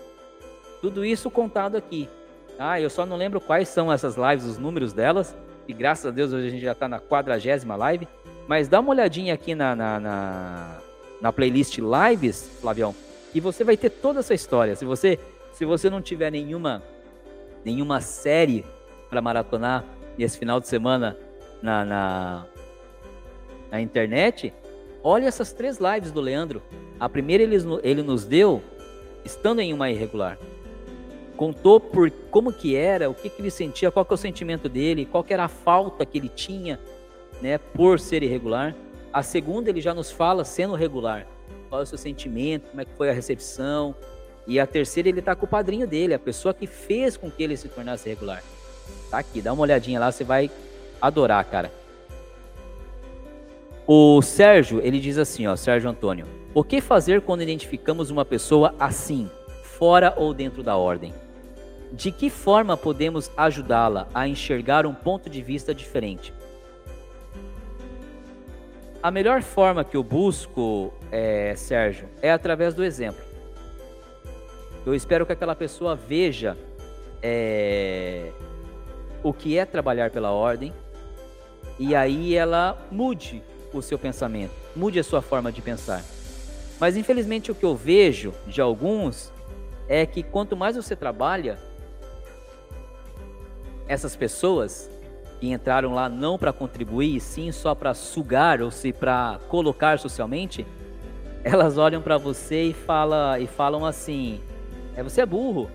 [0.82, 2.10] Tudo isso contado aqui.
[2.58, 5.36] Ah, eu só não lembro quais são essas lives, os números delas.
[5.68, 8.08] E graças a Deus hoje a gente já está na quadragésima live.
[8.48, 10.82] Mas dá uma olhadinha aqui na, na, na,
[11.22, 12.94] na, playlist lives, Flavião,
[13.34, 14.76] e você vai ter toda essa história.
[14.76, 15.18] Se você,
[15.54, 16.84] se você não tiver nenhuma,
[17.64, 18.66] nenhuma série
[19.10, 19.86] para maratonar
[20.18, 21.18] nesse final de semana
[21.62, 22.46] na, na,
[23.72, 24.54] na internet,
[25.04, 26.62] olha essas três lives do Leandro.
[27.00, 28.62] A primeira ele, ele nos deu
[29.26, 30.38] estando em uma irregular
[31.36, 34.70] contou por como que era, o que, que ele sentia, qual que é o sentimento
[34.70, 36.80] dele, qual que era a falta que ele tinha,
[37.42, 38.76] né, por ser irregular.
[39.12, 41.28] A segunda ele já nos fala sendo regular,
[41.70, 43.96] qual é o seu sentimento, como é que foi a recepção.
[44.46, 47.44] E a terceira ele está com o padrinho dele, a pessoa que fez com que
[47.44, 48.44] ele se tornasse regular.
[49.10, 50.50] Tá aqui, dá uma olhadinha lá, você vai
[51.02, 51.72] adorar, cara.
[53.86, 58.74] O Sérgio, ele diz assim, ó, Sérgio Antônio: O que fazer quando identificamos uma pessoa
[58.80, 59.30] assim,
[59.64, 61.14] fora ou dentro da ordem?
[61.94, 66.34] de que forma podemos ajudá-la a enxergar um ponto de vista diferente?
[69.02, 73.24] A melhor forma que eu busco, é, Sérgio, é através do exemplo.
[74.86, 76.58] Eu espero que aquela pessoa veja
[77.22, 78.32] é,
[79.22, 80.74] o que é trabalhar pela ordem
[81.78, 83.44] e aí ela mude
[83.74, 86.04] o seu pensamento, mude a sua forma de pensar.
[86.80, 89.32] Mas infelizmente o que eu vejo de alguns
[89.88, 91.58] é que quanto mais você trabalha,
[93.88, 94.90] essas pessoas
[95.40, 100.66] que entraram lá não para contribuir, sim só para sugar ou se para colocar socialmente,
[101.44, 104.42] elas olham para você e, fala, e falam assim:
[104.96, 105.70] é você é burro.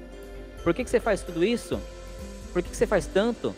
[0.65, 1.79] Por que, que você faz tudo isso?
[2.53, 3.55] Por que, que você faz tanto?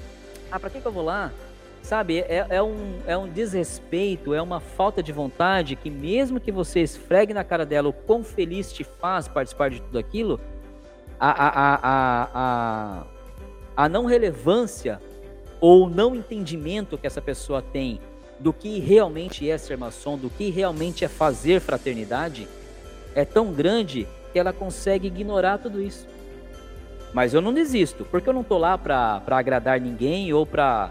[0.50, 1.32] Ah, para que, que eu vou lá?
[1.82, 6.52] Sabe, é, é, um, é um desrespeito, é uma falta de vontade que, mesmo que
[6.52, 10.38] você esfregue na cara dela o quão feliz te faz participar de tudo aquilo,
[11.18, 13.06] a, a, a, a,
[13.76, 15.00] a não relevância
[15.60, 18.00] ou não entendimento que essa pessoa tem
[18.38, 22.48] do que realmente é ser maçom, do que realmente é fazer fraternidade,
[23.14, 26.06] é tão grande que ela consegue ignorar tudo isso.
[27.12, 30.90] Mas eu não desisto, porque eu não estou lá para agradar ninguém ou para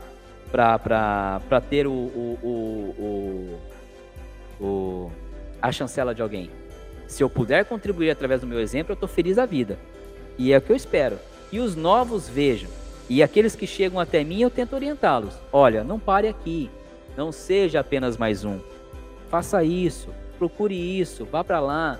[1.69, 3.59] ter o, o,
[4.59, 5.11] o, o,
[5.61, 6.49] a chancela de alguém.
[7.07, 9.79] Se eu puder contribuir através do meu exemplo, eu estou feliz da vida.
[10.37, 11.17] E é o que eu espero.
[11.51, 12.69] E os novos vejam
[13.09, 15.33] e aqueles que chegam até mim, eu tento orientá-los.
[15.51, 16.69] Olha, não pare aqui.
[17.17, 18.59] Não seja apenas mais um.
[19.29, 20.09] Faça isso.
[20.37, 21.25] Procure isso.
[21.25, 21.99] Vá para lá.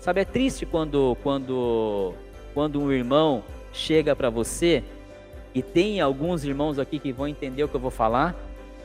[0.00, 2.12] Sabe, é triste quando, quando,
[2.52, 4.82] quando um irmão chega para você
[5.56, 8.36] e tem alguns irmãos aqui que vão entender o que eu vou falar,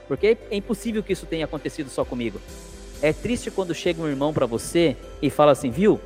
[0.07, 2.39] porque é impossível que isso tenha acontecido só comigo.
[3.01, 5.99] É triste quando chega um irmão para você e fala assim, viu?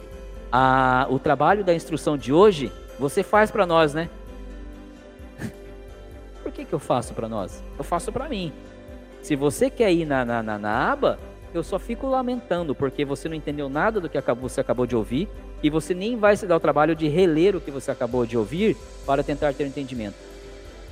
[0.52, 4.10] A, o trabalho da instrução de hoje você faz para nós, né?
[6.52, 7.64] que, que eu faço para nós?
[7.78, 8.52] Eu faço para mim.
[9.22, 11.20] Se você quer ir na, na, na, na aba,
[11.54, 15.30] eu só fico lamentando, porque você não entendeu nada do que você acabou de ouvir,
[15.62, 18.36] e você nem vai se dar o trabalho de reler o que você acabou de
[18.36, 18.76] ouvir
[19.06, 20.16] para tentar ter um entendimento.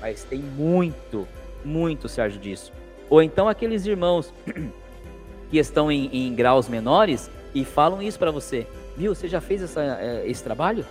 [0.04, 1.26] Mas tem muito,
[1.64, 2.74] muito, Sérgio, disso.
[3.10, 4.34] Ou então aqueles irmãos
[5.50, 8.68] que estão em, em graus menores e falam isso para você.
[8.98, 10.86] Viu, você já fez essa, é, esse trabalho?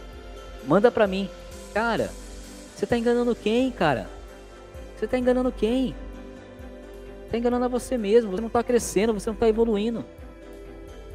[0.66, 1.28] Manda para mim.
[1.74, 2.10] Cara,
[2.74, 4.08] você tá enganando quem, cara?
[4.96, 5.94] Você tá enganando quem?
[7.30, 8.30] Tá enganando a você mesmo.
[8.30, 10.06] Você não tá crescendo, você não tá evoluindo.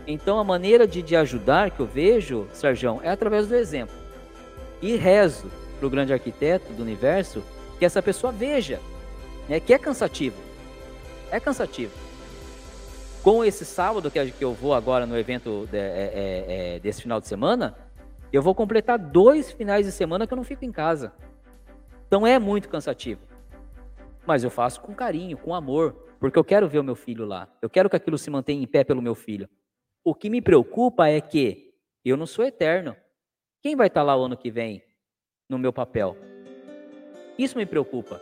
[0.06, 3.96] Então a maneira de, de ajudar que eu vejo, Sérgio, é através do exemplo.
[4.84, 5.50] E rezo
[5.80, 7.42] para o grande arquiteto do universo
[7.78, 8.80] que essa pessoa veja,
[9.48, 10.38] né, que é cansativo.
[11.32, 11.94] É cansativo.
[13.24, 17.20] Com esse sábado que eu vou agora no evento de, é, é, é, desse final
[17.20, 17.76] de semana,
[18.32, 21.14] eu vou completar dois finais de semana que eu não fico em casa.
[22.08, 23.22] Então é muito cansativo.
[24.26, 27.48] Mas eu faço com carinho, com amor, porque eu quero ver o meu filho lá.
[27.62, 29.50] Eu quero que aquilo se mantenha em pé pelo meu filho.
[30.04, 31.74] O que me preocupa é que
[32.04, 32.96] eu não sou eterno.
[33.62, 34.82] Quem vai estar lá o ano que vem
[35.50, 36.16] no meu papel?
[37.38, 38.22] Isso me preocupa.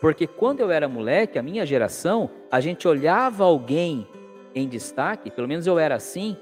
[0.00, 4.06] Porque quando eu era moleque, a minha geração, a gente olhava alguém
[4.54, 6.36] em destaque, pelo menos eu era assim,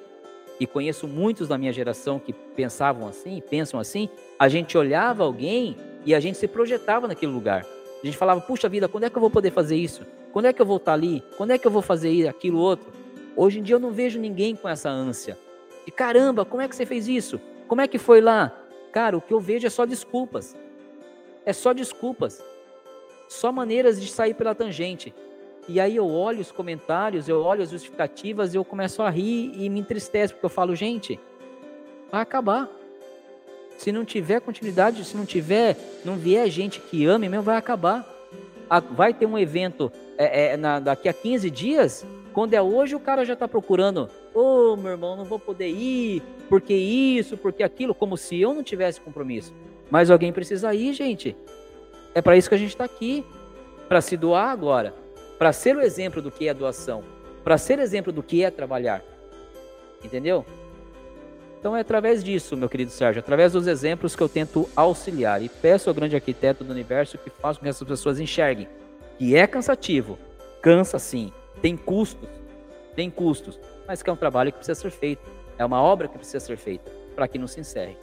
[0.59, 5.77] e conheço muitos da minha geração que pensavam assim, pensam assim, a gente olhava alguém
[6.05, 7.67] e a gente se projetava naquele lugar.
[8.03, 10.07] A gente falava, puxa vida, quando é que eu vou poder fazer isso?
[10.33, 11.23] Quando é que eu vou estar ali?
[11.37, 12.93] Quando é que eu vou fazer aquilo outro?
[13.37, 15.39] Hoje em dia eu não vejo ninguém com essa ânsia.
[15.87, 17.41] E caramba, como é que você fez isso?
[17.69, 18.55] Como é que foi lá?
[18.93, 20.57] Cara, o que eu vejo é só desculpas.
[21.45, 22.43] É só desculpas.
[23.29, 25.15] Só maneiras de sair pela tangente.
[25.69, 29.69] E aí eu olho os comentários, eu olho as justificativas, eu começo a rir e
[29.69, 31.21] me entristece, porque eu falo, gente,
[32.11, 32.69] vai acabar.
[33.79, 38.07] Se não tiver continuidade, se não tiver, não vier gente que ame mesmo, vai acabar.
[38.91, 43.01] Vai ter um evento é, é, na, daqui a 15 dias, quando é hoje, o
[43.01, 44.09] cara já está procurando.
[44.35, 48.55] Ô, oh, meu irmão, não vou poder ir, porque isso, porque aquilo, como se eu
[48.55, 49.53] não tivesse compromisso.
[49.91, 51.37] Mas alguém precisa ir, gente.
[52.15, 53.25] É para isso que a gente está aqui.
[53.89, 54.95] Para se doar agora.
[55.39, 57.03] Para ser o exemplo do que é doação.
[57.43, 59.03] Para ser exemplo do que é trabalhar.
[60.05, 60.45] Entendeu?
[61.59, 65.43] Então é através disso, meu querido Sérgio, através dos exemplos que eu tento auxiliar.
[65.43, 68.69] E peço ao grande arquiteto do universo que faça com que essas pessoas enxerguem
[69.19, 70.19] que é cansativo.
[70.63, 71.31] Cansa sim
[71.61, 72.29] tem custos,
[72.97, 75.23] tem custos, mas que é um trabalho que precisa ser feito.
[75.59, 77.97] É uma obra que precisa ser feita para que não se encerre.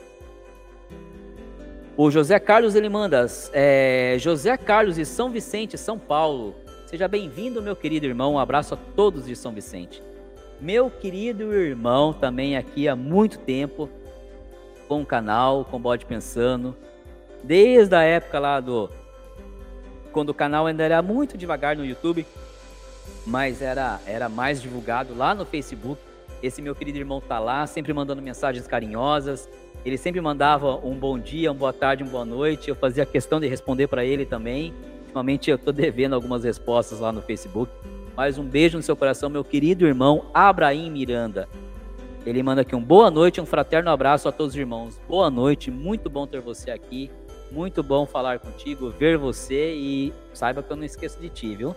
[1.99, 6.53] O José Carlos ele manda, é, José Carlos de São Vicente, São Paulo.
[6.85, 8.33] Seja bem-vindo, meu querido irmão.
[8.33, 10.03] Um abraço a todos de São Vicente.
[10.61, 13.89] Meu querido irmão, também aqui há muito tempo,
[14.87, 16.75] com o canal, com o Bode Pensando,
[17.43, 18.91] desde a época lá do.
[20.11, 22.27] Quando o canal ainda era muito devagar no YouTube,
[23.25, 25.99] mas era, era mais divulgado lá no Facebook.
[26.43, 29.49] Esse meu querido irmão tá lá, sempre mandando mensagens carinhosas.
[29.87, 32.67] Ele sempre mandava um bom dia, uma boa tarde, uma boa noite.
[32.67, 34.73] Eu fazia questão de responder para ele também.
[35.03, 37.71] Ultimamente eu tô devendo algumas respostas lá no Facebook.
[38.13, 41.47] Mais um beijo no seu coração, meu querido irmão Abraim Miranda.
[42.25, 44.99] Ele manda aqui um boa noite, um fraterno abraço a todos os irmãos.
[45.07, 47.09] Boa noite, muito bom ter você aqui.
[47.49, 51.73] Muito bom falar contigo, ver você e saiba que eu não esqueço de ti, viu?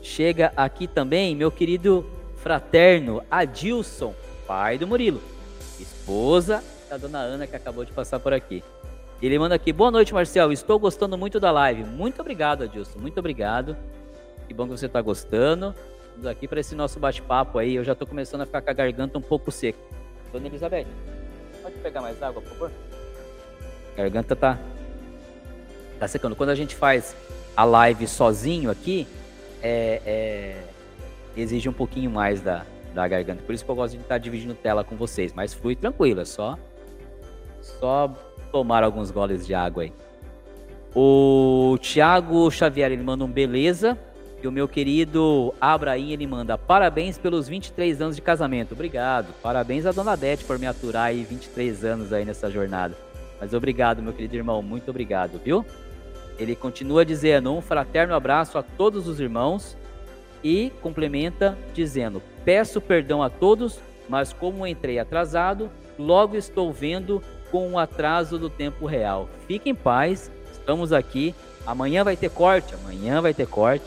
[0.00, 2.06] Chega aqui também meu querido
[2.36, 4.14] fraterno Adilson,
[4.46, 5.20] pai do Murilo,
[6.10, 8.64] esposa da dona Ana que acabou de passar por aqui.
[9.22, 10.50] Ele manda aqui: Boa noite, Marcel.
[10.50, 11.84] Estou gostando muito da live.
[11.84, 12.98] Muito obrigado, Adilson.
[12.98, 13.76] Muito obrigado.
[14.48, 15.72] Que bom que você está gostando.
[16.12, 17.76] Vamos aqui para esse nosso bate-papo aí.
[17.76, 19.78] Eu já estou começando a ficar com a garganta um pouco seca.
[20.32, 20.86] Dona Elizabeth,
[21.62, 22.72] pode pegar mais água, por favor?
[23.94, 24.58] A garganta tá,
[26.00, 26.34] tá secando.
[26.34, 27.14] Quando a gente faz
[27.56, 29.06] a live sozinho aqui,
[29.62, 30.64] é, é,
[31.36, 33.42] exige um pouquinho mais da, da garganta.
[33.42, 35.32] Por isso que eu gosto de estar dividindo tela com vocês.
[35.32, 36.58] Mas flui tranquilo, é só,
[37.60, 38.12] só
[38.50, 39.92] tomar alguns goles de água aí.
[40.94, 43.98] O Thiago Xavier, ele manda um beleza.
[44.42, 48.72] E o meu querido Abraim, ele manda parabéns pelos 23 anos de casamento.
[48.72, 49.34] Obrigado.
[49.42, 52.96] Parabéns a Dona Dete por me aturar aí 23 anos aí nessa jornada.
[53.38, 54.62] Mas obrigado, meu querido irmão.
[54.62, 55.64] Muito obrigado, viu?
[56.38, 59.76] Ele continua dizendo um fraterno abraço a todos os irmãos
[60.42, 67.72] e complementa dizendo: Peço perdão a todos, mas como entrei atrasado, logo estou vendo com
[67.72, 69.28] o atraso do tempo real.
[69.46, 71.34] Fique em paz, estamos aqui.
[71.66, 73.84] Amanhã vai ter corte, amanhã vai ter corte.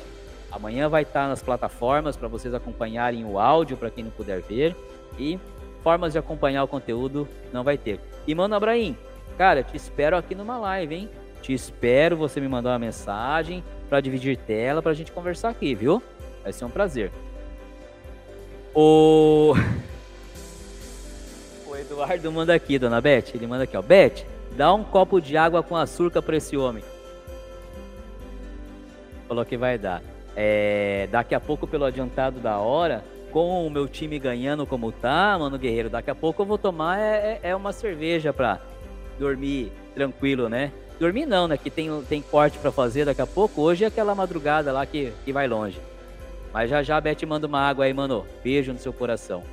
[0.51, 4.75] Amanhã vai estar nas plataformas para vocês acompanharem o áudio para quem não puder ver
[5.17, 5.39] e
[5.81, 7.99] formas de acompanhar o conteúdo não vai ter.
[8.27, 8.95] E mano Abraim,
[9.35, 11.09] cara, te espero aqui numa live, hein?
[11.41, 15.73] Te espero você me mandar uma mensagem para dividir tela para a gente conversar aqui,
[15.73, 16.01] viu?
[16.43, 17.11] Vai ser um prazer.
[18.75, 19.53] O...
[21.65, 23.31] o Eduardo manda aqui, dona Beth.
[23.33, 23.81] Ele manda aqui, ó.
[23.81, 26.83] Beth, dá um copo de água com açúcar para esse homem.
[29.27, 30.01] Falou que vai dar.
[30.35, 35.37] É, daqui a pouco, pelo adiantado da hora, com o meu time ganhando como tá,
[35.39, 38.59] mano Guerreiro, daqui a pouco eu vou tomar é, é, é uma cerveja pra
[39.17, 40.71] dormir tranquilo, né?
[40.99, 41.57] Dormir não, né?
[41.57, 43.61] Que tem, tem corte para fazer daqui a pouco.
[43.61, 45.79] Hoje é aquela madrugada lá que, que vai longe.
[46.53, 48.25] Mas já já a Beth manda uma água aí, mano.
[48.43, 49.43] Beijo no seu coração.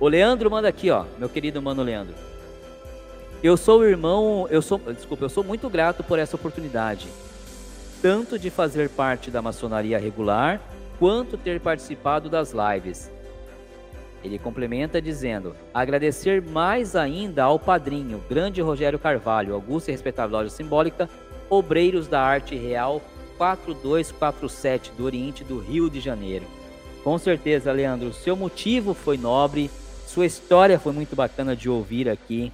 [0.00, 1.04] O Leandro manda aqui, ó.
[1.18, 2.14] Meu querido mano Leandro.
[3.42, 7.06] Eu sou o irmão, eu sou, desculpa, eu sou muito grato por essa oportunidade.
[8.02, 10.60] Tanto de fazer parte da maçonaria regular,
[10.98, 13.10] quanto ter participado das lives.
[14.24, 20.50] Ele complementa dizendo: agradecer mais ainda ao padrinho, grande Rogério Carvalho, Augusta e respeitável loja
[20.50, 21.08] simbólica,
[21.48, 23.00] Obreiros da Arte Real
[23.36, 26.44] 4247 do Oriente do Rio de Janeiro.
[27.04, 29.70] Com certeza, Leandro, seu motivo foi nobre,
[30.06, 32.52] sua história foi muito bacana de ouvir aqui.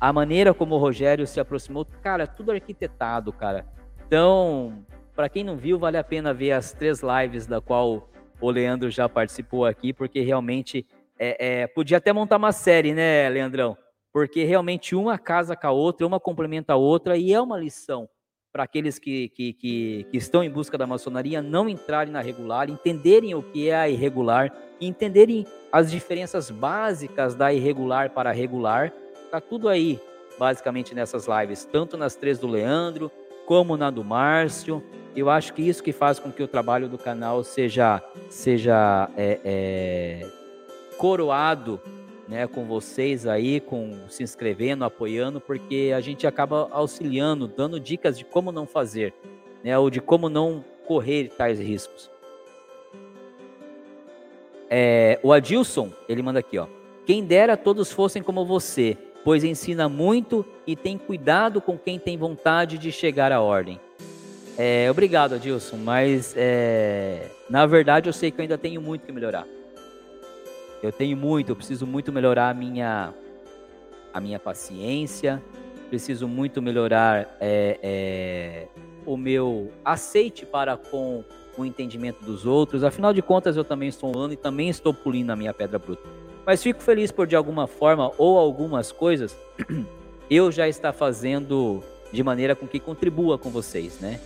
[0.00, 3.64] A maneira como o Rogério se aproximou, cara, tudo arquitetado, cara.
[4.06, 4.84] Então,
[5.14, 8.08] para quem não viu, vale a pena ver as três lives da qual
[8.40, 10.84] o Leandro já participou aqui, porque realmente
[11.18, 13.76] é, é, podia até montar uma série, né, Leandrão?
[14.12, 18.08] Porque realmente uma casa com a outra, uma complementa a outra, e é uma lição
[18.52, 22.68] para aqueles que, que, que, que, estão em busca da maçonaria não entrarem na regular,
[22.68, 28.92] entenderem o que é a irregular, entenderem as diferenças básicas da irregular para a regular.
[29.30, 29.98] Tá tudo aí,
[30.38, 33.10] basicamente, nessas lives, tanto nas três do Leandro,
[33.46, 34.82] como na do Márcio.
[35.16, 39.40] Eu acho que isso que faz com que o trabalho do canal seja, seja é,
[39.44, 40.30] é,
[40.98, 41.80] coroado
[42.32, 48.18] né, com vocês aí, com se inscrevendo, apoiando, porque a gente acaba auxiliando, dando dicas
[48.18, 49.12] de como não fazer,
[49.62, 52.10] né, ou de como não correr tais riscos.
[54.70, 56.66] É, o Adilson, ele manda aqui, ó.
[57.04, 62.16] Quem dera todos fossem como você, pois ensina muito e tem cuidado com quem tem
[62.16, 63.78] vontade de chegar à ordem.
[64.56, 69.12] É, obrigado, Adilson, mas é, na verdade eu sei que eu ainda tenho muito que
[69.12, 69.46] melhorar.
[70.82, 73.14] Eu tenho muito, eu preciso muito melhorar a minha,
[74.12, 75.40] a minha paciência,
[75.88, 78.68] preciso muito melhorar é, é,
[79.06, 81.22] o meu aceite para com
[81.56, 82.82] o entendimento dos outros.
[82.82, 86.02] Afinal de contas, eu também estou humano e também estou pulindo a minha pedra bruta.
[86.44, 89.36] Mas fico feliz por, de alguma forma, ou algumas coisas,
[90.28, 94.18] eu já estar fazendo de maneira com que contribua com vocês, né?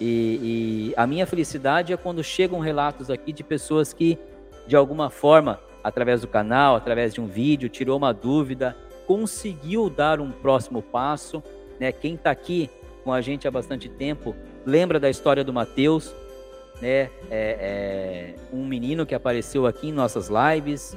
[0.00, 4.18] E, e a minha felicidade é quando chegam relatos aqui de pessoas que,
[4.66, 8.74] de alguma forma, através do canal, através de um vídeo, tirou uma dúvida,
[9.06, 11.42] conseguiu dar um próximo passo.
[11.78, 11.92] Né?
[11.92, 12.70] Quem está aqui
[13.04, 14.34] com a gente há bastante tempo
[14.64, 16.14] lembra da história do Mateus,
[16.80, 17.10] né?
[17.30, 20.96] É, é um menino que apareceu aqui em nossas lives,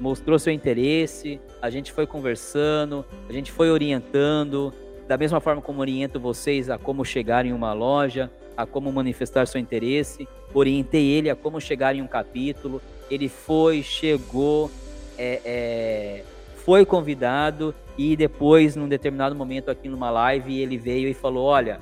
[0.00, 4.74] mostrou seu interesse, a gente foi conversando, a gente foi orientando,
[5.06, 9.46] da mesma forma como oriento vocês a como chegar em uma loja, a como manifestar
[9.46, 14.70] seu interesse, orientei ele a como chegar em um capítulo, ele foi, chegou,
[15.18, 16.24] é, é,
[16.56, 21.80] foi convidado e depois, num determinado momento aqui numa live, ele veio e falou: Olha,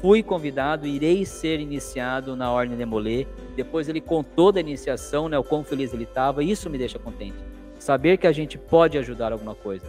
[0.00, 3.26] fui convidado, irei ser iniciado na Ordem de Molê.
[3.54, 7.36] Depois ele contou da iniciação, né, o quão feliz ele estava, isso me deixa contente.
[7.78, 9.86] Saber que a gente pode ajudar alguma coisa.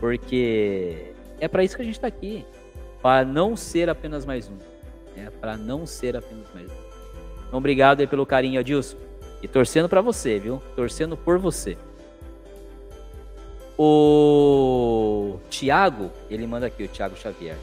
[0.00, 2.44] Porque é para isso que a gente está aqui.
[3.02, 4.56] Para não ser apenas mais um.
[5.16, 6.86] É para não ser apenas mais um.
[7.46, 9.05] Então, obrigado pelo carinho, Adilson.
[9.46, 10.60] E torcendo para você, viu?
[10.74, 11.78] Torcendo por você.
[13.78, 17.56] O Tiago, ele manda aqui, o Tiago Xavier.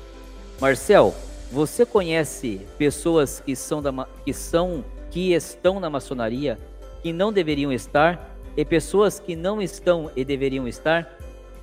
[0.62, 1.14] Marcel,
[1.52, 6.58] você conhece pessoas que são, da, que são que estão na maçonaria
[7.02, 11.18] que não deveriam estar e pessoas que não estão e deveriam estar?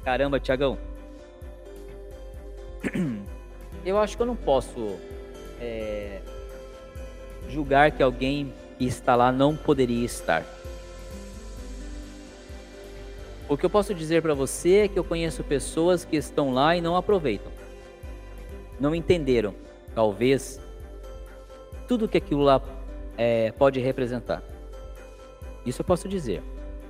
[0.05, 0.77] Caramba, Tiagão.
[3.87, 4.99] Eu acho que eu não posso
[5.59, 6.21] é,
[7.49, 10.43] julgar que alguém e está lá não poderia estar.
[13.47, 16.75] O que eu posso dizer para você é que eu conheço pessoas que estão lá
[16.75, 17.53] e não aproveitam.
[18.79, 19.55] Não entenderam,
[19.95, 20.59] talvez,
[21.87, 22.63] tudo que aquilo lá
[23.19, 24.43] é, pode representar.
[25.67, 26.43] Isso eu posso dizer.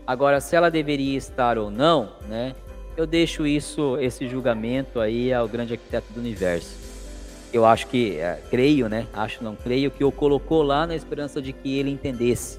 [0.07, 2.55] Agora, se ela deveria estar ou não, né?
[2.97, 6.80] Eu deixo isso, esse julgamento aí ao grande arquiteto do universo
[7.53, 9.07] eu acho que, é, creio, né?
[9.13, 12.59] Acho, não creio, que o colocou lá na esperança de que ele entendesse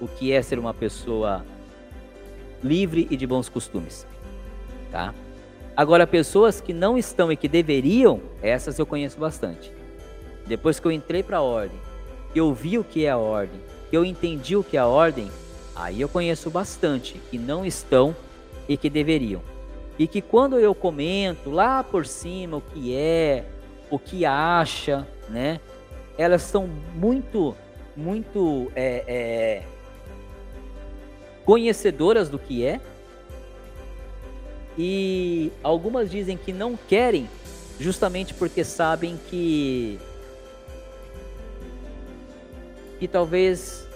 [0.00, 1.44] o que é ser uma pessoa
[2.62, 4.06] livre e de bons costumes,
[4.90, 5.14] tá?
[5.76, 9.72] Agora, pessoas que não estão e que deveriam, essas eu conheço bastante.
[10.46, 11.78] Depois que eu entrei para a ordem,
[12.32, 14.86] que eu vi o que é a ordem, que eu entendi o que é a
[14.86, 15.30] ordem,
[15.74, 18.14] aí eu conheço bastante que não estão
[18.68, 19.40] e que deveriam.
[19.98, 23.44] E que quando eu comento lá por cima o que é,
[23.90, 25.60] o que acha, né?
[26.16, 27.54] Elas são muito,
[27.96, 29.62] muito é, é,
[31.44, 32.80] conhecedoras do que é.
[34.76, 37.28] E algumas dizem que não querem,
[37.80, 39.98] justamente porque sabem que
[42.98, 43.88] que talvez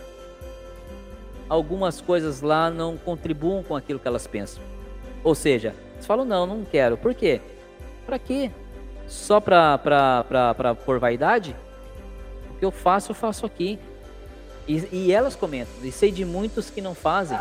[1.48, 4.62] algumas coisas lá não contribuam com aquilo que elas pensam.
[5.23, 6.97] Ou seja, eles falam, não, não quero.
[6.97, 7.40] Por quê?
[8.06, 8.51] Para quê?
[9.07, 9.79] Só para
[10.85, 11.55] por vaidade?
[12.51, 13.79] O que eu faço, eu faço aqui.
[14.66, 17.39] E, e elas comentam, e sei de muitos que não fazem.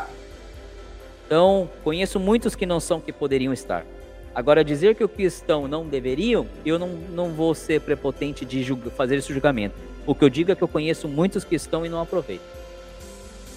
[1.25, 3.85] Então, conheço muitos que não são que poderiam estar.
[4.33, 8.63] Agora, dizer que o que estão não deveriam, eu não, não vou ser prepotente de
[8.63, 9.75] julga, fazer esse julgamento.
[10.05, 12.47] O que eu digo é que eu conheço muitos que estão e não aproveitam.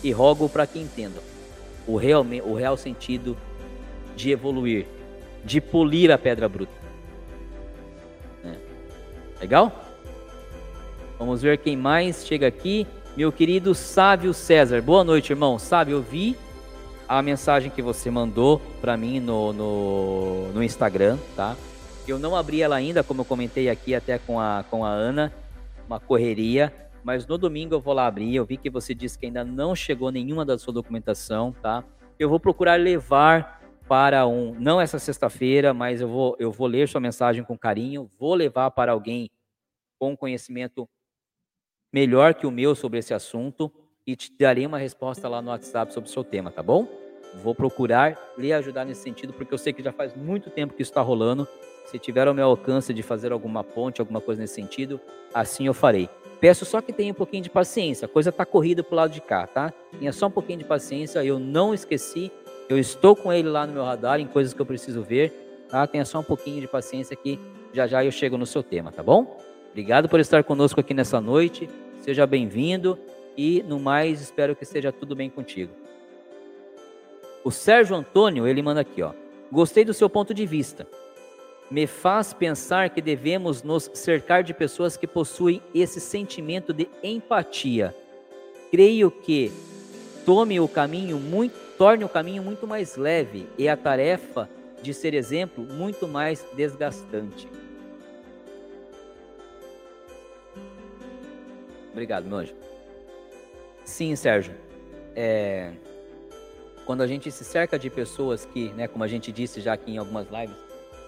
[0.02, 1.22] E rogo para que entendam
[1.86, 3.36] o real, o real sentido
[4.16, 4.86] de evoluir,
[5.44, 6.83] de polir a pedra bruta.
[9.40, 9.72] Legal?
[11.18, 12.86] Vamos ver quem mais chega aqui.
[13.16, 14.80] Meu querido Sávio César.
[14.82, 15.58] Boa noite, irmão.
[15.58, 16.36] Sávio, eu vi
[17.08, 21.56] a mensagem que você mandou para mim no, no, no, Instagram, tá?
[22.08, 25.32] Eu não abri ela ainda, como eu comentei aqui até com a, com a Ana
[25.86, 28.34] uma correria, mas no domingo eu vou lá abrir.
[28.34, 31.84] Eu vi que você disse que ainda não chegou nenhuma da sua documentação, tá?
[32.18, 36.88] Eu vou procurar levar para um, não essa sexta-feira, mas eu vou, eu vou ler
[36.88, 39.30] sua mensagem com carinho, vou levar para alguém
[39.98, 40.88] com conhecimento
[41.92, 43.72] melhor que o meu sobre esse assunto
[44.06, 46.88] e te darei uma resposta lá no WhatsApp sobre o seu tema, tá bom?
[47.42, 50.82] Vou procurar lhe ajudar nesse sentido, porque eu sei que já faz muito tempo que
[50.82, 51.48] isso está rolando
[51.86, 55.00] se tiver ao meu alcance de fazer alguma ponte, alguma coisa nesse sentido,
[55.32, 56.08] assim eu farei.
[56.40, 58.06] Peço só que tenha um pouquinho de paciência.
[58.06, 59.72] A coisa está corrida pro lado de cá, tá?
[59.98, 61.24] Tenha só um pouquinho de paciência.
[61.24, 62.30] Eu não esqueci.
[62.68, 65.86] Eu estou com ele lá no meu radar em coisas que eu preciso ver, tá?
[65.86, 67.38] Tenha só um pouquinho de paciência que
[67.72, 69.38] já já eu chego no seu tema, tá bom?
[69.70, 71.68] Obrigado por estar conosco aqui nessa noite.
[72.00, 72.98] Seja bem-vindo
[73.36, 75.72] e no mais espero que esteja tudo bem contigo.
[77.42, 79.12] O Sérgio Antônio, ele manda aqui, ó.
[79.50, 80.86] Gostei do seu ponto de vista
[81.70, 87.94] me faz pensar que devemos nos cercar de pessoas que possuem esse sentimento de empatia.
[88.70, 89.50] Creio que
[90.24, 94.48] tome o caminho muito, torne o caminho muito mais leve e a tarefa
[94.82, 97.48] de ser exemplo muito mais desgastante.
[101.92, 102.54] Obrigado, meu anjo.
[103.84, 104.54] Sim, Sérgio.
[105.14, 105.72] É...
[106.84, 109.92] Quando a gente se cerca de pessoas que, né, como a gente disse já aqui
[109.92, 110.56] em algumas lives,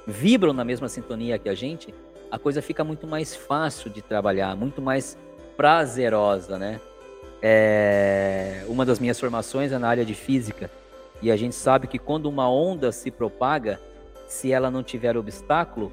[0.07, 1.93] vibram na mesma sintonia que a gente,
[2.31, 5.19] a coisa fica muito mais fácil de trabalhar, muito mais
[5.57, 6.81] prazerosa, né?
[7.43, 8.65] É...
[8.69, 10.71] Uma das minhas formações é na área de física
[11.23, 13.81] e a gente sabe que quando uma onda se propaga,
[14.27, 15.93] se ela não tiver obstáculo,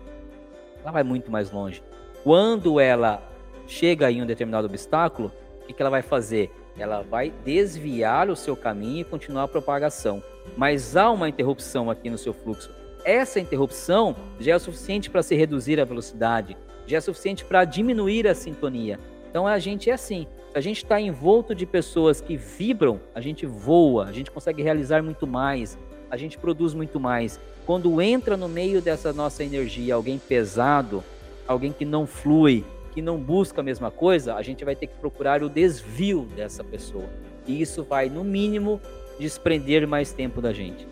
[0.82, 1.82] ela vai muito mais longe.
[2.24, 3.22] Quando ela
[3.68, 6.52] chega em um determinado obstáculo, o que, que ela vai fazer?
[6.78, 10.22] Ela vai desviar o seu caminho e continuar a propagação.
[10.58, 15.24] Mas há uma interrupção aqui no seu fluxo essa interrupção já é o suficiente para
[15.24, 16.58] se reduzir a velocidade,
[16.88, 19.00] já é suficiente para diminuir a sintonia.
[19.30, 20.28] Então a gente é assim.
[20.54, 24.62] Se a gente está envolto de pessoas que vibram, a gente voa, a gente consegue
[24.62, 25.76] realizar muito mais,
[26.12, 27.40] a gente produz muito mais.
[27.66, 31.04] Quando entra no meio dessa nossa energia alguém pesado,
[31.48, 34.94] alguém que não flui, que não busca a mesma coisa, a gente vai ter que
[34.94, 37.10] procurar o desvio dessa pessoa.
[37.48, 38.80] E isso vai, no mínimo,
[39.20, 40.88] desprender mais tempo da gente,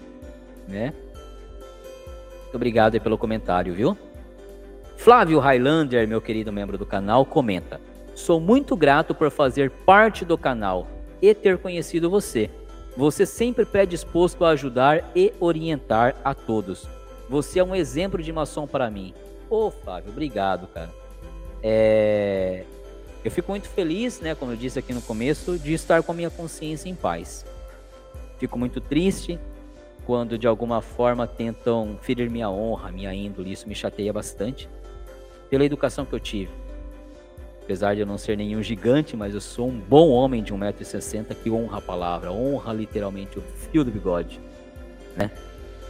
[0.67, 0.91] né?
[2.41, 3.95] Muito obrigado pelo comentário, viu?
[4.97, 7.79] Flávio Highlander, meu querido membro do canal, comenta:
[8.13, 10.87] Sou muito grato por fazer parte do canal
[11.21, 12.49] e ter conhecido você.
[12.95, 16.87] Você sempre predisposto a ajudar e orientar a todos.
[17.29, 19.13] Você é um exemplo de maçom para mim.
[19.49, 20.89] Ô, oh, Flávio, obrigado, cara.
[21.63, 22.65] É...
[23.23, 26.15] Eu fico muito feliz, né, como eu disse aqui no começo, de estar com a
[26.15, 27.45] minha consciência em paz.
[28.39, 29.39] Fico muito triste
[30.05, 34.67] quando de alguma forma tentam ferir minha honra, minha índole, isso me chateia bastante.
[35.49, 36.51] Pela educação que eu tive.
[37.71, 41.33] Apesar de eu não ser nenhum gigante, mas eu sou um bom homem de 1,60m
[41.41, 44.41] que honra a palavra, honra literalmente o fio do bigode.
[45.15, 45.31] Né?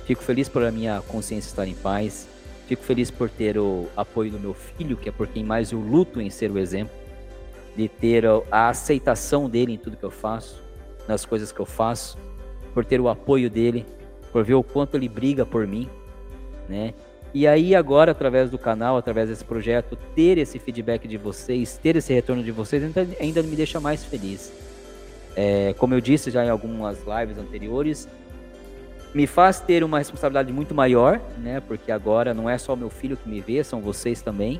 [0.05, 2.27] Fico feliz por a minha consciência estar em paz.
[2.67, 5.79] Fico feliz por ter o apoio do meu filho, que é por quem mais eu
[5.79, 6.93] luto em ser o exemplo.
[7.75, 10.63] De ter a aceitação dele em tudo que eu faço,
[11.07, 12.15] nas coisas que eu faço.
[12.75, 13.87] Por ter o apoio dele,
[14.31, 15.89] por ver o quanto ele briga por mim,
[16.69, 16.93] né?
[17.33, 21.95] E aí agora, através do canal, através desse projeto, ter esse feedback de vocês, ter
[21.95, 24.51] esse retorno de vocês, ainda, ainda me deixa mais feliz.
[25.35, 28.07] É, como eu disse já em algumas lives anteriores,
[29.13, 31.61] me faz ter uma responsabilidade muito maior, né?
[31.61, 34.59] Porque agora não é só meu filho que me vê, são vocês também,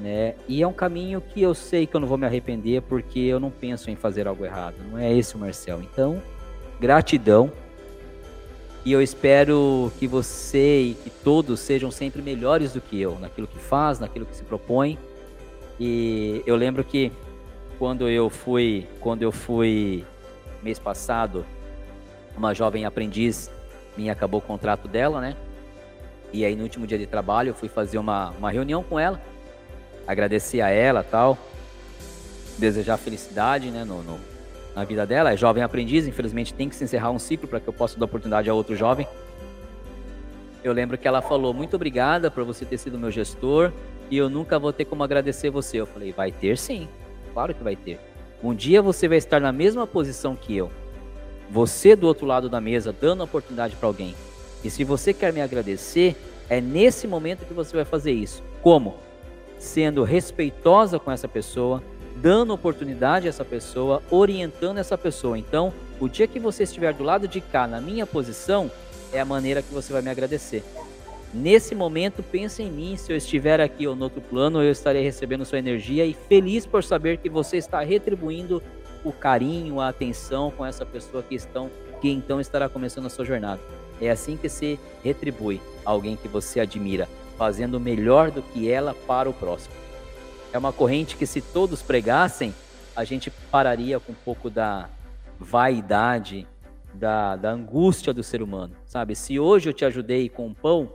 [0.00, 0.34] né?
[0.48, 3.38] E é um caminho que eu sei que eu não vou me arrepender porque eu
[3.38, 4.76] não penso em fazer algo errado.
[4.90, 5.80] Não é esse o Marcel.
[5.80, 6.20] Então,
[6.80, 7.52] gratidão
[8.84, 13.46] e eu espero que você e que todos sejam sempre melhores do que eu, naquilo
[13.46, 14.98] que faz, naquilo que se propõe.
[15.78, 17.12] E eu lembro que
[17.78, 20.04] quando eu fui, quando eu fui
[20.62, 21.44] mês passado,
[22.36, 23.50] uma jovem aprendiz
[23.98, 25.36] minha acabou o contrato dela, né?
[26.32, 29.20] E aí no último dia de trabalho eu fui fazer uma, uma reunião com ela,
[30.06, 31.36] agradecer a ela tal,
[32.56, 34.20] desejar felicidade, né, no, no
[34.78, 37.68] na vida dela, é jovem aprendiz, infelizmente tem que se encerrar um ciclo para que
[37.68, 39.08] eu possa dar oportunidade a outro jovem.
[40.62, 43.72] Eu lembro que ela falou: Muito obrigada por você ter sido meu gestor
[44.08, 45.78] e eu nunca vou ter como agradecer você.
[45.78, 46.88] Eu falei: Vai ter sim,
[47.34, 47.98] claro que vai ter.
[48.40, 50.70] Um dia você vai estar na mesma posição que eu.
[51.50, 54.14] Você do outro lado da mesa, dando oportunidade para alguém.
[54.62, 56.14] E se você quer me agradecer,
[56.48, 58.44] é nesse momento que você vai fazer isso.
[58.62, 58.94] Como?
[59.58, 61.82] Sendo respeitosa com essa pessoa,
[62.20, 65.38] dando oportunidade a essa pessoa, orientando essa pessoa.
[65.38, 68.70] Então, o dia que você estiver do lado de cá, na minha posição,
[69.12, 70.64] é a maneira que você vai me agradecer.
[71.32, 72.96] Nesse momento, pense em mim.
[72.96, 76.66] Se eu estiver aqui ou no outro plano, eu estarei recebendo sua energia e feliz
[76.66, 78.62] por saber que você está retribuindo
[79.04, 81.70] o carinho, a atenção com essa pessoa que, estão,
[82.00, 83.60] que então estará começando a sua jornada.
[84.00, 89.28] É assim que se retribui alguém que você admira, fazendo melhor do que ela para
[89.28, 89.74] o próximo.
[90.52, 92.54] É uma corrente que, se todos pregassem,
[92.96, 94.88] a gente pararia com um pouco da
[95.38, 96.46] vaidade,
[96.94, 99.14] da, da angústia do ser humano, sabe?
[99.14, 100.92] Se hoje eu te ajudei com um pão,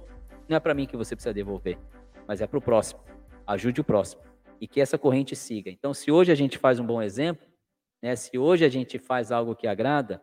[0.49, 1.77] não é para mim que você precisa devolver,
[2.27, 2.99] mas é para o próximo.
[3.45, 4.21] Ajude o próximo
[4.59, 5.69] e que essa corrente siga.
[5.69, 7.45] Então, se hoje a gente faz um bom exemplo,
[8.01, 8.15] né?
[8.15, 10.21] Se hoje a gente faz algo que agrada,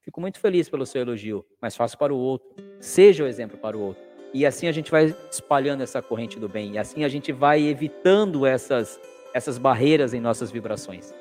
[0.00, 2.48] fico muito feliz pelo seu elogio, mas faço para o outro.
[2.80, 4.09] Seja o exemplo para o outro.
[4.32, 6.72] E assim a gente vai espalhando essa corrente do bem.
[6.72, 9.00] E assim a gente vai evitando essas,
[9.34, 11.12] essas barreiras em nossas vibrações.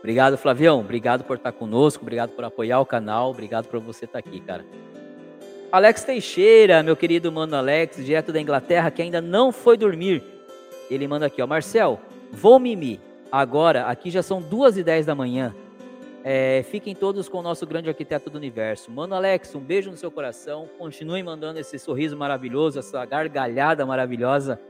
[0.00, 0.80] Obrigado, Flavião.
[0.80, 2.02] Obrigado por estar conosco.
[2.02, 3.30] Obrigado por apoiar o canal.
[3.30, 4.64] Obrigado por você estar aqui, cara.
[5.70, 10.22] Alex Teixeira, meu querido mano Alex, direto da Inglaterra, que ainda não foi dormir.
[10.90, 11.46] Ele manda aqui, ó.
[11.46, 12.00] Marcel,
[12.32, 12.98] vou mimir.
[13.30, 15.54] Agora, aqui já são duas e dez da manhã.
[16.24, 18.90] É, fiquem todos com o nosso grande arquiteto do universo.
[18.90, 20.68] Mano Alex, um beijo no seu coração.
[20.78, 24.60] Continue mandando esse sorriso maravilhoso, essa gargalhada maravilhosa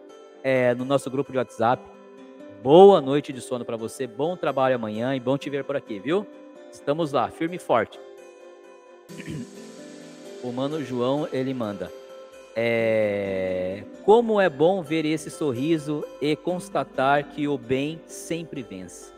[0.42, 1.82] é, no nosso grupo de WhatsApp.
[2.62, 5.98] Boa noite de sono para você, bom trabalho amanhã e bom te ver por aqui,
[5.98, 6.26] viu?
[6.70, 7.98] Estamos lá, firme e forte.
[10.42, 11.92] O Mano João, ele manda.
[12.56, 13.84] É...
[14.04, 19.12] Como é bom ver esse sorriso e constatar que o bem sempre vence.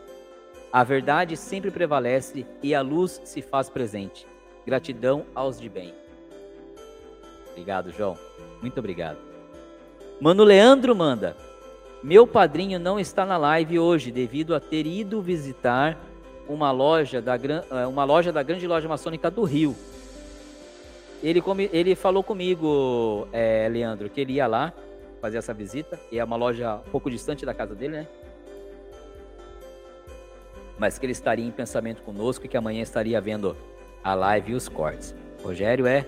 [0.75, 4.27] A verdade sempre prevalece e a luz se faz presente.
[4.67, 5.93] Gratidão aos de bem.
[7.51, 8.17] Obrigado, João.
[8.61, 9.17] Muito obrigado.
[10.19, 11.37] Mano Leandro manda.
[12.03, 15.97] Meu padrinho não está na live hoje devido a ter ido visitar
[16.45, 19.73] uma loja da, eh, uma loja da grande loja maçônica do Rio.
[21.23, 24.73] Ele, ele falou comigo, é, Leandro, que ele ia lá
[25.21, 28.07] fazer essa visita, e é uma loja um pouco distante da casa dele, né?
[30.77, 33.55] Mas que ele estaria em pensamento conosco e que amanhã estaria vendo
[34.03, 35.15] a live e os cortes.
[35.43, 36.05] Rogério é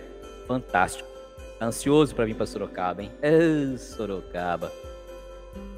[0.47, 1.07] fantástico.
[1.59, 3.11] Tá ansioso para vir para Sorocaba, hein?
[3.21, 4.71] Oh, Sorocaba.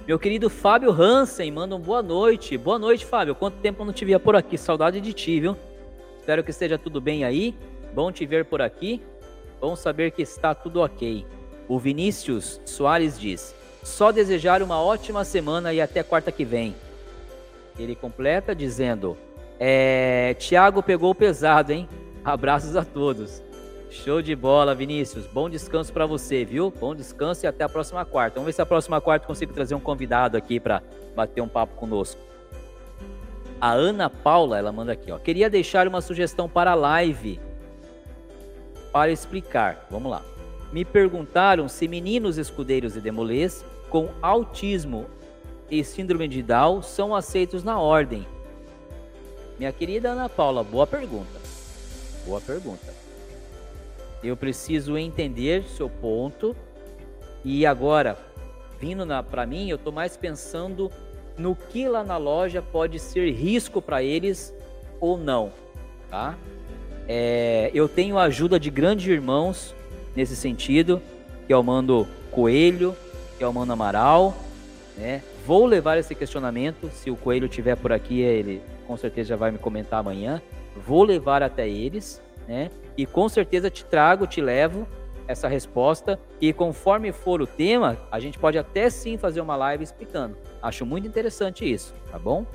[0.05, 2.57] Meu querido Fábio Hansen, manda um boa noite.
[2.57, 3.35] Boa noite, Fábio.
[3.35, 4.57] Quanto tempo eu não te via por aqui?
[4.57, 5.55] Saudade de ti, viu?
[6.17, 7.55] Espero que esteja tudo bem aí.
[7.93, 9.01] Bom te ver por aqui.
[9.61, 11.25] Bom saber que está tudo ok.
[11.67, 16.75] O Vinícius Soares diz: Só desejar uma ótima semana e até quarta que vem.
[17.79, 19.17] Ele completa dizendo:
[19.59, 21.87] é, Tiago pegou pesado, hein?
[22.23, 23.41] Abraços a todos.
[23.89, 25.25] Show de bola, Vinícius.
[25.25, 26.71] Bom descanso para você, viu?
[26.71, 28.35] Bom descanso e até a próxima quarta.
[28.35, 30.83] Vamos ver se a próxima quarta consigo trazer um convidado aqui para
[31.15, 32.21] bater um papo conosco.
[33.59, 35.17] A Ana Paula, ela manda aqui, ó.
[35.17, 37.39] Queria deixar uma sugestão para a live
[38.91, 39.87] para explicar.
[39.89, 40.21] Vamos lá.
[40.71, 45.07] Me perguntaram se meninos escudeiros e demolês com autismo
[45.69, 48.25] e síndrome de Down são aceitos na ordem?
[49.57, 51.39] Minha querida Ana Paula, boa pergunta.
[52.25, 52.93] Boa pergunta.
[54.23, 56.55] Eu preciso entender seu ponto.
[57.43, 58.17] E agora,
[58.79, 60.91] vindo para mim, eu estou mais pensando
[61.37, 64.53] no que lá na loja pode ser risco para eles
[64.99, 65.51] ou não,
[66.09, 66.37] tá?
[67.07, 69.73] É, eu tenho a ajuda de grandes irmãos
[70.15, 71.01] nesse sentido,
[71.47, 72.95] que é o Mando Coelho,
[73.37, 74.35] que é o Mano Amaral,
[74.97, 75.23] né?
[75.45, 79.51] Vou levar esse questionamento, se o Coelho tiver por aqui, ele com certeza já vai
[79.51, 80.41] me comentar amanhã.
[80.85, 82.69] Vou levar até eles, né?
[82.97, 84.87] E com certeza te trago, te levo
[85.27, 89.83] essa resposta e conforme for o tema, a gente pode até sim fazer uma live
[89.83, 90.35] explicando.
[90.61, 92.45] Acho muito interessante isso, tá bom?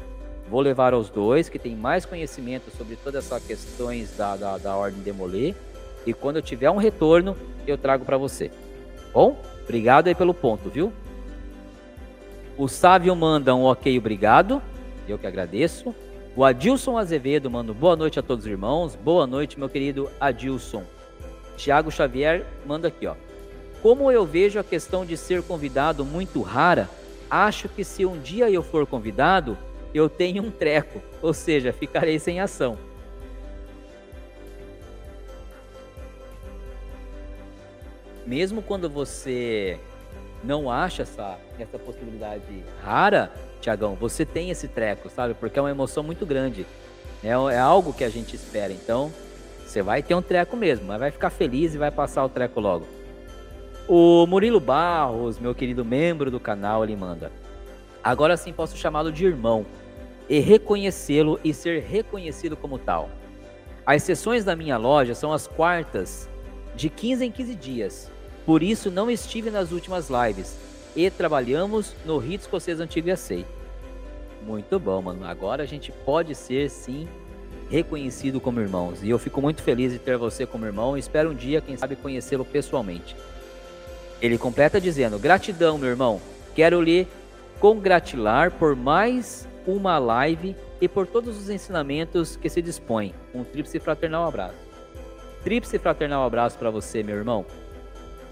[0.49, 4.77] Vou levar aos dois que têm mais conhecimento sobre todas essas questões da, da, da
[4.77, 5.55] ordem demoler
[6.05, 8.51] e quando eu tiver um retorno, eu trago para você.
[9.13, 9.41] Bom?
[9.63, 10.93] Obrigado aí pelo ponto, viu?
[12.57, 14.63] O Sávio manda um ok, obrigado.
[15.09, 15.95] Eu que agradeço.
[16.37, 18.95] O Adilson Azevedo manda boa noite a todos os irmãos.
[18.95, 20.85] Boa noite, meu querido Adilson.
[21.57, 23.15] Tiago Xavier manda aqui, ó.
[23.83, 26.89] Como eu vejo a questão de ser convidado muito rara,
[27.29, 29.59] acho que se um dia eu for convidado,
[29.93, 32.79] eu tenho um treco, ou seja, ficarei sem ação.
[38.27, 39.79] mesmo quando você
[40.45, 45.35] não acha essa, essa possibilidade rara, Tiagão, você tem esse treco, sabe?
[45.35, 46.67] Porque é uma emoção muito grande.
[47.23, 48.73] É, é algo que a gente espera.
[48.73, 49.11] Então,
[49.65, 52.61] você vai ter um treco mesmo, mas vai ficar feliz e vai passar o treco
[52.61, 52.87] logo.
[53.89, 57.33] O Murilo Barros, meu querido membro do canal, ele manda.
[58.03, 59.65] Agora sim posso chamá-lo de irmão
[60.29, 63.09] e reconhecê-lo e ser reconhecido como tal.
[63.87, 66.29] As sessões da minha loja são as quartas
[66.75, 68.14] de 15 em 15 dias
[68.45, 70.57] por isso não estive nas últimas lives
[70.95, 73.49] e trabalhamos no Rito Escocês Antigo e Aceito.
[74.47, 75.27] Muito bom, mano.
[75.27, 77.09] Agora a gente pode ser sim
[77.71, 79.03] reconhecido como irmãos.
[79.03, 81.97] E eu fico muito feliz de ter você como irmão espero um dia, quem sabe,
[81.97, 83.17] conhecê-lo pessoalmente.
[84.21, 86.21] Ele completa dizendo: Gratidão, meu irmão.
[86.55, 87.09] Quero lhe
[87.59, 93.15] congratular por mais uma live e por todos os ensinamentos que se dispõe.
[93.35, 94.55] Um tríplice fraternal abraço.
[95.43, 97.45] Tríplice fraternal abraço para você, meu irmão.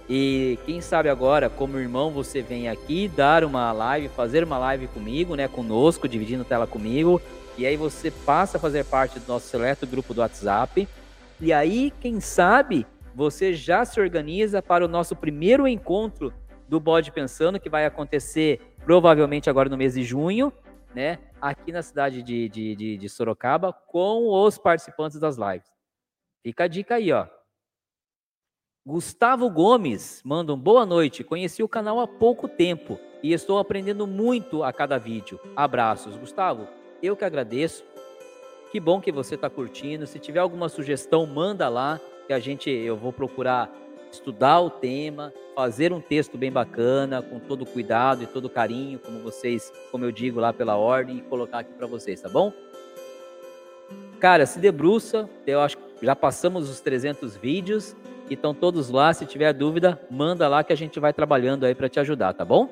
[0.09, 4.89] E quem sabe agora, como irmão, você vem aqui dar uma live, fazer uma live
[4.89, 7.21] comigo, né, conosco, dividindo tela comigo,
[7.57, 10.89] e aí você passa a fazer parte do nosso seleto grupo do WhatsApp.
[11.41, 16.33] E aí, quem sabe, você já se organiza para o nosso primeiro encontro
[16.69, 20.53] do Bode Pensando, que vai acontecer provavelmente agora no mês de junho,
[20.95, 25.71] né, aqui na cidade de, de, de, de Sorocaba, com os participantes das lives.
[26.43, 27.27] Fica a dica aí, ó.
[28.85, 31.23] Gustavo Gomes manda um boa noite.
[31.23, 35.39] Conheci o canal há pouco tempo e estou aprendendo muito a cada vídeo.
[35.55, 36.67] Abraços, Gustavo.
[37.01, 37.85] Eu que agradeço.
[38.73, 40.05] Que bom que você está curtindo.
[40.05, 43.73] Se tiver alguma sugestão, manda lá que a gente eu vou procurar
[44.11, 49.21] estudar o tema, fazer um texto bem bacana, com todo cuidado e todo carinho, como
[49.21, 52.53] vocês, como eu digo lá pela ordem, e colocar aqui para vocês, tá bom?
[54.19, 55.31] Cara, se debruça.
[55.47, 57.95] Eu acho que já passamos os 300 vídeos
[58.31, 59.13] estão todos lá.
[59.13, 62.45] Se tiver dúvida, manda lá que a gente vai trabalhando aí para te ajudar, tá
[62.45, 62.69] bom?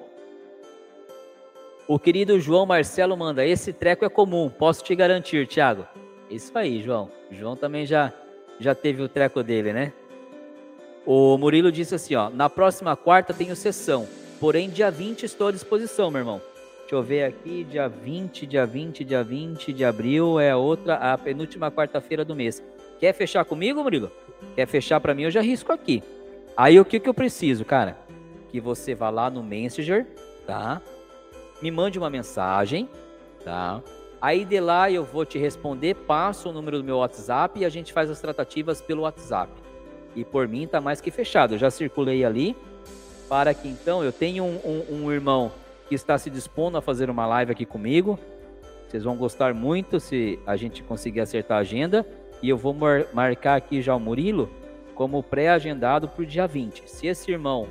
[1.87, 5.87] O querido João Marcelo manda: esse treco é comum, posso te garantir, Thiago.
[6.31, 7.11] Isso aí, João.
[7.31, 8.13] João também já
[8.61, 9.93] já teve o treco dele, né?
[11.05, 14.07] O Murilo disse assim, ó: "Na próxima quarta tenho sessão,
[14.39, 16.41] porém dia 20 estou à disposição, meu irmão."
[16.91, 20.97] Deixa eu ver aqui, dia 20, dia 20, dia 20 de abril é a outra,
[20.97, 22.63] a penúltima quarta-feira do mês.
[22.99, 24.11] Quer fechar comigo, Murilo?
[24.55, 26.03] Quer fechar para mim, eu já risco aqui.
[26.57, 27.97] Aí o que, que eu preciso, cara?
[28.51, 30.07] Que você vá lá no Messenger,
[30.47, 30.83] tá?
[31.63, 32.89] Me mande uma mensagem,
[33.45, 33.83] tá?
[34.21, 37.69] Aí de lá eu vou te responder, passo o número do meu WhatsApp e a
[37.69, 39.51] gente faz as tratativas pelo WhatsApp.
[40.15, 41.55] E por mim tá mais que fechado.
[41.55, 42.55] Eu já circulei ali
[43.29, 45.53] para que então eu tenho um, um, um irmão
[45.89, 48.19] que está se dispondo a fazer uma live aqui comigo.
[48.87, 52.05] Vocês vão gostar muito se a gente conseguir acertar a agenda.
[52.43, 54.51] E eu vou mar marcar aqui já o Murilo
[54.95, 56.89] como pré-agendado para o dia 20.
[56.89, 57.69] Se esse irmão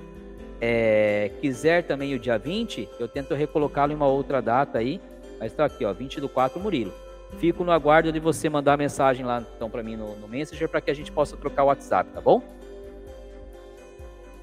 [0.62, 5.00] é, quiser também o dia 20, eu tento recolocá-lo em uma outra data aí.
[5.40, 6.94] Mas está aqui, ó, 20 do 4, Murilo.
[7.38, 10.82] Fico no aguardo de você mandar mensagem lá então para mim no, no Messenger para
[10.82, 12.42] que a gente possa trocar o WhatsApp, tá bom?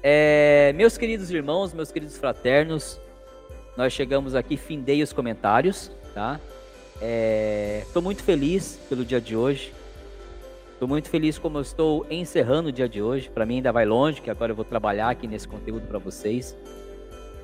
[0.01, 2.99] É, meus queridos irmãos, meus queridos fraternos,
[3.75, 6.39] nós chegamos aqui, findei os comentários, tá?
[7.85, 9.73] Estou é, muito feliz pelo dia de hoje.
[10.77, 13.31] Estou muito feliz como eu estou encerrando o dia de hoje.
[13.31, 16.55] Para mim ainda vai longe, que agora eu vou trabalhar aqui nesse conteúdo para vocês.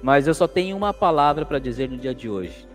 [0.03, 2.67] Mas eu só tenho uma palavra para dizer no dia de hoje: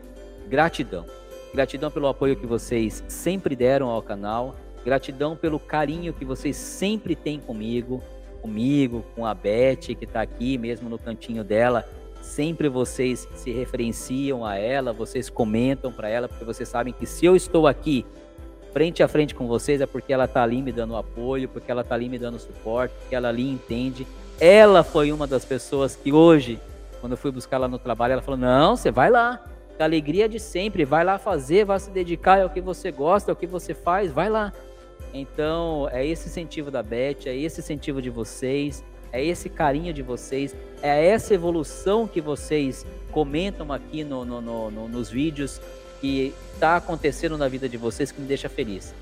[0.49, 1.07] gratidão.
[1.55, 4.57] Gratidão pelo apoio que vocês sempre deram ao canal.
[4.85, 8.03] Gratidão pelo carinho que vocês sempre têm comigo,
[8.43, 11.89] comigo, com a Beth, que está aqui mesmo no cantinho dela.
[12.21, 17.25] Sempre vocês se referenciam a ela, vocês comentam para ela, porque vocês sabem que se
[17.25, 18.05] eu estou aqui
[18.73, 21.83] frente a frente com vocês é porque ela tá ali me dando apoio, porque ela
[21.83, 24.07] tá ali me dando suporte, porque ela ali entende.
[24.41, 26.61] Ela foi uma das pessoas que hoje,
[27.01, 29.43] quando eu fui buscar ela no trabalho, ela falou: "Não, você vai lá.
[29.79, 33.37] A alegria de sempre, vai lá fazer, vai se dedicar ao que você gosta, ao
[33.37, 34.53] que você faz, vai lá".
[35.15, 40.03] Então, é esse incentivo da Beth, é esse incentivo de vocês, é esse carinho de
[40.03, 45.61] vocês, é essa evolução que vocês comentam aqui no, no, no, nos vídeos
[46.01, 48.95] que está acontecendo na vida de vocês que me deixa feliz.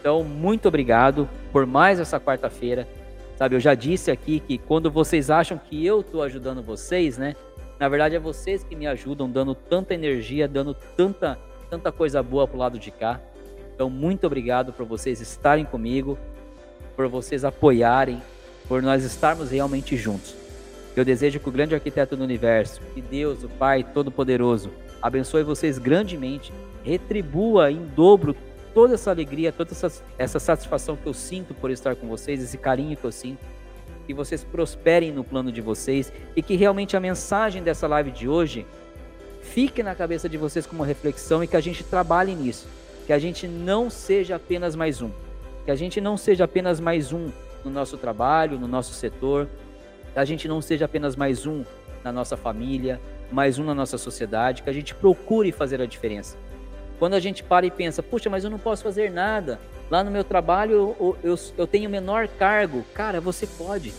[0.00, 2.88] Então, muito obrigado por mais essa quarta-feira.
[3.36, 7.34] Sabe, eu já disse aqui que quando vocês acham que eu estou ajudando vocês, né?
[7.78, 11.38] Na verdade, é vocês que me ajudam, dando tanta energia, dando tanta,
[11.70, 13.18] tanta coisa boa pro lado de cá.
[13.74, 16.18] Então, muito obrigado por vocês estarem comigo,
[16.94, 18.20] por vocês apoiarem,
[18.68, 20.34] por nós estarmos realmente juntos.
[20.94, 24.70] Eu desejo que o grande arquiteto do universo, que Deus, o Pai Todo-Poderoso,
[25.02, 26.52] abençoe vocês grandemente,
[26.84, 28.34] retribua em dobro
[28.74, 32.58] toda essa alegria, toda essa, essa satisfação que eu sinto por estar com vocês, esse
[32.58, 33.40] carinho que eu sinto,
[34.06, 38.28] que vocês prosperem no plano de vocês e que realmente a mensagem dessa live de
[38.28, 38.66] hoje
[39.42, 42.66] fique na cabeça de vocês como reflexão e que a gente trabalhe nisso,
[43.06, 45.10] que a gente não seja apenas mais um,
[45.64, 47.30] que a gente não seja apenas mais um
[47.64, 49.48] no nosso trabalho, no nosso setor,
[50.12, 51.64] que a gente não seja apenas mais um
[52.02, 56.36] na nossa família, mais um na nossa sociedade, que a gente procure fazer a diferença.
[56.98, 59.58] Quando a gente para e pensa, puxa, mas eu não posso fazer nada,
[59.90, 62.84] lá no meu trabalho eu, eu, eu tenho menor cargo.
[62.92, 63.94] Cara, você pode,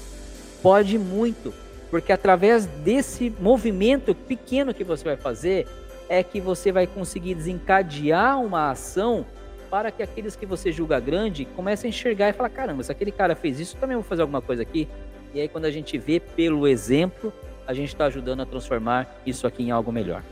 [0.61, 1.53] pode muito,
[1.90, 5.68] porque através desse movimento pequeno que você vai fazer,
[6.08, 9.26] é que você vai conseguir desencadear uma ação
[9.69, 13.11] para que aqueles que você julga grande comecem a enxergar e falar: caramba, se aquele
[13.11, 14.90] cara fez isso, também vou fazer alguma coisa aqui.
[15.34, 17.34] E aí, quando a gente vê pelo exemplo,
[17.67, 20.23] a gente está ajudando a transformar isso aqui em algo melhor.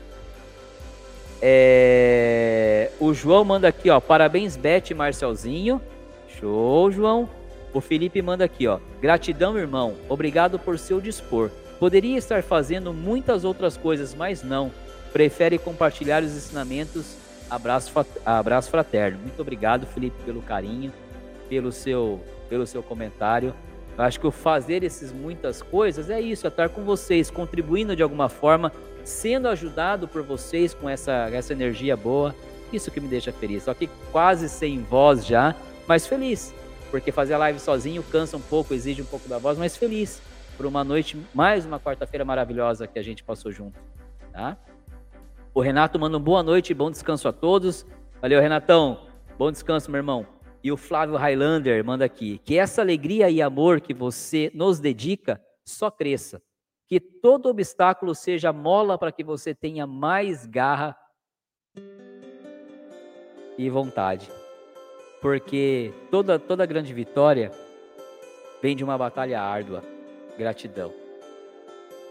[1.42, 2.92] É...
[3.00, 4.00] O João manda aqui, ó.
[4.00, 5.82] Parabéns, Beth e Marcelzinho.
[6.40, 7.30] Show, João.
[7.74, 8.80] O Felipe manda aqui, ó.
[9.02, 9.96] Gratidão, irmão.
[10.08, 11.52] Obrigado por seu dispor.
[11.80, 14.72] Poderia estar fazendo muitas outras coisas, mas não.
[15.14, 17.16] Prefere compartilhar os ensinamentos.
[17.50, 17.92] Abraço,
[18.26, 19.20] abraço fraterno.
[19.20, 20.92] Muito obrigado, Felipe, pelo carinho,
[21.48, 23.54] pelo seu, pelo seu comentário.
[24.00, 28.02] Acho que o fazer essas muitas coisas é isso, é estar com vocês, contribuindo de
[28.02, 28.72] alguma forma,
[29.04, 32.34] sendo ajudado por vocês com essa, essa energia boa.
[32.72, 33.64] Isso que me deixa feliz.
[33.64, 35.54] Só que quase sem voz já,
[35.86, 36.54] mas feliz.
[36.90, 40.22] Porque fazer a live sozinho cansa um pouco, exige um pouco da voz, mas feliz
[40.56, 43.80] por uma noite, mais uma quarta-feira maravilhosa que a gente passou junto.
[44.32, 44.58] Tá?
[45.54, 47.86] O Renato manda um boa noite bom descanso a todos.
[48.22, 49.08] Valeu, Renatão.
[49.38, 50.39] Bom descanso, meu irmão.
[50.64, 55.42] E o Flávio Highlander manda aqui: que essa alegria e amor que você nos dedica
[55.66, 56.42] só cresça.
[56.88, 60.98] Que todo obstáculo seja mola para que você tenha mais garra
[63.58, 64.30] e vontade.
[65.22, 67.52] Porque toda, toda grande vitória
[68.62, 69.84] vem de uma batalha árdua.
[70.38, 70.92] Gratidão.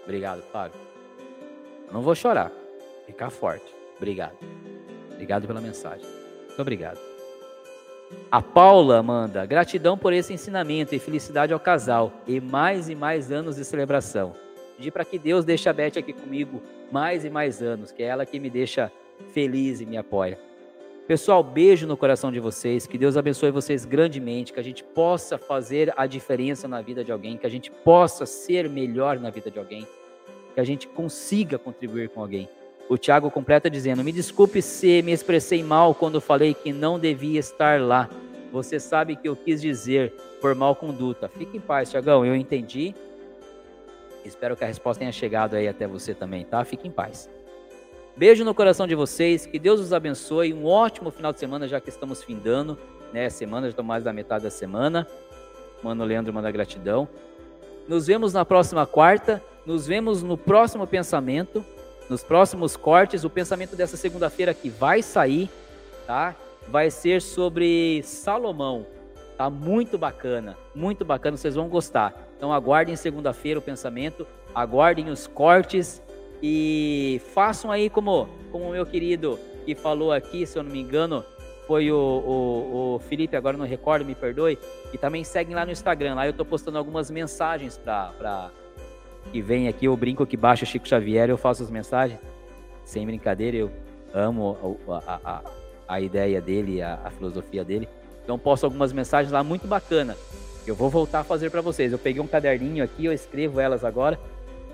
[0.04, 0.78] Obrigado, Flávio.
[1.90, 2.52] não vou chorar.
[3.06, 3.74] Ficar forte.
[3.96, 4.36] Obrigado.
[5.12, 6.06] Obrigado pela mensagem.
[6.46, 7.17] Muito obrigado.
[8.30, 13.32] A Paula manda gratidão por esse ensinamento e felicidade ao casal e mais e mais
[13.32, 14.34] anos de celebração.
[14.76, 16.62] Pedir para que Deus deixe a Beth aqui comigo
[16.92, 18.92] mais e mais anos, que é ela que me deixa
[19.32, 20.38] feliz e me apoia.
[21.06, 25.38] Pessoal, beijo no coração de vocês, que Deus abençoe vocês grandemente, que a gente possa
[25.38, 29.50] fazer a diferença na vida de alguém, que a gente possa ser melhor na vida
[29.50, 29.86] de alguém,
[30.54, 32.46] que a gente consiga contribuir com alguém.
[32.88, 37.38] O Tiago completa dizendo: Me desculpe se me expressei mal quando falei que não devia
[37.38, 38.08] estar lá.
[38.50, 41.28] Você sabe que eu quis dizer por mal conduta.
[41.28, 42.94] Fique em paz, Tiagão, eu entendi.
[44.24, 46.64] Espero que a resposta tenha chegado aí até você também, tá?
[46.64, 47.28] Fique em paz.
[48.16, 50.52] Beijo no coração de vocês, que Deus os abençoe.
[50.52, 52.78] Um ótimo final de semana, já que estamos findando,
[53.12, 53.28] né?
[53.28, 55.06] Semana, já estou mais da metade da semana.
[55.82, 57.06] Mano Leandro manda gratidão.
[57.86, 59.42] Nos vemos na próxima quarta.
[59.64, 61.64] Nos vemos no próximo pensamento
[62.08, 65.50] nos próximos cortes, o pensamento dessa segunda-feira que vai sair,
[66.06, 66.34] tá?
[66.66, 68.86] Vai ser sobre Salomão.
[69.36, 72.28] Tá muito bacana, muito bacana, vocês vão gostar.
[72.36, 76.02] Então aguardem segunda-feira o pensamento, aguardem os cortes
[76.42, 80.80] e façam aí como como o meu querido que falou aqui, se eu não me
[80.80, 81.24] engano,
[81.66, 84.58] foi o, o, o Felipe, agora não recordo, me perdoe,
[84.92, 86.14] e também seguem lá no Instagram.
[86.14, 88.50] Lá eu estou postando algumas mensagens para
[89.28, 92.18] que vem aqui, eu brinco que baixa Chico Xavier, eu faço as mensagens.
[92.84, 93.70] Sem brincadeira, eu
[94.14, 95.42] amo a, a,
[95.86, 97.88] a ideia dele, a, a, filosofia dele.
[98.24, 100.16] Então posto algumas mensagens lá muito bacana.
[100.66, 101.92] Eu vou voltar a fazer para vocês.
[101.92, 104.18] Eu peguei um caderninho aqui, eu escrevo elas agora,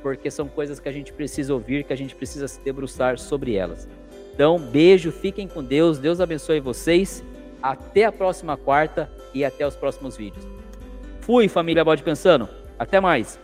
[0.02, 3.54] porque são coisas que a gente precisa ouvir, que a gente precisa se debruçar sobre
[3.54, 3.88] elas.
[4.34, 7.22] Então, beijo, fiquem com Deus, Deus abençoe vocês.
[7.62, 10.46] Até a próxima quarta e até os próximos vídeos.
[11.20, 12.48] Fui, família Bode Pensando.
[12.78, 13.43] Até mais.